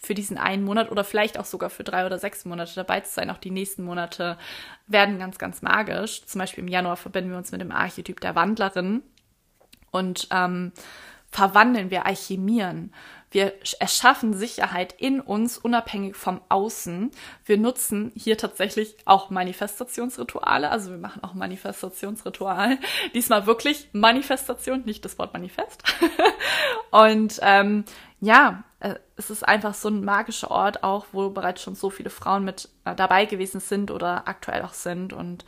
für 0.00 0.14
diesen 0.14 0.38
einen 0.38 0.64
Monat 0.64 0.90
oder 0.90 1.04
vielleicht 1.04 1.38
auch 1.38 1.44
sogar 1.44 1.68
für 1.70 1.84
drei 1.84 2.06
oder 2.06 2.18
sechs 2.18 2.44
Monate 2.46 2.74
dabei 2.74 3.00
zu 3.00 3.12
sein. 3.12 3.30
Auch 3.30 3.38
die 3.38 3.50
nächsten 3.50 3.84
Monate 3.84 4.38
werden 4.86 5.18
ganz, 5.18 5.38
ganz 5.38 5.60
magisch. 5.60 6.24
Zum 6.24 6.38
Beispiel 6.38 6.64
im 6.64 6.68
Januar 6.68 6.96
verbinden 6.96 7.30
wir 7.30 7.38
uns 7.38 7.52
mit 7.52 7.60
dem 7.60 7.70
Archetyp 7.70 8.18
der 8.20 8.34
Wandlerin 8.34 9.02
und 9.90 10.26
ähm, 10.30 10.72
verwandeln, 11.30 11.90
wir 11.90 12.06
alchemieren. 12.06 12.92
Wir 13.30 13.54
erschaffen 13.78 14.34
Sicherheit 14.34 14.92
in 14.98 15.20
uns, 15.20 15.56
unabhängig 15.56 16.16
vom 16.16 16.40
Außen. 16.48 17.12
Wir 17.44 17.58
nutzen 17.58 18.10
hier 18.16 18.36
tatsächlich 18.36 18.96
auch 19.04 19.30
Manifestationsrituale. 19.30 20.68
Also 20.68 20.90
wir 20.90 20.98
machen 20.98 21.22
auch 21.22 21.34
Manifestationsritual. 21.34 22.78
Diesmal 23.14 23.46
wirklich 23.46 23.88
Manifestation, 23.92 24.82
nicht 24.84 25.04
das 25.04 25.16
Wort 25.18 25.32
Manifest. 25.32 25.84
Und 26.90 27.38
ähm, 27.42 27.84
ja, 28.20 28.64
äh, 28.80 28.96
es 29.16 29.30
ist 29.30 29.46
einfach 29.46 29.74
so 29.74 29.88
ein 29.88 30.04
magischer 30.04 30.50
Ort 30.50 30.82
auch, 30.82 31.06
wo 31.12 31.30
bereits 31.30 31.62
schon 31.62 31.74
so 31.74 31.90
viele 31.90 32.10
Frauen 32.10 32.44
mit 32.44 32.68
äh, 32.84 32.94
dabei 32.94 33.24
gewesen 33.24 33.60
sind 33.60 33.90
oder 33.90 34.28
aktuell 34.28 34.62
auch 34.62 34.74
sind. 34.74 35.12
Und 35.12 35.44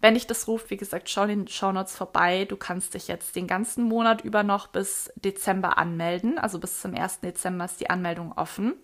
wenn 0.00 0.14
dich 0.14 0.26
das 0.26 0.46
ruft, 0.46 0.70
wie 0.70 0.76
gesagt, 0.76 1.08
schau 1.08 1.22
in 1.24 1.28
den 1.30 1.48
Shownotes 1.48 1.96
vorbei. 1.96 2.44
Du 2.44 2.56
kannst 2.56 2.94
dich 2.94 3.08
jetzt 3.08 3.36
den 3.36 3.46
ganzen 3.46 3.84
Monat 3.84 4.22
über 4.22 4.42
noch 4.42 4.66
bis 4.66 5.10
Dezember 5.16 5.78
anmelden. 5.78 6.38
Also 6.38 6.58
bis 6.58 6.80
zum 6.80 6.94
1. 6.94 7.20
Dezember 7.20 7.64
ist 7.64 7.80
die 7.80 7.90
Anmeldung 7.90 8.32
offen. 8.32 8.74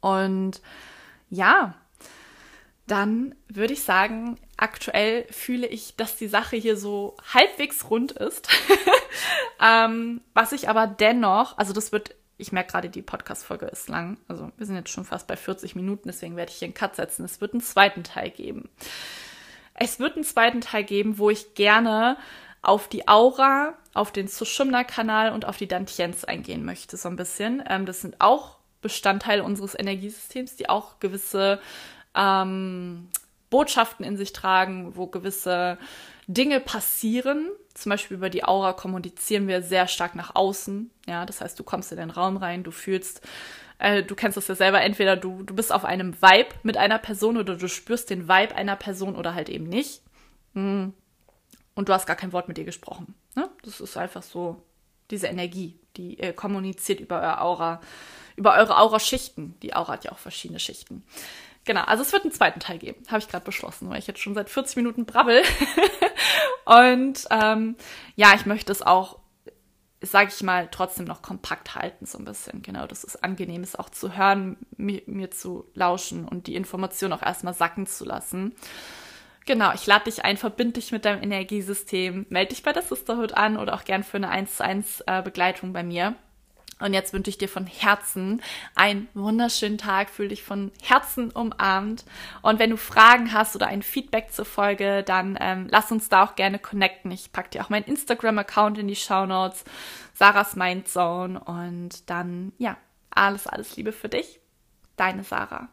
Und 0.00 0.62
ja, 1.28 1.74
dann 2.86 3.34
würde 3.48 3.74
ich 3.74 3.82
sagen, 3.82 4.38
aktuell 4.56 5.26
fühle 5.30 5.66
ich, 5.66 5.96
dass 5.96 6.16
die 6.16 6.28
Sache 6.28 6.56
hier 6.56 6.76
so 6.76 7.16
halbwegs 7.34 7.90
rund 7.90 8.12
ist. 8.12 8.48
ähm, 9.62 10.22
was 10.32 10.52
ich 10.52 10.68
aber 10.68 10.86
dennoch, 10.86 11.58
also 11.58 11.72
das 11.72 11.92
wird, 11.92 12.14
ich 12.38 12.52
merke 12.52 12.70
gerade, 12.72 12.88
die 12.88 13.02
Podcast-Folge 13.02 13.66
ist 13.66 13.88
lang. 13.88 14.16
Also 14.28 14.50
wir 14.56 14.64
sind 14.64 14.76
jetzt 14.76 14.90
schon 14.90 15.04
fast 15.04 15.26
bei 15.26 15.36
40 15.36 15.74
Minuten, 15.74 16.04
deswegen 16.06 16.36
werde 16.36 16.50
ich 16.52 16.58
hier 16.58 16.66
einen 16.66 16.74
Cut 16.74 16.96
setzen. 16.96 17.24
Es 17.24 17.40
wird 17.40 17.52
einen 17.52 17.60
zweiten 17.60 18.04
Teil 18.04 18.30
geben. 18.30 18.70
Es 19.74 19.98
wird 19.98 20.14
einen 20.14 20.24
zweiten 20.24 20.60
Teil 20.60 20.84
geben, 20.84 21.18
wo 21.18 21.30
ich 21.30 21.54
gerne 21.54 22.16
auf 22.62 22.88
die 22.88 23.06
Aura, 23.08 23.74
auf 23.92 24.12
den 24.12 24.28
Sushumna-Kanal 24.28 25.32
und 25.32 25.44
auf 25.44 25.56
die 25.56 25.68
Dantiens 25.68 26.24
eingehen 26.24 26.64
möchte, 26.64 26.96
so 26.96 27.08
ein 27.08 27.16
bisschen. 27.16 27.62
Ähm, 27.68 27.86
das 27.86 28.00
sind 28.00 28.20
auch 28.20 28.58
Bestandteile 28.80 29.42
unseres 29.42 29.78
Energiesystems, 29.78 30.56
die 30.56 30.68
auch 30.68 31.00
gewisse 31.00 31.60
ähm, 32.14 33.08
Botschaften 33.50 34.04
in 34.04 34.16
sich 34.16 34.32
tragen, 34.32 34.96
wo 34.96 35.06
gewisse 35.06 35.78
Dinge 36.26 36.60
passieren. 36.60 37.48
Zum 37.78 37.90
Beispiel 37.90 38.16
über 38.16 38.30
die 38.30 38.44
Aura 38.44 38.72
kommunizieren 38.72 39.46
wir 39.48 39.62
sehr 39.62 39.86
stark 39.86 40.14
nach 40.14 40.34
außen. 40.34 40.90
Ja, 41.06 41.26
das 41.26 41.40
heißt, 41.40 41.58
du 41.58 41.64
kommst 41.64 41.92
in 41.92 41.98
den 41.98 42.10
Raum 42.10 42.36
rein, 42.36 42.64
du 42.64 42.70
fühlst 42.70 43.20
äh, 43.78 44.02
du 44.02 44.14
kennst 44.14 44.36
das 44.36 44.48
ja 44.48 44.54
selber, 44.54 44.82
entweder 44.82 45.16
du, 45.16 45.42
du 45.42 45.54
bist 45.54 45.72
auf 45.72 45.84
einem 45.84 46.20
Vibe 46.20 46.54
mit 46.62 46.76
einer 46.76 46.98
Person 46.98 47.36
oder 47.36 47.56
du 47.56 47.68
spürst 47.68 48.10
den 48.10 48.28
Vibe 48.28 48.54
einer 48.54 48.76
Person 48.76 49.16
oder 49.16 49.34
halt 49.34 49.48
eben 49.48 49.68
nicht. 49.68 50.02
Hm. 50.54 50.92
Und 51.74 51.88
du 51.88 51.92
hast 51.92 52.06
gar 52.06 52.16
kein 52.16 52.32
Wort 52.32 52.48
mit 52.48 52.58
ihr 52.58 52.64
gesprochen. 52.64 53.14
Ne? 53.36 53.48
Das 53.62 53.80
ist 53.80 53.96
einfach 53.96 54.22
so 54.22 54.60
diese 55.10 55.28
Energie, 55.28 55.78
die 55.96 56.18
äh, 56.18 56.32
kommuniziert 56.32 56.98
über 57.00 57.20
eure 57.20 57.40
Aura, 57.40 57.80
über 58.36 58.56
eure 58.56 58.78
Aura-Schichten. 58.78 59.54
Die 59.62 59.74
Aura 59.74 59.92
hat 59.92 60.04
ja 60.04 60.12
auch 60.12 60.18
verschiedene 60.18 60.58
Schichten. 60.58 61.04
Genau, 61.68 61.82
also 61.82 62.02
es 62.02 62.14
wird 62.14 62.22
einen 62.22 62.32
zweiten 62.32 62.60
Teil 62.60 62.78
geben, 62.78 63.04
habe 63.08 63.18
ich 63.18 63.28
gerade 63.28 63.44
beschlossen, 63.44 63.90
weil 63.90 63.98
ich 63.98 64.06
jetzt 64.06 64.20
schon 64.20 64.32
seit 64.32 64.48
40 64.48 64.76
Minuten 64.76 65.04
brabbel. 65.04 65.42
und 66.64 67.26
ähm, 67.30 67.76
ja, 68.16 68.32
ich 68.34 68.46
möchte 68.46 68.72
es 68.72 68.80
auch 68.80 69.18
sage 70.00 70.30
ich 70.34 70.42
mal, 70.42 70.68
trotzdem 70.70 71.04
noch 71.04 71.20
kompakt 71.20 71.74
halten, 71.74 72.06
so 72.06 72.16
ein 72.16 72.24
bisschen. 72.24 72.62
Genau, 72.62 72.86
dass 72.86 73.04
es 73.04 73.22
angenehm 73.22 73.62
ist, 73.62 73.78
auch 73.78 73.90
zu 73.90 74.16
hören, 74.16 74.56
mir, 74.78 75.02
mir 75.04 75.30
zu 75.30 75.66
lauschen 75.74 76.26
und 76.26 76.46
die 76.46 76.54
Information 76.54 77.12
auch 77.12 77.20
erstmal 77.20 77.52
sacken 77.52 77.86
zu 77.86 78.06
lassen. 78.06 78.54
Genau, 79.44 79.74
ich 79.74 79.86
lade 79.86 80.04
dich 80.04 80.24
ein, 80.24 80.38
verbind 80.38 80.76
dich 80.76 80.90
mit 80.90 81.04
deinem 81.04 81.22
Energiesystem, 81.22 82.24
melde 82.30 82.54
dich 82.54 82.62
bei 82.62 82.72
der 82.72 82.82
Sisterhood 82.82 83.34
an 83.34 83.58
oder 83.58 83.74
auch 83.74 83.84
gern 83.84 84.04
für 84.04 84.16
eine 84.16 84.30
1 84.30 84.56
zu 84.56 84.64
1 84.64 85.02
äh, 85.06 85.20
Begleitung 85.20 85.74
bei 85.74 85.82
mir. 85.82 86.14
Und 86.80 86.94
jetzt 86.94 87.12
wünsche 87.12 87.30
ich 87.30 87.38
dir 87.38 87.48
von 87.48 87.66
Herzen 87.66 88.40
einen 88.74 89.08
wunderschönen 89.14 89.78
Tag, 89.78 90.10
fühle 90.10 90.28
dich 90.28 90.42
von 90.42 90.70
Herzen 90.82 91.30
umarmt. 91.30 92.04
Und 92.42 92.58
wenn 92.58 92.70
du 92.70 92.76
Fragen 92.76 93.32
hast 93.32 93.56
oder 93.56 93.66
ein 93.66 93.82
Feedback 93.82 94.32
zur 94.32 94.44
Folge, 94.44 95.02
dann 95.02 95.36
ähm, 95.40 95.68
lass 95.70 95.90
uns 95.90 96.08
da 96.08 96.24
auch 96.24 96.36
gerne 96.36 96.58
connecten. 96.58 97.10
Ich 97.10 97.32
packe 97.32 97.50
dir 97.50 97.64
auch 97.64 97.70
meinen 97.70 97.84
Instagram-Account 97.84 98.78
in 98.78 98.88
die 98.88 98.96
Show 98.96 99.26
Notes, 99.26 99.64
Sarahs 100.14 100.54
Mindzone. 100.54 101.40
Und 101.40 102.08
dann, 102.08 102.52
ja, 102.58 102.76
alles, 103.10 103.46
alles 103.46 103.76
Liebe 103.76 103.92
für 103.92 104.08
dich. 104.08 104.40
Deine 104.96 105.24
Sarah. 105.24 105.68